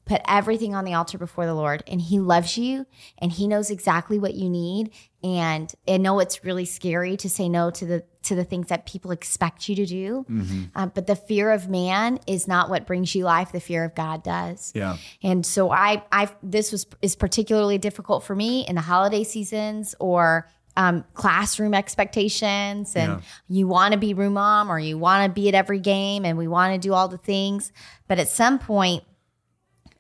put 0.09 0.21
everything 0.27 0.75
on 0.75 0.85
the 0.85 0.95
altar 0.95 1.19
before 1.19 1.47
the 1.47 1.55
Lord. 1.55 1.83
And 1.87 2.01
He 2.01 2.19
loves 2.19 2.57
you 2.59 2.87
and 3.19 3.31
He 3.31 3.47
knows 3.47 3.71
exactly 3.71 4.19
what 4.19 4.35
you 4.35 4.49
need. 4.49 4.91
And 5.23 5.73
I 5.87 5.97
know 5.99 6.19
it's 6.21 6.45
really 6.45 6.65
scary 6.65 7.17
to 7.19 7.29
say 7.29 7.49
no 7.49 7.71
to 7.71 7.85
the 7.87 8.05
to 8.23 8.35
the 8.35 8.45
things 8.45 8.69
that 8.69 8.85
people 8.87 9.11
expect 9.11 9.69
you 9.69 9.75
to 9.77 9.87
do. 9.87 10.27
Uh, 10.75 10.87
but 10.87 11.07
the 11.07 11.17
fear 11.17 11.51
of 11.51 11.69
man 11.69 12.19
is 12.27 12.47
not 12.49 12.69
what 12.69 12.87
brings 12.87 13.15
you 13.15 13.25
life. 13.25 13.53
The 13.53 13.61
fear 13.61 13.85
of 13.85 13.95
God 13.95 14.23
does. 14.23 14.73
Yeah. 14.75 14.97
And 15.23 15.47
so 15.47 15.71
I, 15.71 16.03
I, 16.13 16.29
this 16.43 16.71
was 16.73 16.87
is 17.01 17.17
particularly 17.17 17.79
difficult 17.79 18.25
for 18.25 18.35
me 18.35 18.67
in 18.67 18.75
the 18.75 18.83
holiday 18.83 19.25
seasons 19.25 19.95
or 19.99 20.49
um, 20.77 21.05
classroom 21.15 21.75
expectations, 21.75 22.95
and 22.95 23.15
Yeah. 23.15 23.21
you 23.49 23.67
want 23.67 23.93
to 23.93 23.99
be 23.99 24.15
room 24.15 24.35
mom 24.35 24.71
or 24.71 24.79
you 24.79 24.97
want 24.99 25.29
to 25.29 25.41
be 25.41 25.49
at 25.49 25.55
every 25.55 25.81
game, 25.81 26.25
and 26.25 26.39
we 26.39 26.47
want 26.49 26.75
to 26.75 26.79
do 26.89 26.93
all 26.95 27.09
the 27.09 27.19
things, 27.19 27.73
but 28.07 28.19
at 28.19 28.29
some 28.29 28.59
point, 28.61 29.03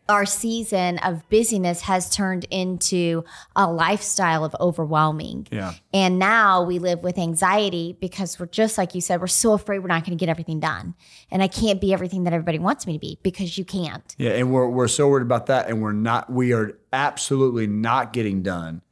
our 0.08 0.24
season 0.24 0.98
of 0.98 1.28
busyness 1.28 1.82
has 1.82 2.08
turned 2.08 2.46
into 2.50 3.24
a 3.54 3.70
lifestyle 3.70 4.44
of 4.44 4.56
overwhelming. 4.58 5.46
Yeah. 5.50 5.74
And 5.92 6.18
now 6.18 6.62
we 6.62 6.78
live 6.78 7.02
with 7.02 7.18
anxiety 7.18 7.96
because 8.00 8.38
we're 8.40 8.46
just 8.46 8.78
like 8.78 8.94
you 8.94 9.00
said, 9.00 9.20
we're 9.20 9.26
so 9.26 9.52
afraid 9.52 9.80
we're 9.80 9.88
not 9.88 10.04
going 10.04 10.16
to 10.16 10.20
get 10.20 10.30
everything 10.30 10.60
done. 10.60 10.94
And 11.30 11.42
I 11.42 11.48
can't 11.48 11.80
be 11.80 11.92
everything 11.92 12.24
that 12.24 12.32
everybody 12.32 12.58
wants 12.58 12.86
me 12.86 12.94
to 12.94 12.98
be 12.98 13.18
because 13.22 13.58
you 13.58 13.64
can't. 13.64 14.14
Yeah, 14.18 14.30
and 14.30 14.52
we're 14.52 14.68
we're 14.68 14.88
so 14.88 15.08
worried 15.08 15.22
about 15.22 15.46
that, 15.46 15.68
and 15.68 15.82
we're 15.82 15.92
not. 15.92 16.30
We 16.32 16.52
are 16.52 16.78
absolutely 16.92 17.66
not 17.66 18.12
getting 18.12 18.42
done 18.42 18.82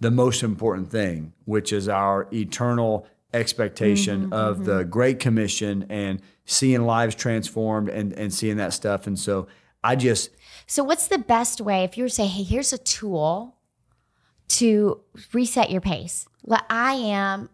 the 0.00 0.10
most 0.10 0.42
important 0.42 0.90
thing, 0.90 1.32
which 1.44 1.72
is 1.72 1.88
our 1.88 2.28
eternal 2.32 3.06
expectation 3.32 4.24
mm-hmm, 4.24 4.32
of 4.32 4.64
the 4.64 4.80
mm-hmm. 4.80 4.90
Great 4.90 5.20
Commission 5.20 5.86
and 5.90 6.20
seeing 6.44 6.84
lives 6.84 7.14
transformed 7.14 7.88
and 7.88 8.12
and 8.14 8.32
seeing 8.34 8.56
that 8.56 8.72
stuff. 8.72 9.06
And 9.06 9.18
so 9.18 9.46
I 9.84 9.94
just 9.94 10.30
So, 10.66 10.82
what's 10.82 11.06
the 11.08 11.18
best 11.18 11.60
way 11.60 11.84
if 11.84 11.96
you 11.96 12.04
were 12.04 12.08
to 12.08 12.14
say, 12.14 12.26
hey, 12.26 12.42
here's 12.42 12.72
a 12.72 12.78
tool 12.78 13.56
to 14.48 15.00
reset 15.32 15.70
your 15.70 15.80
pace? 15.80 16.26
Well, 16.42 16.60
I 16.70 16.94
am, 16.94 17.48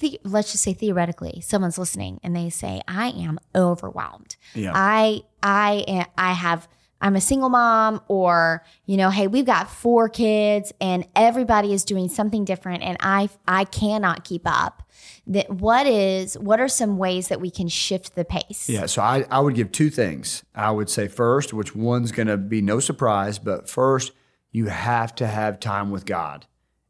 the, 0.00 0.20
let's 0.22 0.52
just 0.52 0.62
say 0.62 0.74
theoretically, 0.74 1.40
someone's 1.40 1.78
listening 1.78 2.20
and 2.22 2.36
they 2.36 2.50
say, 2.50 2.82
I 2.86 3.08
am 3.08 3.38
overwhelmed. 3.54 4.36
Yeah. 4.54 4.72
I, 4.74 5.22
I, 5.42 5.84
am- 5.88 6.06
I 6.18 6.32
have, 6.34 6.68
I'm 7.00 7.16
a 7.16 7.20
single 7.20 7.48
mom, 7.48 8.00
or 8.08 8.64
you 8.86 8.96
know, 8.96 9.10
hey, 9.10 9.26
we've 9.26 9.44
got 9.44 9.70
four 9.70 10.08
kids, 10.08 10.72
and 10.80 11.06
everybody 11.14 11.72
is 11.72 11.84
doing 11.84 12.08
something 12.08 12.44
different, 12.44 12.82
and 12.82 12.96
I, 13.00 13.28
I 13.46 13.64
cannot 13.64 14.24
keep 14.24 14.42
up. 14.44 14.82
That 15.26 15.50
what 15.50 15.86
is, 15.86 16.38
what 16.38 16.60
are 16.60 16.68
some 16.68 16.96
ways 16.96 17.28
that 17.28 17.40
we 17.40 17.50
can 17.50 17.68
shift 17.68 18.14
the 18.14 18.24
pace? 18.24 18.68
Yeah, 18.68 18.86
so 18.86 19.02
I, 19.02 19.26
I 19.30 19.40
would 19.40 19.54
give 19.54 19.72
two 19.72 19.90
things. 19.90 20.44
I 20.54 20.70
would 20.70 20.88
say 20.88 21.06
first, 21.08 21.52
which 21.52 21.74
one's 21.74 22.12
to 22.12 22.36
be 22.36 22.62
no 22.62 22.80
surprise, 22.80 23.38
but 23.38 23.68
first, 23.68 24.12
you 24.52 24.66
have 24.66 25.14
to 25.16 25.26
have 25.26 25.60
time 25.60 25.90
with 25.90 26.06
God. 26.06 26.46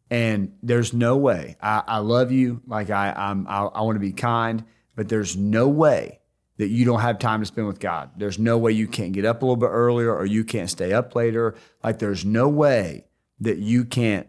And 0.09 0.53
there's 0.62 0.92
no 0.92 1.16
way. 1.16 1.57
I, 1.61 1.83
I 1.87 1.99
love 1.99 2.31
you, 2.31 2.62
like 2.66 2.90
I, 2.90 3.12
I'm, 3.12 3.47
I, 3.49 3.62
I 3.62 3.83
want 3.83 3.97
to 3.97 4.01
be 4.01 4.12
kind, 4.12 4.64
but 4.95 5.09
there's 5.09 5.37
no 5.37 5.66
way 5.66 6.21
that 6.59 6.69
you 6.69 6.85
don't 6.85 7.01
have 7.01 7.19
time 7.19 7.40
to 7.40 7.47
spend 7.47 7.66
with 7.66 7.81
God. 7.81 8.11
There's 8.16 8.38
no 8.38 8.59
way 8.59 8.73
you 8.73 8.88
can't 8.88 9.12
get 9.12 9.25
up 9.25 9.42
a 9.42 9.45
little 9.45 9.57
bit 9.57 9.71
earlier 9.71 10.14
or 10.14 10.25
you 10.25 10.45
can't 10.45 10.71
stay 10.71 10.92
up 10.92 11.14
later. 11.14 11.55
Like 11.85 11.99
there's 11.99 12.25
no 12.25 12.49
way 12.49 13.05
that 13.40 13.59
you 13.59 13.85
can't 13.85 14.27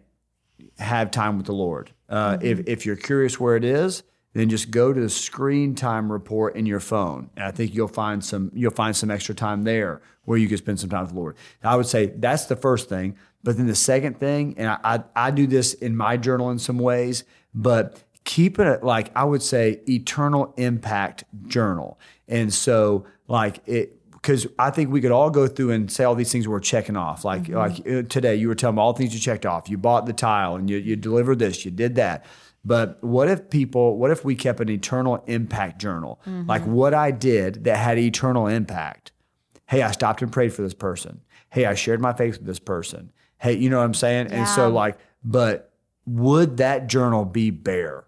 have 0.78 1.10
time 1.10 1.36
with 1.36 1.46
the 1.46 1.52
Lord. 1.52 1.92
Uh, 2.08 2.38
if, 2.40 2.60
if 2.66 2.86
you're 2.86 2.96
curious 2.96 3.40
where 3.40 3.56
it 3.56 3.64
is, 3.64 4.02
then 4.34 4.48
just 4.48 4.70
go 4.70 4.92
to 4.92 5.00
the 5.00 5.08
screen 5.08 5.74
time 5.74 6.12
report 6.12 6.54
in 6.54 6.66
your 6.66 6.80
phone, 6.80 7.30
and 7.34 7.44
I 7.44 7.50
think 7.50 7.74
you'll 7.74 7.88
find 7.88 8.24
some 8.24 8.50
you'll 8.54 8.70
find 8.70 8.94
some 8.94 9.10
extra 9.10 9.34
time 9.34 9.64
there 9.64 10.00
where 10.24 10.38
you 10.38 10.46
can 10.46 10.58
spend 10.58 10.78
some 10.78 10.90
time 10.90 11.02
with 11.02 11.12
the 11.12 11.18
Lord. 11.18 11.36
I 11.62 11.76
would 11.76 11.86
say 11.86 12.06
that's 12.06 12.46
the 12.46 12.56
first 12.56 12.88
thing, 12.88 13.16
but 13.42 13.56
then 13.56 13.66
the 13.66 13.74
second 13.74 14.20
thing, 14.20 14.54
and 14.58 14.68
I 14.68 14.78
I, 14.84 15.04
I 15.16 15.30
do 15.30 15.46
this 15.46 15.74
in 15.74 15.96
my 15.96 16.16
journal 16.16 16.50
in 16.50 16.58
some 16.58 16.78
ways, 16.78 17.24
but 17.54 18.02
keep 18.28 18.58
it 18.58 18.84
like 18.84 19.10
I 19.16 19.24
would 19.24 19.42
say 19.42 19.80
eternal 19.88 20.52
impact 20.58 21.24
journal, 21.46 21.98
and 22.28 22.52
so 22.52 23.06
like 23.26 23.66
it 23.66 23.94
because 24.12 24.46
I 24.58 24.70
think 24.70 24.90
we 24.90 25.00
could 25.00 25.12
all 25.12 25.30
go 25.30 25.46
through 25.46 25.70
and 25.70 25.90
say 25.90 26.04
all 26.04 26.14
these 26.14 26.30
things 26.30 26.46
we're 26.46 26.60
checking 26.60 26.96
off. 26.96 27.24
Like 27.24 27.48
like 27.48 27.80
uh, 27.88 28.02
today, 28.02 28.36
you 28.36 28.48
were 28.48 28.54
telling 28.54 28.76
me 28.76 28.82
all 28.82 28.92
the 28.92 28.98
things 28.98 29.14
you 29.14 29.20
checked 29.20 29.46
off. 29.46 29.70
You 29.70 29.78
bought 29.78 30.04
the 30.04 30.12
tile 30.12 30.56
and 30.56 30.68
you 30.68 30.76
you 30.76 30.94
delivered 30.94 31.38
this, 31.38 31.64
you 31.64 31.70
did 31.70 31.94
that. 31.94 32.26
But 32.64 33.02
what 33.02 33.28
if 33.28 33.48
people? 33.48 33.96
What 33.96 34.10
if 34.10 34.26
we 34.26 34.34
kept 34.34 34.60
an 34.60 34.68
eternal 34.68 35.24
impact 35.26 35.80
journal? 35.80 36.20
Like 36.46 36.62
what 36.66 36.92
I 36.92 37.10
did 37.12 37.64
that 37.64 37.78
had 37.78 37.98
eternal 37.98 38.46
impact. 38.46 39.10
Hey, 39.66 39.80
I 39.80 39.90
stopped 39.90 40.20
and 40.20 40.30
prayed 40.30 40.52
for 40.52 40.60
this 40.60 40.74
person. 40.74 41.22
Hey, 41.48 41.64
I 41.64 41.74
shared 41.74 42.02
my 42.02 42.12
faith 42.12 42.36
with 42.36 42.46
this 42.46 42.58
person. 42.58 43.10
Hey, 43.38 43.54
you 43.54 43.70
know 43.70 43.78
what 43.78 43.84
I'm 43.84 43.94
saying? 43.94 44.26
And 44.32 44.46
so 44.46 44.68
like, 44.68 44.98
but 45.24 45.72
would 46.04 46.58
that 46.58 46.88
journal 46.88 47.24
be 47.24 47.50
bare? 47.50 48.04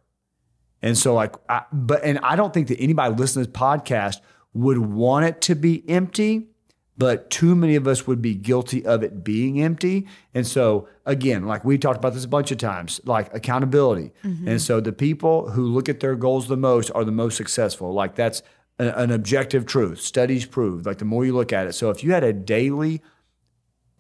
And 0.83 0.97
so, 0.97 1.15
like, 1.15 1.35
I, 1.49 1.63
but, 1.73 2.03
and 2.05 2.19
I 2.21 2.37
don't 2.37 2.55
think 2.55 2.69
that 2.69 2.79
anybody 2.79 3.15
listening 3.15 3.45
to 3.45 3.51
this 3.51 3.61
podcast 3.61 4.21
would 4.55 4.79
want 4.79 5.27
it 5.27 5.41
to 5.43 5.55
be 5.55 5.89
empty, 5.89 6.49
but 6.97 7.31
too 7.31 7.55
many 7.55 7.77
of 7.77 7.87
us 7.87 8.07
would 8.07 8.21
be 8.23 8.35
guilty 8.35 8.85
of 8.85 9.03
it 9.03 9.23
being 9.23 9.61
empty. 9.61 10.09
And 10.35 10.47
so, 10.47 10.89
again, 11.07 11.47
like 11.47 11.65
we 11.65 11.79
talked 11.79 11.99
about 11.99 12.15
this 12.15 12.25
a 12.25 12.29
bunch 12.29 12.51
of 12.51 12.59
times, 12.59 13.01
like 13.05 13.33
accountability. 13.35 14.13
Mm-hmm. 14.25 14.49
And 14.49 14.61
so, 14.61 14.81
the 14.81 14.93
people 14.93 15.51
who 15.51 15.65
look 15.67 15.89
at 15.89 16.01
their 16.01 16.17
goals 16.17 16.49
the 16.49 16.57
most 16.57 16.91
are 16.95 17.05
the 17.05 17.13
most 17.13 17.37
successful. 17.37 17.93
Like, 17.93 18.15
that's 18.15 18.43
a- 18.79 18.99
an 18.99 19.11
objective 19.11 19.67
truth. 19.67 20.01
Studies 20.01 20.47
prove, 20.47 20.87
like, 20.87 20.99
the 20.99 21.05
more 21.05 21.25
you 21.25 21.35
look 21.35 21.53
at 21.53 21.67
it. 21.67 21.75
So, 21.75 21.91
if 21.91 22.03
you 22.03 22.13
had 22.13 22.25
a 22.25 22.33
daily, 22.33 23.03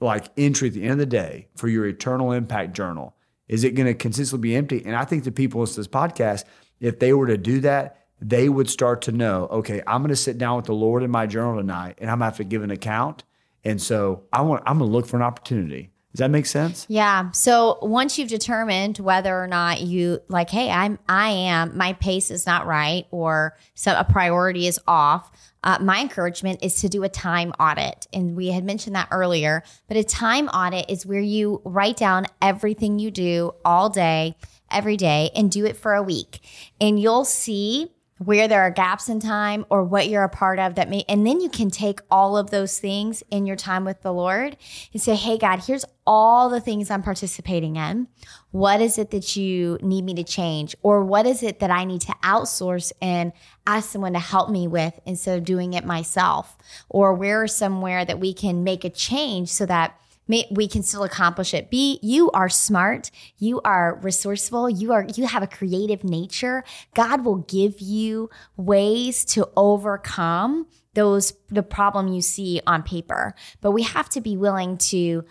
like 0.01 0.27
entry 0.37 0.69
at 0.69 0.75
the 0.75 0.83
end 0.83 0.93
of 0.93 0.99
the 0.99 1.07
day 1.07 1.49
for 1.55 1.69
your 1.69 1.87
eternal 1.87 2.33
impact 2.33 2.75
journal? 2.75 3.15
Is 3.49 3.65
it 3.65 3.75
going 3.75 3.87
to 3.87 3.95
consistently 3.95 4.51
be 4.51 4.57
empty? 4.57 4.83
And 4.85 4.97
I 4.97 5.05
think 5.05 5.25
the 5.25 5.33
people 5.33 5.61
listening 5.61 5.85
to 5.85 5.91
this 5.91 6.01
podcast, 6.01 6.45
if 6.81 6.99
they 6.99 7.13
were 7.13 7.27
to 7.27 7.37
do 7.39 7.61
that, 7.61 7.99
they 8.21 8.49
would 8.49 8.69
start 8.69 9.03
to 9.03 9.13
know, 9.13 9.47
okay, 9.51 9.83
I'm 9.87 10.03
going 10.03 10.11
to 10.11 10.17
sit 10.17 10.39
down 10.39 10.57
with 10.57 10.67
the 10.67 10.75
Lord 10.75 11.03
in 11.03 11.11
my 11.11 11.27
journal 11.27 11.57
tonight 11.57 11.97
and 11.99 12.11
I'm 12.11 12.19
going 12.19 12.21
to 12.21 12.25
have 12.33 12.37
to 12.39 12.45
give 12.45 12.63
an 12.63 12.71
account. 12.71 13.25
And 13.65 13.81
so 13.81 14.25
I 14.33 14.43
want, 14.43 14.63
I'm 14.67 14.79
going 14.79 14.91
to 14.91 14.95
look 14.95 15.07
for 15.07 15.17
an 15.17 15.23
opportunity. 15.23 15.91
Does 16.13 16.19
that 16.19 16.31
make 16.31 16.47
sense? 16.47 16.87
Yeah. 16.89 17.31
So 17.31 17.79
once 17.83 18.19
you've 18.19 18.29
determined 18.29 18.99
whether 18.99 19.41
or 19.41 19.47
not 19.47 19.81
you 19.81 20.21
like, 20.29 20.51
hey, 20.51 20.69
I'm, 20.69 20.99
I 21.09 21.31
am, 21.31 21.77
my 21.79 21.93
pace 21.93 22.33
is 22.33 22.47
not 22.47 22.67
right, 22.67 23.07
or 23.13 23.57
so 23.75 23.95
a 23.97 24.03
priority 24.03 24.67
is 24.67 24.81
off. 24.89 25.31
Uh, 25.63 25.79
my 25.81 26.01
encouragement 26.01 26.65
is 26.65 26.81
to 26.81 26.89
do 26.89 27.05
a 27.05 27.09
time 27.09 27.53
audit, 27.61 28.09
and 28.13 28.35
we 28.35 28.49
had 28.49 28.65
mentioned 28.65 28.97
that 28.97 29.07
earlier. 29.13 29.63
But 29.87 29.99
a 29.99 30.03
time 30.03 30.49
audit 30.49 30.91
is 30.91 31.07
where 31.07 31.21
you 31.21 31.63
write 31.65 31.97
down 31.97 32.27
everything 32.43 32.99
you 32.99 33.13
do 33.13 33.53
all 33.65 33.89
day, 33.89 34.37
every 34.71 34.97
day, 34.97 35.31
and 35.35 35.51
do 35.51 35.65
it 35.65 35.77
for 35.77 35.95
a 35.95 36.03
week, 36.03 36.41
and 36.81 37.01
you'll 37.01 37.25
see 37.25 37.91
where 38.19 38.49
there 38.49 38.61
are 38.61 38.71
gaps 38.71 39.09
in 39.09 39.19
time 39.19 39.65
or 39.71 39.83
what 39.83 40.07
you're 40.11 40.25
a 40.25 40.29
part 40.29 40.59
of 40.59 40.75
that 40.75 40.91
may 40.91 41.03
and 41.09 41.27
then 41.27 41.41
you 41.41 41.49
can 41.49 41.71
take 41.71 42.01
all 42.11 42.37
of 42.37 42.51
those 42.51 42.79
things 42.79 43.23
in 43.31 43.47
your 43.47 43.57
time 43.57 43.83
with 43.83 44.03
the 44.03 44.13
lord 44.13 44.59
and 44.93 45.01
say 45.01 45.15
hey 45.15 45.39
god 45.39 45.59
here's 45.61 45.87
all 46.13 46.51
the 46.51 46.61
things 46.61 46.91
i'm 46.91 47.05
participating 47.05 47.77
in. 47.77 48.09
What 48.51 48.81
is 48.81 48.99
it 48.99 49.13
that 49.13 49.37
you 49.37 49.79
need 49.81 50.05
me 50.05 50.13
to 50.15 50.25
change? 50.25 50.75
Or 50.83 51.05
what 51.05 51.25
is 51.25 51.45
it 51.45 51.61
that 51.61 51.71
i 51.71 51.85
need 51.85 52.01
to 52.01 52.17
outsource 52.25 52.91
and 53.01 53.33
ask 53.65 53.91
someone 53.91 54.15
to 54.15 54.19
help 54.19 54.51
me 54.51 54.67
with 54.67 54.99
instead 55.07 55.39
of 55.39 55.45
doing 55.45 55.75
it 55.75 55.85
myself? 55.85 56.59
Or 56.89 57.15
where 57.15 57.47
somewhere 57.47 58.05
that 58.05 58.19
we 58.19 58.35
can 58.35 58.65
make 58.65 58.85
a 58.85 58.91
change 58.91 59.51
so 59.51 59.67
that 59.67 60.01
may, 60.31 60.47
we 60.51 60.69
can 60.69 60.83
still 60.83 61.05
accomplish 61.05 61.53
it. 61.53 61.71
B, 61.71 61.99
you 62.03 62.31
are 62.31 62.49
smart, 62.49 63.11
you 63.39 63.61
are 63.63 63.99
resourceful, 64.03 64.71
you 64.71 64.93
are 64.93 65.05
you 65.15 65.27
have 65.27 65.43
a 65.43 65.47
creative 65.47 66.05
nature. 66.05 66.65
God 66.95 67.25
will 67.25 67.39
give 67.39 67.81
you 67.81 68.31
ways 68.57 69.25
to 69.27 69.51
overcome 69.57 70.67
those 70.95 71.35
the 71.49 71.63
problem 71.63 72.09
you 72.09 72.23
see 72.23 72.61
on 72.67 72.83
paper. 72.83 73.35
But 73.61 73.73
we 73.73 73.83
have 73.83 74.09
to 74.11 74.21
be 74.21 74.37
willing 74.37 74.79
to 74.79 75.25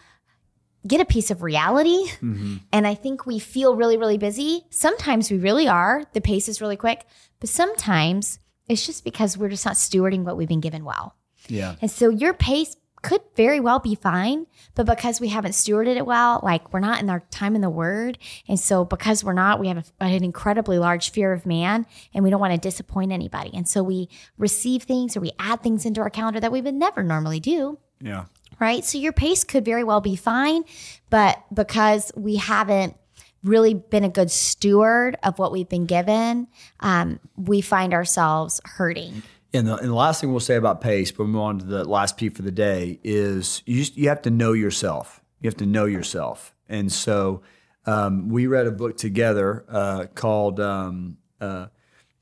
get 0.88 1.02
a 1.02 1.06
piece 1.06 1.32
of 1.32 1.44
reality. 1.44 2.06
Mm-hmm. 2.22 2.58
And 2.72 2.88
I 2.88 2.96
think 2.96 3.26
we 3.26 3.40
feel 3.40 3.76
really, 3.76 3.98
really 3.98 4.18
busy. 4.18 4.66
Sometimes 4.70 5.32
we 5.32 5.38
really 5.38 5.68
are. 5.68 6.06
The 6.14 6.22
pace 6.22 6.48
is 6.48 6.62
really 6.62 6.78
quick. 6.78 7.06
But 7.40 7.50
sometimes 7.50 8.40
it's 8.68 8.86
just 8.86 9.04
because 9.04 9.38
we're 9.38 9.50
just 9.50 9.66
not 9.66 9.76
stewarding 9.76 10.24
what 10.24 10.38
we've 10.38 10.48
been 10.48 10.62
given 10.62 10.86
well. 10.86 11.16
Yeah. 11.48 11.76
And 11.82 11.90
so 11.90 12.10
your 12.10 12.34
pace 12.34 12.76
could 13.02 13.22
very 13.36 13.60
well 13.60 13.80
be 13.80 13.96
fine, 13.96 14.46
but 14.76 14.86
because 14.86 15.22
we 15.22 15.30
haven't 15.30 15.52
stewarded 15.52 15.96
it 15.96 16.06
well, 16.06 16.40
like 16.44 16.74
we're 16.74 16.80
not 16.80 17.02
in 17.02 17.10
our 17.10 17.22
time 17.32 17.56
in 17.56 17.62
the 17.62 17.70
word. 17.70 18.18
And 18.48 18.60
so 18.60 18.86
because 18.86 19.24
we're 19.24 19.34
not, 19.34 19.60
we 19.60 19.68
have 19.68 19.78
a, 19.78 20.04
an 20.04 20.24
incredibly 20.24 20.80
large 20.80 21.12
fear 21.12 21.32
of 21.32 21.46
man 21.46 21.86
and 22.14 22.24
we 22.24 22.30
don't 22.30 22.40
want 22.40 22.54
to 22.54 22.60
disappoint 22.60 23.12
anybody. 23.12 23.52
And 23.54 23.68
so 23.68 23.84
we 23.84 24.10
receive 24.38 24.84
things 24.84 25.16
or 25.16 25.22
we 25.22 25.32
add 25.40 25.62
things 25.64 25.86
into 25.86 26.02
our 26.02 26.10
calendar 26.10 26.40
that 26.40 26.52
we 26.52 26.62
would 26.62 26.76
never 26.76 27.04
normally 27.04 27.40
do. 27.40 27.80
Yeah. 28.02 28.26
Right. 28.60 28.84
So 28.84 28.98
your 28.98 29.14
pace 29.14 29.44
could 29.44 29.64
very 29.64 29.84
well 29.84 30.02
be 30.02 30.16
fine, 30.16 30.64
but 31.10 31.42
because 31.54 32.12
we 32.16 32.36
haven't 32.36 32.96
really 33.44 33.74
been 33.74 34.04
a 34.04 34.10
good 34.10 34.30
steward 34.30 35.18
of 35.24 35.40
what 35.40 35.52
we've 35.52 35.70
been 35.70 35.86
given, 35.86 36.48
um, 36.82 37.20
we 37.38 37.62
find 37.62 37.94
ourselves 37.94 38.60
hurting. 38.66 39.24
And 39.54 39.68
the, 39.68 39.76
and 39.78 39.90
the 39.90 39.96
last 39.96 40.22
thing 40.22 40.32
we'll 40.32 40.40
say 40.40 40.56
about 40.56 40.80
pace, 40.82 41.12
but 41.12 41.24
we 41.24 41.30
move 41.32 41.42
on 41.42 41.60
to 41.60 41.66
the 41.66 41.84
last 41.86 42.18
piece 42.18 42.34
for 42.34 42.44
the 42.44 42.52
day, 42.52 43.00
is 43.04 43.64
you 43.66 43.78
just, 43.78 43.98
you 43.98 44.10
have 44.10 44.22
to 44.24 44.30
know 44.30 44.54
yourself. 44.54 45.22
You 45.42 45.48
have 45.48 45.58
to 45.58 45.66
know 45.66 45.86
yourself. 45.86 46.54
And 46.68 46.92
so 46.92 47.42
um, 47.86 48.30
we 48.30 48.46
read 48.46 48.68
a 48.68 48.72
book 48.72 48.96
together 48.98 49.66
uh, 49.68 50.06
called, 50.14 50.60
um, 50.60 51.18
uh, 51.42 51.68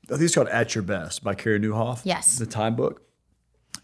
I 0.06 0.08
think 0.08 0.22
it's 0.22 0.34
called 0.34 0.48
At 0.48 0.74
Your 0.74 0.82
Best 0.84 1.22
by 1.22 1.34
Carey 1.34 1.60
Nieuwhof. 1.60 2.00
Yes. 2.04 2.38
The 2.38 2.46
time 2.46 2.76
book. 2.76 3.02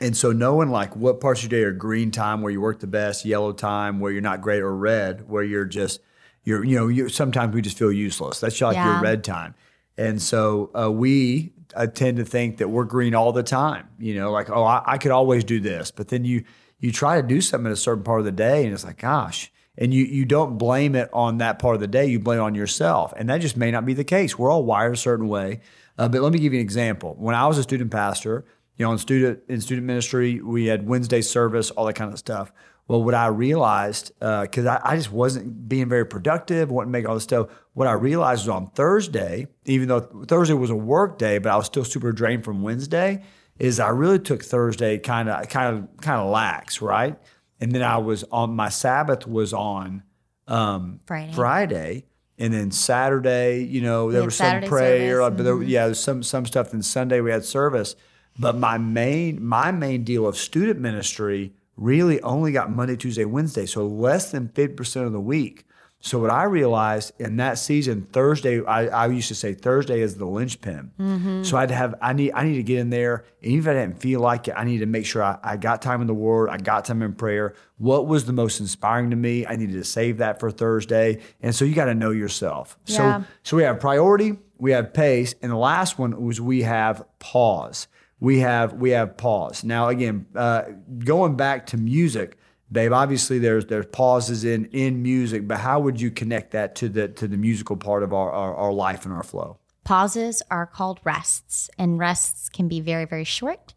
And 0.01 0.16
so 0.16 0.32
knowing 0.32 0.70
like 0.70 0.97
what 0.97 1.20
parts 1.20 1.45
of 1.45 1.53
your 1.53 1.61
day 1.61 1.64
are 1.64 1.72
green 1.72 2.11
time 2.11 2.40
where 2.40 2.51
you 2.51 2.61
work 2.61 2.80
the 2.80 2.86
best, 2.86 3.24
yellow 3.24 3.53
time 3.53 4.01
where 4.01 4.11
you're 4.11 4.22
not 4.22 4.40
great, 4.40 4.61
or 4.62 4.74
red 4.74 5.28
where 5.28 5.45
you're 5.45 5.64
just 5.66 6.01
you're 6.42 6.64
you 6.64 6.74
know 6.76 6.88
you 6.88 7.09
sometimes 7.09 7.55
we 7.55 7.62
just 7.62 7.78
feel 7.78 7.92
useless. 7.92 8.40
That's 8.40 8.61
like 8.61 8.74
Yeah. 8.74 8.95
your 8.95 9.03
red 9.03 9.22
time. 9.22 9.55
And 9.97 10.20
so 10.20 10.70
uh, 10.74 10.90
we 10.90 11.53
uh, 11.74 11.86
tend 11.86 12.16
to 12.18 12.24
think 12.24 12.58
that 12.58 12.68
we're 12.68 12.84
green 12.84 13.14
all 13.14 13.32
the 13.32 13.42
time. 13.42 13.88
You 13.98 14.14
know, 14.16 14.30
like 14.30 14.50
oh 14.50 14.64
I, 14.64 14.82
I 14.86 14.98
could 14.98 15.10
always 15.10 15.44
do 15.44 15.60
this, 15.60 15.90
but 15.90 16.08
then 16.08 16.24
you 16.24 16.44
you 16.78 16.92
try 16.92 17.20
to 17.20 17.26
do 17.26 17.40
something 17.40 17.66
at 17.66 17.72
a 17.72 17.76
certain 17.76 18.04
part 18.04 18.20
of 18.20 18.24
the 18.26 18.32
day, 18.32 18.64
and 18.64 18.72
it's 18.72 18.84
like, 18.84 18.98
gosh. 18.98 19.50
And 19.76 19.92
you 19.92 20.04
you 20.04 20.24
don't 20.24 20.56
blame 20.56 20.94
it 20.94 21.10
on 21.12 21.38
that 21.38 21.58
part 21.58 21.74
of 21.74 21.80
the 21.80 21.88
day. 21.88 22.06
You 22.06 22.20
blame 22.20 22.38
it 22.38 22.42
on 22.42 22.54
yourself, 22.54 23.12
and 23.16 23.28
that 23.28 23.38
just 23.38 23.56
may 23.56 23.72
not 23.72 23.84
be 23.84 23.92
the 23.92 24.04
case. 24.04 24.38
We're 24.38 24.50
all 24.50 24.64
wired 24.64 24.94
a 24.94 24.96
certain 24.96 25.26
way. 25.26 25.60
Uh, 25.98 26.08
but 26.08 26.20
let 26.20 26.32
me 26.32 26.38
give 26.38 26.52
you 26.52 26.60
an 26.60 26.64
example. 26.64 27.16
When 27.18 27.34
I 27.34 27.46
was 27.46 27.58
a 27.58 27.62
student 27.62 27.90
pastor, 27.90 28.44
you 28.76 28.84
know, 28.84 28.92
in 28.92 28.98
student 28.98 29.40
in 29.48 29.60
student 29.60 29.86
ministry, 29.86 30.40
we 30.40 30.66
had 30.66 30.86
Wednesday 30.86 31.22
service, 31.22 31.70
all 31.72 31.86
that 31.86 31.94
kind 31.94 32.12
of 32.12 32.18
stuff. 32.18 32.52
Well, 32.87 33.03
what 33.03 33.14
I 33.14 33.28
realized, 33.28 34.12
because 34.18 34.66
uh, 34.66 34.80
I, 34.85 34.93
I, 34.93 34.97
just 34.97 35.11
wasn't 35.11 35.68
being 35.68 35.89
very 35.89 36.05
productive, 36.05 36.70
wasn't 36.70 36.93
making 36.93 37.09
all 37.09 37.14
this 37.14 37.24
stuff. 37.24 37.49
What 37.72 37.89
I 37.89 37.93
realized 37.93 38.43
was 38.43 38.51
on 38.51 38.70
Thursday, 38.72 39.47
even 39.64 39.89
though 39.89 40.01
Thursday 40.01 40.53
was 40.53 40.68
a 40.68 40.76
work 40.76 41.16
day, 41.16 41.39
but 41.39 41.51
I 41.51 41.57
was 41.57 41.64
still 41.64 41.85
super 41.85 42.12
drained 42.12 42.45
from 42.45 42.61
Wednesday, 42.61 43.22
is 43.59 43.80
I 43.80 43.89
really 43.89 44.18
took 44.18 44.45
Thursday 44.45 44.99
kind 44.99 45.30
of, 45.30 45.49
kind 45.49 45.76
of, 45.76 45.97
kind 46.03 46.20
of 46.20 46.28
lax, 46.28 46.82
right? 46.82 47.18
And 47.59 47.72
then 47.72 47.82
I 47.82 47.97
was 47.99 48.24
on 48.30 48.55
my 48.55 48.68
Sabbath 48.68 49.26
was 49.26 49.55
on 49.55 50.03
um, 50.47 51.01
Friday. 51.07 51.32
Friday, 51.32 52.05
and 52.39 52.53
then 52.53 52.70
Saturday, 52.70 53.64
you 53.64 53.80
know, 53.80 54.11
there 54.11 54.24
was 54.24 54.37
some 54.37 54.62
prayer, 54.62 55.20
service. 55.20 55.37
but 55.37 55.43
there, 55.43 55.62
yeah, 55.62 55.87
there's 55.87 56.01
some 56.01 56.22
some 56.22 56.45
stuff. 56.45 56.72
Then 56.72 56.82
Sunday 56.82 57.20
we 57.20 57.30
had 57.30 57.45
service, 57.45 57.97
but 58.39 58.57
my 58.57 58.76
main 58.76 59.43
my 59.43 59.70
main 59.70 60.05
deal 60.05 60.26
of 60.26 60.37
student 60.37 60.80
ministry 60.80 61.55
really 61.77 62.20
only 62.22 62.53
got 62.53 62.70
Monday, 62.70 62.97
Tuesday, 62.97 63.25
Wednesday, 63.25 63.66
so 63.66 63.87
less 63.87 64.31
than 64.31 64.49
50% 64.49 65.07
of 65.07 65.12
the 65.12 65.20
week. 65.20 65.64
So 66.05 66.18
what 66.18 66.29
I 66.29 66.43
realized 66.43 67.12
in 67.18 67.37
that 67.39 67.57
season, 67.57 68.03
Thursday, 68.03 68.62
I, 68.62 68.89
I 68.89 69.07
used 69.07 69.29
to 69.29 69.35
say 69.35 69.55
Thursday 69.55 70.03
is 70.03 70.16
the 70.16 70.27
linchpin. 70.27 70.91
Mm-hmm. 71.01 71.45
So 71.45 71.57
I'd 71.57 71.70
have 71.70 71.95
I 72.03 72.12
need 72.12 72.33
I 72.33 72.45
need 72.45 72.57
to 72.57 72.62
get 72.62 72.81
in 72.81 72.91
there, 72.91 73.25
and 73.43 73.53
even 73.53 73.72
if 73.72 73.75
I 73.75 73.81
didn't 73.81 74.03
feel 74.03 74.20
like 74.20 74.47
it, 74.47 74.53
I 74.55 74.64
need 74.64 74.81
to 74.81 74.87
make 74.87 75.07
sure 75.07 75.22
I, 75.22 75.39
I 75.43 75.57
got 75.57 75.81
time 75.81 76.03
in 76.03 76.07
the 76.07 76.12
Word, 76.12 76.51
I 76.51 76.59
got 76.59 76.85
time 76.85 77.01
in 77.01 77.14
prayer. 77.14 77.55
What 77.79 78.07
was 78.07 78.27
the 78.27 78.35
most 78.35 78.61
inspiring 78.61 79.09
to 79.11 79.16
me? 79.16 79.47
I 79.47 79.57
needed 79.57 79.77
to 79.77 79.85
save 79.85 80.18
that 80.18 80.41
for 80.41 80.51
Thursday, 80.51 81.22
and 81.41 81.55
so 81.55 81.64
you 81.64 81.75
got 81.75 81.87
to 81.87 81.95
know 81.95 82.11
yourself. 82.11 82.77
Yeah. 82.85 82.97
So 83.22 83.25
so 83.43 83.57
we 83.57 83.62
have 83.62 83.81
priority, 83.81 84.37
we 84.59 84.72
have 84.72 84.93
pace, 84.93 85.35
and 85.41 85.51
the 85.51 85.57
last 85.57 85.99
one 85.99 86.22
was 86.22 86.39
we 86.39 86.64
have 86.64 87.03
pause 87.18 87.89
we 88.25 88.41
have 88.41 88.72
we 88.72 88.91
have 88.91 89.16
pause. 89.18 89.62
Now 89.64 89.89
again, 89.89 90.27
uh, 90.35 90.62
going 91.01 91.37
back 91.37 91.66
to 91.66 91.77
music, 91.77 92.39
babe. 92.72 92.93
Obviously, 92.93 93.39
there's 93.39 93.66
there's 93.66 93.87
pauses 93.87 94.45
in 94.45 94.64
in 94.66 95.03
music, 95.03 95.47
but 95.47 95.59
how 95.59 95.79
would 95.81 96.01
you 96.01 96.11
connect 96.11 96.53
that 96.53 96.75
to 96.77 96.89
the 96.89 97.09
to 97.09 97.29
the 97.29 97.37
musical 97.37 97.77
part 97.77 98.03
of 98.03 98.14
our 98.14 98.33
our, 98.33 98.55
our 98.55 98.72
life 98.72 99.05
and 99.05 99.12
our 99.12 99.22
flow? 99.22 99.59
Pauses 99.85 100.43
are 100.51 100.66
called 100.66 101.01
rests, 101.05 101.68
and 101.79 101.99
rests 101.99 102.49
can 102.49 102.66
be 102.66 102.81
very 102.81 103.05
very 103.05 103.25
short, 103.25 103.75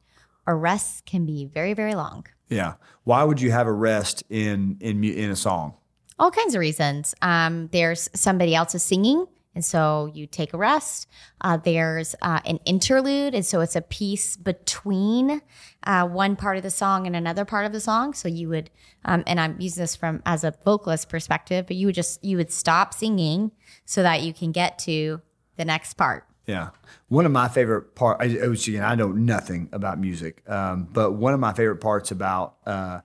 or 0.47 0.57
rests 0.57 1.01
can 1.05 1.25
be 1.25 1.43
very 1.45 1.73
very 1.73 1.93
long. 1.93 2.25
Yeah. 2.47 2.75
Why 3.03 3.25
would 3.25 3.41
you 3.41 3.51
have 3.51 3.67
a 3.67 3.73
rest 3.73 4.23
in 4.29 4.77
in 4.79 5.03
in 5.03 5.29
a 5.29 5.35
song? 5.35 5.73
All 6.19 6.31
kinds 6.31 6.55
of 6.55 6.61
reasons. 6.61 7.13
Um, 7.21 7.67
there's 7.73 8.09
somebody 8.15 8.55
else 8.55 8.73
is 8.73 8.81
singing 8.81 9.27
and 9.57 9.65
so 9.65 10.07
you 10.13 10.27
take 10.27 10.53
a 10.53 10.57
rest. 10.57 11.07
Uh, 11.41 11.57
there's 11.57 12.13
uh, 12.21 12.41
an 12.45 12.59
interlude. 12.65 13.33
And 13.33 13.43
so 13.43 13.59
it's 13.61 13.75
a 13.75 13.81
piece 13.81 14.37
between 14.37 15.41
uh, 15.83 16.07
one 16.07 16.35
part 16.35 16.57
of 16.57 16.63
the 16.63 16.69
song 16.69 17.07
and 17.07 17.15
another 17.15 17.43
part 17.43 17.65
of 17.65 17.71
the 17.71 17.79
song. 17.79 18.13
So 18.13 18.27
you 18.27 18.49
would, 18.49 18.69
um, 19.03 19.23
and 19.25 19.39
I'm 19.39 19.59
using 19.59 19.81
this 19.81 19.95
from 19.95 20.21
as 20.27 20.43
a 20.43 20.53
vocalist 20.63 21.09
perspective, 21.09 21.65
but 21.65 21.75
you 21.75 21.87
would 21.87 21.95
just, 21.95 22.23
you 22.23 22.37
would 22.37 22.51
stop 22.51 22.93
singing 22.93 23.51
so 23.83 24.03
that 24.03 24.21
you 24.21 24.31
can 24.31 24.51
get 24.51 24.77
to 24.79 25.21
the 25.55 25.65
next 25.65 25.95
part. 25.95 26.27
Yeah. 26.45 26.69
One 27.07 27.25
of 27.25 27.31
my 27.31 27.47
favorite 27.47 27.95
part, 27.95 28.19
which 28.19 28.67
again, 28.67 28.83
I 28.83 28.93
know 28.93 29.07
nothing 29.07 29.69
about 29.71 29.97
music, 29.97 30.47
um, 30.47 30.87
but 30.93 31.13
one 31.13 31.33
of 31.33 31.39
my 31.39 31.53
favorite 31.53 31.77
parts 31.77 32.11
about 32.11 32.57
uh, 32.67 32.99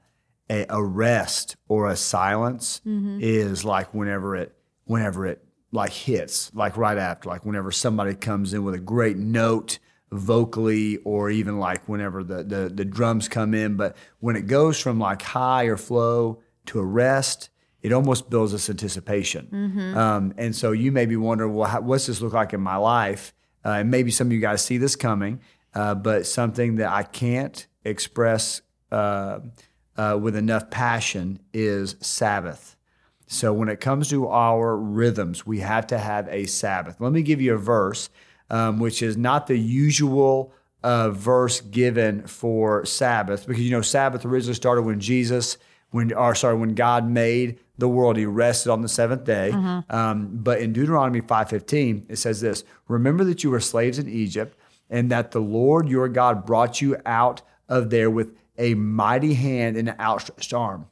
a, 0.50 0.66
a, 0.68 0.84
rest 0.84 1.56
or 1.66 1.88
a 1.88 1.96
silence 1.96 2.82
mm-hmm. 2.86 3.20
is 3.22 3.64
like 3.64 3.94
whenever 3.94 4.36
it, 4.36 4.54
whenever 4.84 5.24
it 5.24 5.42
like 5.72 5.92
hits, 5.92 6.50
like 6.54 6.76
right 6.76 6.98
after, 6.98 7.28
like 7.28 7.44
whenever 7.44 7.72
somebody 7.72 8.14
comes 8.14 8.52
in 8.52 8.62
with 8.62 8.74
a 8.74 8.78
great 8.78 9.16
note 9.16 9.78
vocally, 10.10 10.98
or 10.98 11.30
even 11.30 11.58
like 11.58 11.88
whenever 11.88 12.22
the, 12.22 12.44
the, 12.44 12.70
the 12.72 12.84
drums 12.84 13.28
come 13.28 13.54
in. 13.54 13.76
But 13.76 13.96
when 14.20 14.36
it 14.36 14.46
goes 14.46 14.78
from 14.78 14.98
like 14.98 15.22
high 15.22 15.64
or 15.64 15.78
flow 15.78 16.42
to 16.66 16.78
a 16.78 16.84
rest, 16.84 17.48
it 17.80 17.92
almost 17.92 18.30
builds 18.30 18.52
this 18.52 18.68
anticipation. 18.70 19.48
Mm-hmm. 19.50 19.96
Um, 19.96 20.34
and 20.36 20.54
so 20.54 20.72
you 20.72 20.92
may 20.92 21.06
be 21.06 21.16
wondering, 21.16 21.54
well, 21.54 21.68
how, 21.68 21.80
what's 21.80 22.06
this 22.06 22.20
look 22.20 22.34
like 22.34 22.52
in 22.52 22.60
my 22.60 22.76
life? 22.76 23.32
Uh, 23.64 23.70
and 23.70 23.90
maybe 23.90 24.10
some 24.10 24.28
of 24.28 24.32
you 24.32 24.40
guys 24.40 24.62
see 24.62 24.76
this 24.76 24.96
coming, 24.96 25.40
uh, 25.74 25.94
but 25.94 26.26
something 26.26 26.76
that 26.76 26.90
I 26.90 27.02
can't 27.02 27.66
express 27.84 28.60
uh, 28.92 29.40
uh 29.96 30.18
with 30.20 30.36
enough 30.36 30.70
passion 30.70 31.40
is 31.52 31.96
Sabbath. 32.00 32.76
So 33.32 33.50
when 33.54 33.70
it 33.70 33.80
comes 33.80 34.10
to 34.10 34.28
our 34.28 34.76
rhythms, 34.76 35.46
we 35.46 35.60
have 35.60 35.86
to 35.86 35.96
have 35.96 36.28
a 36.28 36.44
Sabbath. 36.44 37.00
Let 37.00 37.12
me 37.12 37.22
give 37.22 37.40
you 37.40 37.54
a 37.54 37.58
verse, 37.58 38.10
um, 38.50 38.78
which 38.78 39.02
is 39.02 39.16
not 39.16 39.46
the 39.46 39.56
usual 39.56 40.52
uh, 40.82 41.08
verse 41.10 41.62
given 41.62 42.26
for 42.26 42.84
Sabbath, 42.84 43.46
because 43.46 43.62
you 43.62 43.70
know 43.70 43.80
Sabbath 43.80 44.26
originally 44.26 44.54
started 44.54 44.82
when 44.82 45.00
Jesus, 45.00 45.56
when 45.92 46.12
or 46.12 46.34
sorry, 46.34 46.56
when 46.56 46.74
God 46.74 47.08
made 47.08 47.58
the 47.78 47.88
world, 47.88 48.18
He 48.18 48.26
rested 48.26 48.70
on 48.70 48.82
the 48.82 48.88
seventh 48.88 49.24
day. 49.24 49.50
Mm-hmm. 49.54 49.96
Um, 49.96 50.28
but 50.32 50.60
in 50.60 50.74
Deuteronomy 50.74 51.22
five 51.22 51.48
fifteen, 51.48 52.04
it 52.10 52.16
says 52.16 52.42
this: 52.42 52.64
Remember 52.86 53.24
that 53.24 53.42
you 53.42 53.50
were 53.50 53.60
slaves 53.60 53.98
in 53.98 54.10
Egypt, 54.10 54.58
and 54.90 55.10
that 55.10 55.30
the 55.30 55.40
Lord 55.40 55.88
your 55.88 56.08
God 56.08 56.44
brought 56.44 56.82
you 56.82 56.98
out 57.06 57.40
of 57.66 57.88
there 57.88 58.10
with 58.10 58.36
a 58.58 58.74
mighty 58.74 59.32
hand 59.32 59.78
and 59.78 59.88
an 59.88 59.98
outstretched 59.98 60.52
arm. 60.52 60.86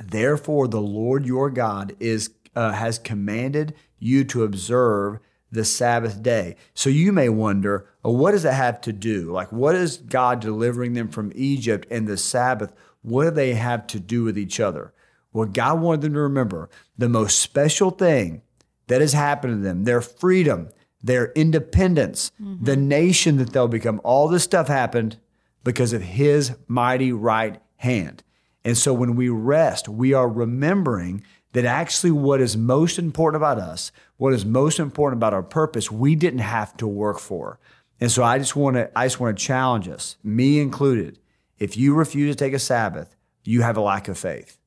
Therefore, 0.00 0.68
the 0.68 0.80
Lord 0.80 1.26
your 1.26 1.50
God 1.50 1.94
is 2.00 2.30
uh, 2.54 2.72
has 2.72 2.98
commanded 2.98 3.74
you 3.98 4.24
to 4.24 4.44
observe 4.44 5.18
the 5.50 5.64
Sabbath 5.64 6.22
day. 6.22 6.56
So 6.74 6.90
you 6.90 7.12
may 7.12 7.28
wonder, 7.28 7.86
well, 8.02 8.16
what 8.16 8.32
does 8.32 8.42
that 8.42 8.54
have 8.54 8.80
to 8.82 8.92
do? 8.92 9.30
Like, 9.30 9.52
what 9.52 9.74
is 9.74 9.98
God 9.98 10.40
delivering 10.40 10.94
them 10.94 11.08
from 11.08 11.32
Egypt 11.34 11.86
and 11.90 12.08
the 12.08 12.16
Sabbath? 12.16 12.72
What 13.02 13.24
do 13.24 13.30
they 13.30 13.54
have 13.54 13.86
to 13.88 14.00
do 14.00 14.24
with 14.24 14.38
each 14.38 14.60
other? 14.60 14.92
Well, 15.32 15.46
God 15.46 15.80
wanted 15.80 16.02
them 16.02 16.14
to 16.14 16.20
remember 16.20 16.70
the 16.96 17.08
most 17.08 17.38
special 17.38 17.90
thing 17.90 18.42
that 18.86 19.00
has 19.00 19.12
happened 19.12 19.54
to 19.54 19.62
them, 19.62 19.84
their 19.84 20.00
freedom, 20.00 20.68
their 21.02 21.32
independence, 21.32 22.30
mm-hmm. 22.40 22.64
the 22.64 22.76
nation 22.76 23.36
that 23.36 23.52
they'll 23.52 23.68
become. 23.68 24.00
All 24.04 24.28
this 24.28 24.44
stuff 24.44 24.68
happened 24.68 25.18
because 25.64 25.92
of 25.92 26.02
His 26.02 26.56
mighty 26.66 27.12
right 27.12 27.60
hand. 27.76 28.22
And 28.64 28.78
so 28.78 28.92
when 28.92 29.16
we 29.16 29.28
rest, 29.28 29.88
we 29.88 30.12
are 30.12 30.28
remembering 30.28 31.24
that 31.52 31.64
actually 31.64 32.12
what 32.12 32.40
is 32.40 32.56
most 32.56 32.98
important 32.98 33.40
about 33.40 33.58
us, 33.58 33.92
what 34.16 34.32
is 34.32 34.44
most 34.44 34.78
important 34.78 35.18
about 35.18 35.34
our 35.34 35.42
purpose, 35.42 35.90
we 35.90 36.14
didn't 36.14 36.40
have 36.40 36.76
to 36.78 36.86
work 36.86 37.18
for. 37.18 37.58
And 38.00 38.10
so 38.10 38.24
I 38.24 38.38
just 38.38 38.56
want 38.56 38.76
to 38.76 38.90
I 38.98 39.06
just 39.06 39.20
want 39.20 39.36
to 39.36 39.44
challenge 39.44 39.88
us, 39.88 40.16
me 40.24 40.60
included. 40.60 41.18
If 41.58 41.76
you 41.76 41.94
refuse 41.94 42.34
to 42.34 42.38
take 42.38 42.52
a 42.52 42.58
Sabbath, 42.58 43.14
you 43.44 43.62
have 43.62 43.76
a 43.76 43.80
lack 43.80 44.08
of 44.08 44.18
faith. 44.18 44.58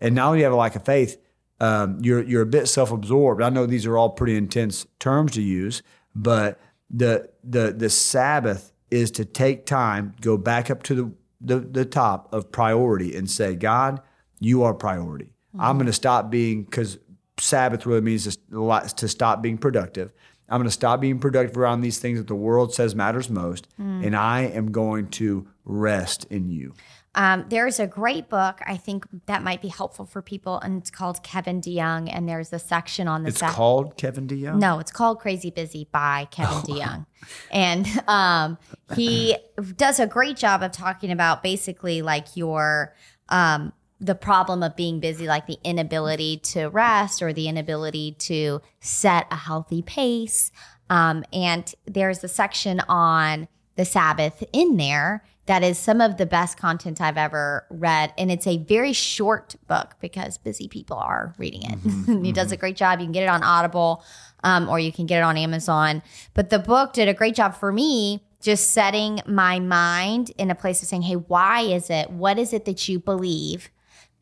And 0.00 0.14
not 0.14 0.28
only 0.28 0.42
have 0.42 0.52
a 0.52 0.56
lack 0.56 0.74
of 0.74 0.84
faith, 0.84 1.20
um, 1.60 1.98
you're 2.00 2.22
you're 2.22 2.42
a 2.42 2.46
bit 2.46 2.66
self-absorbed. 2.66 3.42
I 3.42 3.50
know 3.50 3.66
these 3.66 3.86
are 3.86 3.96
all 3.96 4.10
pretty 4.10 4.36
intense 4.36 4.86
terms 4.98 5.32
to 5.32 5.42
use, 5.42 5.82
but 6.14 6.58
the 6.90 7.30
the 7.44 7.72
the 7.72 7.90
Sabbath 7.90 8.72
is 8.90 9.10
to 9.12 9.24
take 9.24 9.66
time, 9.66 10.14
go 10.20 10.36
back 10.36 10.70
up 10.70 10.82
to 10.84 10.94
the 10.94 11.12
the, 11.44 11.60
the 11.60 11.84
top 11.84 12.32
of 12.32 12.50
priority 12.50 13.14
and 13.16 13.30
say, 13.30 13.54
God, 13.54 14.00
you 14.40 14.62
are 14.62 14.74
priority. 14.74 15.26
Mm-hmm. 15.26 15.60
I'm 15.60 15.76
going 15.76 15.86
to 15.86 15.92
stop 15.92 16.30
being, 16.30 16.64
because 16.64 16.98
Sabbath 17.38 17.86
really 17.86 18.00
means 18.00 18.36
to, 18.36 18.90
to 18.96 19.08
stop 19.08 19.42
being 19.42 19.58
productive. 19.58 20.12
I'm 20.48 20.58
going 20.58 20.68
to 20.68 20.72
stop 20.72 21.00
being 21.00 21.18
productive 21.18 21.56
around 21.56 21.80
these 21.80 21.98
things 21.98 22.18
that 22.18 22.26
the 22.26 22.34
world 22.34 22.74
says 22.74 22.94
matters 22.94 23.30
most, 23.30 23.66
mm. 23.80 24.04
and 24.04 24.14
I 24.14 24.42
am 24.42 24.72
going 24.72 25.08
to 25.08 25.48
rest 25.64 26.26
in 26.30 26.48
you. 26.48 26.74
Um, 27.14 27.46
there's 27.48 27.78
a 27.78 27.86
great 27.86 28.28
book 28.28 28.60
I 28.66 28.76
think 28.76 29.06
that 29.26 29.42
might 29.42 29.62
be 29.62 29.68
helpful 29.68 30.04
for 30.04 30.20
people, 30.22 30.58
and 30.58 30.80
it's 30.80 30.90
called 30.90 31.22
Kevin 31.22 31.60
DeYoung. 31.60 32.10
And 32.12 32.28
there's 32.28 32.52
a 32.52 32.58
section 32.58 33.06
on 33.06 33.22
the. 33.22 33.28
It's 33.28 33.40
called 33.40 33.96
Kevin 33.96 34.26
DeYoung. 34.26 34.58
No, 34.58 34.78
it's 34.78 34.90
called 34.90 35.20
Crazy 35.20 35.50
Busy 35.50 35.88
by 35.92 36.26
Kevin 36.30 36.56
oh. 36.58 36.62
DeYoung, 36.62 37.06
and 37.50 37.86
um, 38.08 38.58
he 38.94 39.36
does 39.76 40.00
a 40.00 40.06
great 40.06 40.36
job 40.36 40.62
of 40.62 40.72
talking 40.72 41.10
about 41.10 41.42
basically 41.42 42.02
like 42.02 42.36
your 42.36 42.94
um, 43.28 43.72
the 44.00 44.14
problem 44.14 44.62
of 44.62 44.76
being 44.76 45.00
busy, 45.00 45.26
like 45.26 45.46
the 45.46 45.58
inability 45.64 46.38
to 46.38 46.66
rest 46.66 47.22
or 47.22 47.32
the 47.32 47.48
inability 47.48 48.12
to 48.18 48.60
set 48.80 49.26
a 49.30 49.36
healthy 49.36 49.82
pace. 49.82 50.50
Um, 50.90 51.24
and 51.32 51.72
there's 51.86 52.22
a 52.22 52.28
section 52.28 52.80
on 52.88 53.48
the 53.76 53.84
Sabbath 53.84 54.44
in 54.52 54.76
there 54.76 55.24
that 55.46 55.62
is 55.62 55.78
some 55.78 56.00
of 56.00 56.16
the 56.16 56.26
best 56.26 56.56
content 56.56 57.00
I've 57.00 57.18
ever 57.18 57.66
read. 57.70 58.14
And 58.16 58.30
it's 58.30 58.46
a 58.46 58.58
very 58.58 58.92
short 58.92 59.56
book 59.66 59.94
because 60.00 60.38
busy 60.38 60.68
people 60.68 60.96
are 60.96 61.34
reading 61.38 61.62
it. 61.62 61.78
Mm-hmm. 61.80 62.24
he 62.24 62.32
does 62.32 62.50
a 62.50 62.56
great 62.56 62.76
job. 62.76 63.00
You 63.00 63.06
can 63.06 63.12
get 63.12 63.24
it 63.24 63.28
on 63.28 63.42
Audible 63.42 64.02
um, 64.42 64.68
or 64.68 64.78
you 64.78 64.92
can 64.92 65.06
get 65.06 65.18
it 65.18 65.22
on 65.22 65.36
Amazon. 65.36 66.02
But 66.32 66.50
the 66.50 66.58
book 66.58 66.94
did 66.94 67.08
a 67.08 67.14
great 67.14 67.34
job 67.34 67.54
for 67.54 67.72
me 67.72 68.24
just 68.40 68.70
setting 68.70 69.20
my 69.26 69.58
mind 69.58 70.30
in 70.36 70.50
a 70.50 70.54
place 70.54 70.82
of 70.82 70.88
saying, 70.88 71.02
hey, 71.02 71.14
why 71.14 71.62
is 71.62 71.88
it? 71.88 72.10
What 72.10 72.38
is 72.38 72.52
it 72.52 72.66
that 72.66 72.88
you 72.88 72.98
believe 72.98 73.70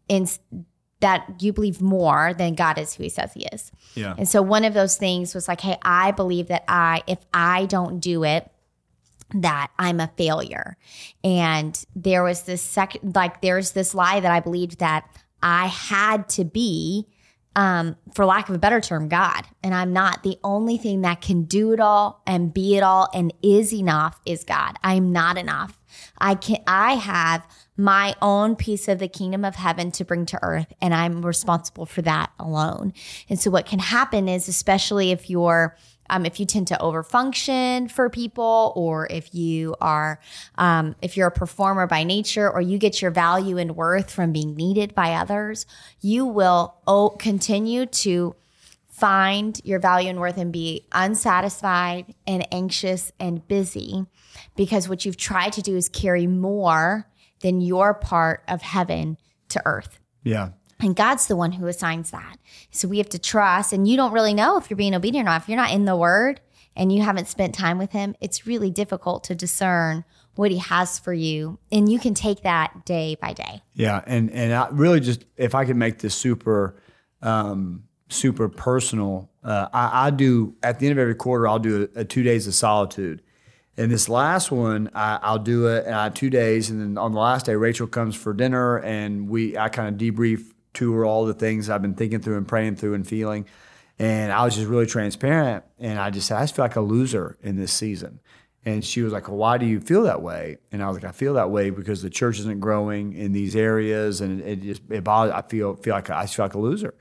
in 0.09 0.29
that 1.01 1.43
you 1.43 1.53
believe 1.53 1.83
more 1.83 2.33
than 2.33 2.55
God 2.55 2.79
is 2.79 2.95
who 2.95 3.03
he 3.03 3.09
says 3.09 3.33
he 3.35 3.47
is? 3.47 3.73
Yeah. 3.97 4.15
And 4.17 4.29
so 4.29 4.41
one 4.41 4.65
of 4.65 4.75
those 4.75 4.97
things 4.97 5.35
was 5.35 5.49
like, 5.49 5.61
hey, 5.61 5.77
I 5.83 6.13
believe 6.13 6.47
that 6.49 6.65
I, 6.69 7.03
if 7.09 7.19
I 7.35 7.67
don't 7.67 7.99
do 7.99 8.23
it, 8.23 8.49
that 9.35 9.71
I'm 9.79 10.01
a 10.01 10.11
failure. 10.17 10.77
And 11.25 11.83
there 11.95 12.23
was 12.23 12.43
this 12.43 12.63
second, 12.63 13.15
like, 13.15 13.41
there's 13.41 13.73
this 13.73 13.95
lie 13.95 14.21
that 14.21 14.31
I 14.31 14.41
believed 14.41 14.79
that 14.79 15.09
I 15.43 15.67
had 15.67 16.29
to 16.31 16.45
be 16.45 17.09
um, 17.55 17.97
for 18.15 18.25
lack 18.25 18.49
of 18.49 18.55
a 18.55 18.59
better 18.59 18.81
term, 18.81 19.09
God. 19.09 19.45
And 19.63 19.75
I'm 19.75 19.93
not. 19.93 20.23
The 20.23 20.39
only 20.43 20.79
thing 20.79 21.03
that 21.03 21.21
can 21.21 21.43
do 21.45 21.73
it 21.73 21.81
all 21.81 22.23
and 22.27 22.53
be 22.53 22.77
it 22.77 22.83
all 22.83 23.09
and 23.13 23.33
is 23.43 23.75
enough 23.75 24.21
is 24.25 24.45
God. 24.45 24.77
I'm 24.83 25.13
not 25.13 25.37
enough. 25.37 25.79
I 26.19 26.35
can 26.35 26.63
I 26.67 26.95
have 26.95 27.47
my 27.77 28.15
own 28.23 28.57
piece 28.57 28.89
of 28.89 28.99
the 28.99 29.09
kingdom 29.09 29.45
of 29.45 29.57
heaven 29.57 29.91
to 29.93 30.05
bring 30.05 30.25
to 30.27 30.39
earth, 30.43 30.73
and 30.81 30.95
I'm 30.95 31.25
responsible 31.25 31.85
for 31.85 32.01
that 32.03 32.33
alone. 32.39 32.95
And 33.29 33.39
so 33.39 33.51
what 33.51 33.67
can 33.67 33.79
happen 33.79 34.29
is, 34.29 34.49
especially 34.49 35.11
if 35.11 35.29
you're 35.29 35.77
um, 36.13 36.27
if 36.27 36.39
you 36.39 36.45
tend 36.45 36.69
to 36.69 36.75
overfunction 36.75 37.91
for 37.91 38.11
people, 38.11 38.73
or 38.77 39.09
if 39.11 39.35
you 39.35 39.75
are, 39.81 40.21
um, 40.57 40.95
if 41.01 41.17
you're 41.17 41.29
a 41.29 41.33
performer 41.33 41.87
by 41.87 42.05
nature, 42.05 42.49
or 42.51 42.61
you 42.61 42.77
get 42.77 43.01
your 43.01 43.11
value 43.11 43.57
and 43.57 43.75
worth 43.75 44.11
from 44.11 44.31
being 44.31 44.55
needed 44.55 44.95
by 44.95 45.15
others, 45.15 45.65
you 46.03 46.27
will 46.27 46.75
oh, 46.87 47.09
continue 47.09 47.87
to 47.87 48.37
find 48.91 49.59
your 49.65 49.79
value 49.79 50.11
and 50.11 50.21
worth 50.21 50.37
and 50.37 50.53
be 50.53 50.87
unsatisfied 50.93 52.15
and 52.27 52.47
anxious 52.53 53.11
and 53.19 53.49
busy 53.49 54.05
because 54.55 54.91
what 54.91 55.07
you've 55.07 55.17
tried 55.17 55.55
to 55.55 55.63
do 55.63 55.77
is 55.77 55.89
carry 55.89 56.27
more 56.27 57.09
than 57.41 57.63
your 57.63 57.95
part 57.95 58.45
of 58.49 58.61
heaven 58.61 59.17
to 59.49 59.63
earth. 59.65 59.99
Yeah. 60.25 60.51
And 60.83 60.97
God's 60.97 61.27
the 61.27 61.37
one 61.37 61.53
who 61.53 61.67
assigns 61.67 62.11
that. 62.11 62.37
So 62.71 62.89
we 62.89 62.99
have 62.99 63.09
to 63.11 63.19
trust. 63.19 63.73
And 63.73 63.87
you 63.87 63.97
don't 63.97 64.13
really 64.13 64.35
know 64.35 64.59
if 64.59 64.69
you're 64.69 64.77
being 64.77 64.95
obedient 64.95 65.27
or 65.27 65.31
not. 65.31 65.43
If 65.43 65.49
you're 65.49 65.57
not 65.57 65.73
in 65.73 65.85
the 65.85 65.97
word 65.97 66.41
and 66.75 66.93
you 66.93 67.03
haven't 67.03 67.29
spent 67.29 67.55
time 67.55 67.79
with 67.79 67.93
him, 67.93 68.15
it's 68.21 68.47
really 68.47 68.71
difficult 68.71 69.25
to 69.25 69.35
discern 69.35 70.05
what 70.35 70.51
he 70.51 70.59
has 70.59 70.99
for 70.99 71.13
you. 71.13 71.59
And 71.71 71.91
you 71.91 71.99
can 71.99 72.15
take 72.15 72.43
that 72.43 72.85
day 72.85 73.17
by 73.21 73.33
day. 73.33 73.63
Yeah. 73.75 74.03
And 74.07 74.31
and 74.31 74.53
I 74.53 74.69
really 74.71 75.01
just 75.01 75.25
if 75.37 75.55
I 75.55 75.65
could 75.65 75.77
make 75.77 75.99
this 75.99 76.15
super 76.15 76.77
um 77.21 77.85
super 78.09 78.49
personal, 78.49 79.31
uh, 79.43 79.69
I, 79.73 80.07
I 80.07 80.11
do 80.11 80.55
at 80.63 80.79
the 80.79 80.87
end 80.87 80.93
of 80.93 80.99
every 80.99 81.15
quarter 81.15 81.49
I'll 81.49 81.59
do 81.59 81.89
a, 81.95 82.01
a 82.01 82.05
two 82.05 82.23
days 82.23 82.47
of 82.47 82.55
solitude. 82.55 83.23
And 83.77 83.91
this 83.91 84.09
last 84.09 84.51
one, 84.51 84.91
I, 84.95 85.33
will 85.33 85.39
do 85.39 85.67
it 85.67 85.87
uh, 85.87 86.11
two 86.11 86.29
days, 86.29 86.69
and 86.69 86.79
then 86.79 86.99
on 86.99 87.13
the 87.13 87.19
last 87.19 87.47
day, 87.47 87.55
Rachel 87.57 87.87
comes 87.87 88.15
for 88.15 88.35
dinner, 88.35 88.77
and 88.81 89.31
we 89.31 89.57
I 89.57 89.71
kind 89.71 89.89
of 89.89 89.95
debrief 89.99 90.52
to 90.75 90.93
her 90.95 91.05
all 91.05 91.27
the 91.27 91.35
things 91.35 91.69
I've 91.69 91.83
been 91.83 91.95
thinking 91.95 92.21
through 92.21 92.37
and 92.37 92.47
praying 92.47 92.77
through 92.77 92.95
and 92.95 93.07
feeling. 93.07 93.47
And 93.99 94.33
I 94.33 94.45
was 94.45 94.55
just 94.57 94.69
really 94.69 94.87
transparent. 94.87 95.65
And 95.79 95.99
I 95.99 96.11
just 96.11 96.27
said, 96.27 96.39
I 96.39 96.43
just 96.43 96.57
feel 96.57 96.65
like 96.65 96.77
a 96.77 96.81
loser 96.81 97.37
in 97.43 97.57
this 97.57 97.73
season. 97.73 98.21
And 98.65 98.85
she 98.85 99.03
was 99.03 99.13
like, 99.13 99.29
well, 99.29 99.37
why 99.37 99.59
do 99.59 99.67
you 99.67 99.81
feel 99.81 100.05
that 100.05 100.23
way? 100.23 100.59
And 100.71 100.83
I 100.83 100.89
was 100.89 100.97
like, 100.97 101.05
I 101.05 101.13
feel 101.13 101.35
that 101.35 101.51
way 101.51 101.71
because 101.71 102.03
the 102.03 102.11
church 102.11 102.39
isn't 102.39 102.61
growing 102.61 103.13
in 103.13 103.33
these 103.33 103.57
areas. 103.57 104.21
And 104.21 104.41
it 104.41 104.63
just, 104.63 104.83
it 104.89 105.03
bothers, 105.03 105.35
I 105.35 105.43
feel, 105.43 105.75
feel 105.75 105.95
like, 105.95 106.11
I 106.11 106.27
feel 106.27 106.45
like 106.45 106.55
a 106.55 106.59
loser. 106.59 106.95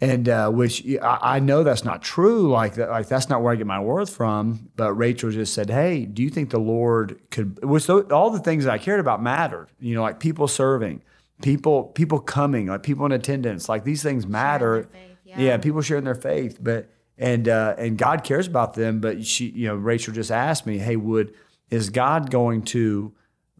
And 0.00 0.28
uh, 0.28 0.50
which 0.50 0.84
I, 1.00 1.18
I 1.22 1.38
know 1.38 1.62
that's 1.62 1.84
not 1.84 2.02
true. 2.02 2.50
Like 2.50 2.74
that, 2.74 2.90
like 2.90 3.08
that's 3.08 3.28
not 3.28 3.42
where 3.42 3.52
I 3.52 3.56
get 3.56 3.66
my 3.66 3.80
worth 3.80 4.10
from. 4.10 4.68
But 4.76 4.92
Rachel 4.94 5.30
just 5.30 5.54
said, 5.54 5.70
"Hey, 5.70 6.04
do 6.04 6.22
you 6.22 6.30
think 6.30 6.50
the 6.50 6.58
Lord 6.58 7.20
could?" 7.30 7.64
Which 7.64 7.88
all 7.88 8.30
the 8.30 8.40
things 8.40 8.64
that 8.64 8.72
I 8.72 8.78
cared 8.78 9.00
about 9.00 9.22
mattered. 9.22 9.68
You 9.78 9.94
know, 9.94 10.02
like 10.02 10.18
people 10.18 10.48
serving, 10.48 11.02
people 11.44 11.84
people 11.84 12.18
coming, 12.18 12.66
like 12.66 12.82
people 12.82 13.04
in 13.06 13.12
attendance, 13.12 13.68
like 13.68 13.84
these 13.84 14.02
things 14.02 14.26
matter. 14.26 14.84
Faith, 14.84 15.16
yeah. 15.24 15.40
yeah. 15.40 15.56
people 15.58 15.82
sharing 15.82 16.04
their 16.04 16.14
faith, 16.14 16.58
but 16.60 16.88
and 17.18 17.48
uh, 17.48 17.74
and 17.78 17.98
God 17.98 18.24
cares 18.24 18.46
about 18.46 18.74
them. 18.74 19.00
But 19.00 19.24
she, 19.24 19.50
you 19.50 19.68
know, 19.68 19.76
Rachel 19.76 20.14
just 20.14 20.32
asked 20.32 20.66
me, 20.66 20.78
"Hey, 20.78 20.96
would 20.96 21.34
is 21.70 21.90
God 21.90 22.30
going 22.30 22.62
to 22.62 23.12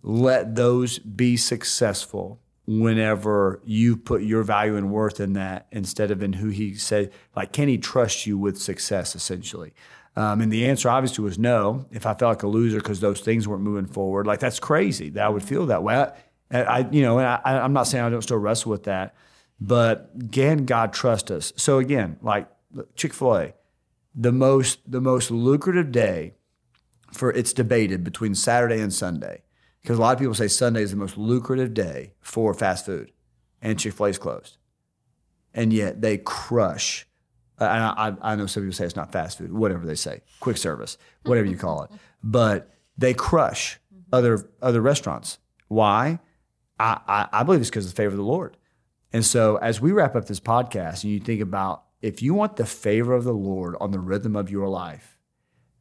let 0.02 0.56
those 0.56 0.98
be 0.98 1.36
successful?" 1.36 2.40
whenever 2.66 3.60
you 3.62 3.94
put 3.94 4.22
your 4.22 4.42
value 4.42 4.74
and 4.74 4.90
worth 4.90 5.20
in 5.20 5.34
that 5.34 5.66
instead 5.70 6.10
of 6.10 6.22
in 6.22 6.32
who 6.32 6.48
he 6.48 6.74
said 6.74 7.12
like 7.36 7.52
can 7.52 7.68
he 7.68 7.76
trust 7.76 8.24
you 8.24 8.38
with 8.38 8.56
success 8.56 9.14
essentially 9.14 9.74
um, 10.16 10.40
and 10.40 10.50
the 10.50 10.64
answer 10.64 10.88
obviously 10.88 11.22
was 11.22 11.38
no 11.38 11.84
if 11.90 12.06
i 12.06 12.14
felt 12.14 12.30
like 12.30 12.42
a 12.42 12.46
loser 12.46 12.78
because 12.78 13.00
those 13.00 13.20
things 13.20 13.46
weren't 13.46 13.60
moving 13.60 13.84
forward 13.84 14.26
like 14.26 14.40
that's 14.40 14.58
crazy 14.58 15.10
that 15.10 15.26
i 15.26 15.28
would 15.28 15.42
feel 15.42 15.66
that 15.66 15.82
way 15.82 16.10
I, 16.62 16.88
you 16.90 17.02
know, 17.02 17.18
and 17.18 17.26
I, 17.26 17.40
I'm 17.44 17.72
not 17.72 17.84
saying 17.84 18.04
I 18.04 18.10
don't 18.10 18.22
still 18.22 18.38
wrestle 18.38 18.70
with 18.70 18.84
that, 18.84 19.14
but 19.60 20.10
can 20.30 20.64
God 20.64 20.92
trust 20.92 21.30
us? 21.30 21.52
So 21.56 21.78
again, 21.78 22.18
like 22.22 22.48
Chick 22.96 23.12
Fil 23.12 23.36
A, 23.36 23.54
the 24.14 24.32
most 24.32 24.90
the 24.90 25.00
most 25.00 25.30
lucrative 25.30 25.90
day 25.90 26.34
for 27.12 27.30
it's 27.32 27.52
debated 27.52 28.04
between 28.04 28.34
Saturday 28.34 28.80
and 28.80 28.92
Sunday 28.92 29.42
because 29.82 29.98
a 29.98 30.00
lot 30.00 30.12
of 30.12 30.18
people 30.18 30.34
say 30.34 30.48
Sunday 30.48 30.82
is 30.82 30.90
the 30.90 30.96
most 30.96 31.16
lucrative 31.16 31.74
day 31.74 32.12
for 32.20 32.54
fast 32.54 32.86
food, 32.86 33.12
and 33.60 33.78
Chick 33.78 33.94
Fil 33.94 34.06
A 34.06 34.08
is 34.10 34.18
closed, 34.18 34.56
and 35.52 35.72
yet 35.72 36.00
they 36.00 36.18
crush. 36.18 37.06
I, 37.58 37.66
I, 37.66 38.32
I 38.32 38.36
know 38.36 38.46
some 38.46 38.64
people 38.64 38.74
say 38.74 38.84
it's 38.84 38.96
not 38.96 39.12
fast 39.12 39.38
food, 39.38 39.52
whatever 39.52 39.86
they 39.86 39.94
say, 39.94 40.22
quick 40.40 40.56
service, 40.56 40.98
whatever 41.22 41.46
you 41.46 41.56
call 41.56 41.84
it, 41.84 41.90
but 42.22 42.74
they 42.98 43.14
crush 43.14 43.78
mm-hmm. 43.94 44.02
other 44.12 44.50
other 44.60 44.80
restaurants. 44.80 45.38
Why? 45.68 46.20
I, 46.78 47.00
I, 47.06 47.28
I 47.32 47.42
believe 47.42 47.60
it's 47.60 47.70
because 47.70 47.86
of 47.86 47.92
the 47.92 47.96
favor 47.96 48.12
of 48.12 48.18
the 48.18 48.22
Lord. 48.22 48.56
And 49.12 49.24
so 49.24 49.56
as 49.56 49.80
we 49.80 49.92
wrap 49.92 50.16
up 50.16 50.26
this 50.26 50.40
podcast 50.40 51.04
and 51.04 51.12
you 51.12 51.20
think 51.20 51.40
about 51.40 51.84
if 52.02 52.20
you 52.20 52.34
want 52.34 52.56
the 52.56 52.66
favor 52.66 53.14
of 53.14 53.24
the 53.24 53.32
Lord 53.32 53.76
on 53.80 53.90
the 53.90 53.98
rhythm 53.98 54.36
of 54.36 54.50
your 54.50 54.68
life, 54.68 55.18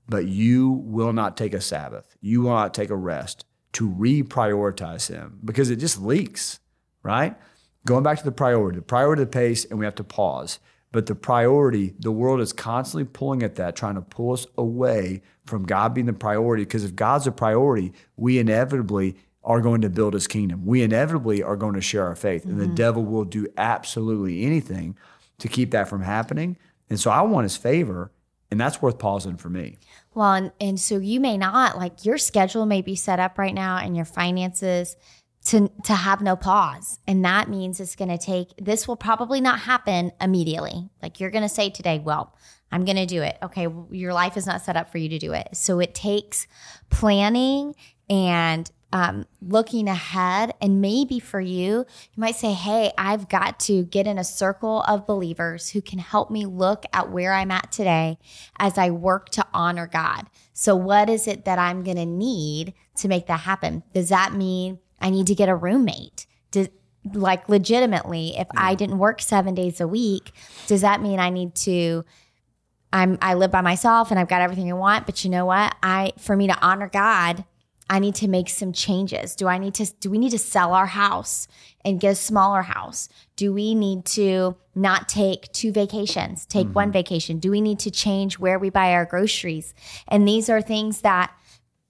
but 0.07 0.25
you 0.27 0.69
will 0.71 1.13
not 1.13 1.35
take 1.35 1.53
a 1.53 1.61
Sabbath, 1.61 2.15
you 2.21 2.41
will 2.41 2.51
not 2.51 2.73
take 2.73 2.89
a 2.89 2.95
rest 2.95 3.45
to 3.73 3.89
reprioritize 3.89 5.09
Him 5.09 5.39
because 5.43 5.69
it 5.69 5.77
just 5.77 6.01
leaks, 6.01 6.59
right? 7.01 7.35
Going 7.85 8.03
back 8.03 8.19
to 8.19 8.23
the 8.23 8.31
priority, 8.31 8.77
the 8.77 8.83
priority 8.83 9.23
of 9.23 9.31
the 9.31 9.37
pace, 9.37 9.65
and 9.65 9.77
we 9.79 9.85
have 9.85 9.95
to 9.95 10.03
pause. 10.03 10.59
But 10.91 11.07
the 11.07 11.15
priority, 11.15 11.95
the 11.99 12.11
world 12.11 12.39
is 12.39 12.53
constantly 12.53 13.05
pulling 13.05 13.41
at 13.41 13.55
that, 13.55 13.75
trying 13.75 13.95
to 13.95 14.01
pull 14.01 14.33
us 14.33 14.45
away 14.57 15.23
from 15.45 15.65
God 15.65 15.95
being 15.95 16.05
the 16.05 16.13
priority. 16.13 16.63
Because 16.63 16.83
if 16.83 16.95
God's 16.95 17.25
a 17.25 17.31
priority, 17.31 17.93
we 18.15 18.37
inevitably 18.37 19.17
are 19.43 19.61
going 19.61 19.81
to 19.81 19.89
build 19.89 20.13
his 20.13 20.27
kingdom. 20.27 20.65
We 20.65 20.83
inevitably 20.83 21.43
are 21.43 21.55
going 21.55 21.73
to 21.73 21.81
share 21.81 22.05
our 22.05 22.15
faith, 22.15 22.45
and 22.45 22.53
mm-hmm. 22.53 22.69
the 22.69 22.75
devil 22.75 23.03
will 23.03 23.25
do 23.25 23.47
absolutely 23.57 24.43
anything 24.43 24.97
to 25.39 25.47
keep 25.47 25.71
that 25.71 25.87
from 25.87 26.01
happening. 26.01 26.57
And 26.89 26.99
so 26.99 27.11
I 27.11 27.21
want 27.21 27.43
his 27.43 27.57
favor, 27.57 28.11
and 28.51 28.59
that's 28.59 28.81
worth 28.81 28.99
pausing 28.99 29.37
for 29.37 29.49
me. 29.49 29.77
Well, 30.13 30.33
and, 30.33 30.51
and 30.61 30.79
so 30.79 30.97
you 30.97 31.19
may 31.19 31.37
not 31.37 31.77
like 31.77 32.05
your 32.05 32.17
schedule 32.17 32.65
may 32.65 32.81
be 32.81 32.95
set 32.95 33.19
up 33.19 33.37
right 33.37 33.53
now 33.53 33.77
and 33.77 33.95
your 33.95 34.05
finances 34.05 34.95
to 35.45 35.69
to 35.83 35.93
have 35.93 36.21
no 36.21 36.35
pause. 36.35 36.99
And 37.07 37.25
that 37.25 37.49
means 37.49 37.79
it's 37.79 37.95
going 37.95 38.09
to 38.09 38.17
take 38.17 38.49
this 38.57 38.87
will 38.87 38.95
probably 38.95 39.41
not 39.41 39.59
happen 39.59 40.11
immediately. 40.21 40.89
Like 41.01 41.19
you're 41.19 41.31
going 41.31 41.43
to 41.43 41.49
say 41.49 41.69
today, 41.69 41.99
well, 41.99 42.35
I'm 42.71 42.85
going 42.85 42.97
to 42.97 43.05
do 43.05 43.21
it. 43.21 43.37
Okay, 43.43 43.67
your 43.91 44.13
life 44.13 44.37
is 44.37 44.47
not 44.47 44.61
set 44.61 44.77
up 44.77 44.91
for 44.91 44.97
you 44.97 45.09
to 45.09 45.19
do 45.19 45.33
it. 45.33 45.49
So 45.53 45.79
it 45.79 45.93
takes 45.93 46.47
planning 46.89 47.75
and 48.09 48.71
um, 48.93 49.25
looking 49.41 49.89
ahead. 49.89 50.53
And 50.61 50.79
maybe 50.79 51.19
for 51.19 51.41
you, 51.41 51.79
you 51.79 52.15
might 52.15 52.35
say, 52.35 52.53
Hey, 52.53 52.93
I've 52.97 53.27
got 53.27 53.59
to 53.61 53.83
get 53.85 54.05
in 54.05 54.19
a 54.19 54.23
circle 54.23 54.83
of 54.83 55.07
believers 55.07 55.71
who 55.71 55.81
can 55.81 55.97
help 55.99 56.29
me 56.29 56.45
look 56.45 56.85
at 56.93 57.11
where 57.11 57.33
I'm 57.33 57.51
at 57.51 57.71
today 57.71 58.19
as 58.59 58.77
I 58.77 58.91
work 58.91 59.29
to 59.29 59.45
honor 59.51 59.87
God. 59.87 60.27
So, 60.53 60.75
what 60.75 61.09
is 61.09 61.27
it 61.27 61.43
that 61.45 61.57
I'm 61.57 61.83
going 61.83 61.97
to 61.97 62.05
need 62.05 62.75
to 62.97 63.07
make 63.07 63.25
that 63.25 63.41
happen? 63.41 63.81
Does 63.93 64.09
that 64.09 64.33
mean 64.33 64.79
I 65.01 65.09
need 65.09 65.25
to 65.27 65.35
get 65.35 65.49
a 65.49 65.55
roommate? 65.55 66.27
Does, 66.51 66.69
like, 67.13 67.49
legitimately, 67.49 68.37
if 68.37 68.47
I 68.55 68.75
didn't 68.75 68.99
work 68.99 69.21
seven 69.21 69.55
days 69.55 69.81
a 69.81 69.87
week, 69.87 70.31
does 70.67 70.81
that 70.81 71.01
mean 71.01 71.19
I 71.19 71.31
need 71.31 71.55
to? 71.55 72.05
I'm 72.93 73.17
I 73.23 73.33
live 73.33 73.49
by 73.49 73.61
myself 73.61 74.11
and 74.11 74.19
I've 74.19 74.27
got 74.27 74.43
everything 74.43 74.69
I 74.69 74.75
want, 74.75 75.07
but 75.07 75.23
you 75.23 75.31
know 75.31 75.47
what? 75.47 75.75
I 75.81 76.13
for 76.19 76.35
me 76.37 76.45
to 76.45 76.57
honor 76.61 76.87
God, 76.87 77.43
I 77.89 77.99
need 77.99 78.15
to 78.15 78.27
make 78.27 78.49
some 78.49 78.71
changes. 78.71 79.36
Do 79.36 79.47
I 79.47 79.57
need 79.57 79.73
to 79.75 79.86
do 79.99 80.09
we 80.09 80.17
need 80.17 80.31
to 80.31 80.39
sell 80.39 80.73
our 80.73 80.86
house 80.86 81.47
and 81.84 81.99
get 81.99 82.13
a 82.13 82.15
smaller 82.15 82.61
house? 82.61 83.09
Do 83.36 83.53
we 83.53 83.75
need 83.75 84.05
to 84.05 84.55
not 84.73 85.09
take 85.09 85.51
two 85.51 85.71
vacations, 85.71 86.45
take 86.45 86.67
mm-hmm. 86.67 86.73
one 86.73 86.91
vacation? 86.91 87.39
Do 87.39 87.51
we 87.51 87.61
need 87.61 87.79
to 87.79 87.91
change 87.91 88.39
where 88.39 88.57
we 88.57 88.69
buy 88.69 88.93
our 88.93 89.05
groceries? 89.05 89.73
And 90.07 90.27
these 90.27 90.49
are 90.49 90.61
things 90.61 91.01
that 91.01 91.31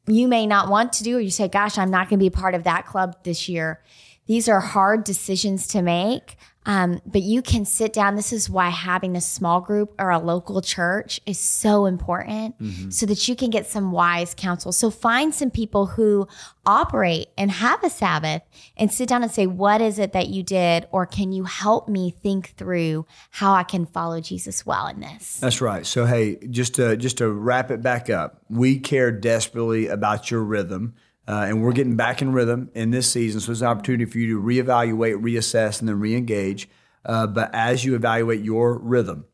you 0.07 0.27
may 0.27 0.47
not 0.47 0.69
want 0.69 0.93
to 0.93 1.03
do 1.03 1.17
or 1.17 1.19
you 1.19 1.29
say, 1.29 1.47
"Gosh, 1.47 1.77
I'm 1.77 1.91
not 1.91 2.09
going 2.09 2.19
to 2.19 2.25
be 2.25 2.29
part 2.29 2.55
of 2.55 2.63
that 2.63 2.85
club 2.85 3.23
this 3.23 3.47
year." 3.47 3.81
These 4.25 4.47
are 4.47 4.61
hard 4.61 5.03
decisions 5.03 5.67
to 5.67 5.81
make. 5.81 6.37
Um, 6.65 7.01
but 7.05 7.21
you 7.21 7.41
can 7.41 7.65
sit 7.65 7.91
down. 7.93 8.15
This 8.15 8.31
is 8.31 8.49
why 8.49 8.69
having 8.69 9.15
a 9.15 9.21
small 9.21 9.59
group 9.61 9.93
or 9.99 10.09
a 10.11 10.19
local 10.19 10.61
church 10.61 11.19
is 11.25 11.39
so 11.39 11.85
important 11.85 12.57
Mm-hmm. 12.59 12.89
so 12.89 13.05
that 13.05 13.27
you 13.27 13.35
can 13.35 13.49
get 13.49 13.67
some 13.67 13.91
wise 13.91 14.33
counsel. 14.33 14.71
So 14.71 14.89
find 14.89 15.33
some 15.33 15.49
people 15.51 15.85
who 15.87 16.27
operate 16.65 17.27
and 17.37 17.51
have 17.51 17.83
a 17.83 17.89
Sabbath 17.89 18.41
and 18.77 18.91
sit 18.91 19.09
down 19.09 19.23
and 19.23 19.31
say, 19.31 19.47
What 19.47 19.81
is 19.81 19.99
it 19.99 20.13
that 20.13 20.29
you 20.29 20.43
did? 20.43 20.87
Or 20.91 21.05
can 21.05 21.31
you 21.31 21.43
help 21.43 21.89
me 21.89 22.11
think 22.11 22.49
through 22.55 23.05
how 23.31 23.53
I 23.53 23.63
can 23.63 23.85
follow 23.85 24.21
Jesus 24.21 24.65
well 24.65 24.87
in 24.87 24.99
this? 25.01 25.37
That's 25.39 25.61
right. 25.61 25.85
So 25.85 26.05
hey, 26.05 26.37
just 26.49 26.75
to 26.75 26.95
just 26.97 27.17
to 27.17 27.29
wrap 27.29 27.71
it 27.71 27.81
back 27.81 28.09
up, 28.09 28.41
we 28.49 28.79
care 28.79 29.11
desperately 29.11 29.87
about 29.87 30.31
your 30.31 30.41
rhythm, 30.43 30.93
uh, 31.27 31.45
and 31.47 31.63
we're 31.63 31.71
getting 31.71 31.95
back 31.95 32.21
in 32.21 32.33
rhythm 32.33 32.69
in 32.73 32.91
this 32.91 33.11
season. 33.11 33.39
So 33.39 33.51
it's 33.51 33.61
an 33.61 33.67
opportunity 33.67 34.05
for 34.05 34.17
you 34.17 34.35
to 34.35 34.41
reevaluate, 34.41 35.21
reassess, 35.21 35.79
and 35.79 35.87
then 35.87 35.99
reengage. 35.99 36.67
Uh, 37.05 37.27
but 37.27 37.53
as 37.53 37.83
you 37.83 37.95
evaluate 37.95 38.41
your 38.41 38.77
rhythm, 38.77 39.25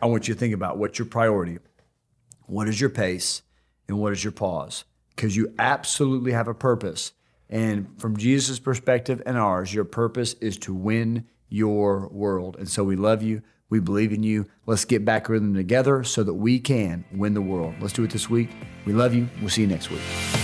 I 0.00 0.06
want 0.06 0.28
you 0.28 0.34
to 0.34 0.40
think 0.40 0.54
about 0.54 0.78
what's 0.78 0.98
your 0.98 1.06
priority, 1.06 1.58
what 2.46 2.68
is 2.68 2.80
your 2.80 2.90
pace, 2.90 3.42
and 3.88 3.98
what 3.98 4.12
is 4.12 4.24
your 4.24 4.32
pause, 4.32 4.84
because 5.14 5.36
you 5.36 5.54
absolutely 5.58 6.32
have 6.32 6.48
a 6.48 6.54
purpose. 6.54 7.12
And 7.48 8.00
from 8.00 8.16
Jesus' 8.16 8.58
perspective 8.58 9.22
and 9.26 9.36
ours, 9.36 9.72
your 9.74 9.84
purpose 9.84 10.34
is 10.34 10.56
to 10.58 10.74
win 10.74 11.26
your 11.48 12.08
world. 12.08 12.56
And 12.58 12.68
so 12.68 12.82
we 12.82 12.96
love 12.96 13.22
you. 13.22 13.42
We 13.68 13.78
believe 13.78 14.12
in 14.12 14.22
you. 14.22 14.46
Let's 14.66 14.84
get 14.84 15.04
back 15.04 15.28
rhythm 15.28 15.54
together 15.54 16.02
so 16.02 16.22
that 16.24 16.34
we 16.34 16.58
can 16.58 17.04
win 17.12 17.34
the 17.34 17.42
world. 17.42 17.74
Let's 17.80 17.92
do 17.92 18.04
it 18.04 18.10
this 18.10 18.28
week. 18.28 18.50
We 18.86 18.92
love 18.92 19.14
you. 19.14 19.28
We'll 19.40 19.50
see 19.50 19.62
you 19.62 19.68
next 19.68 19.90
week. 19.90 20.41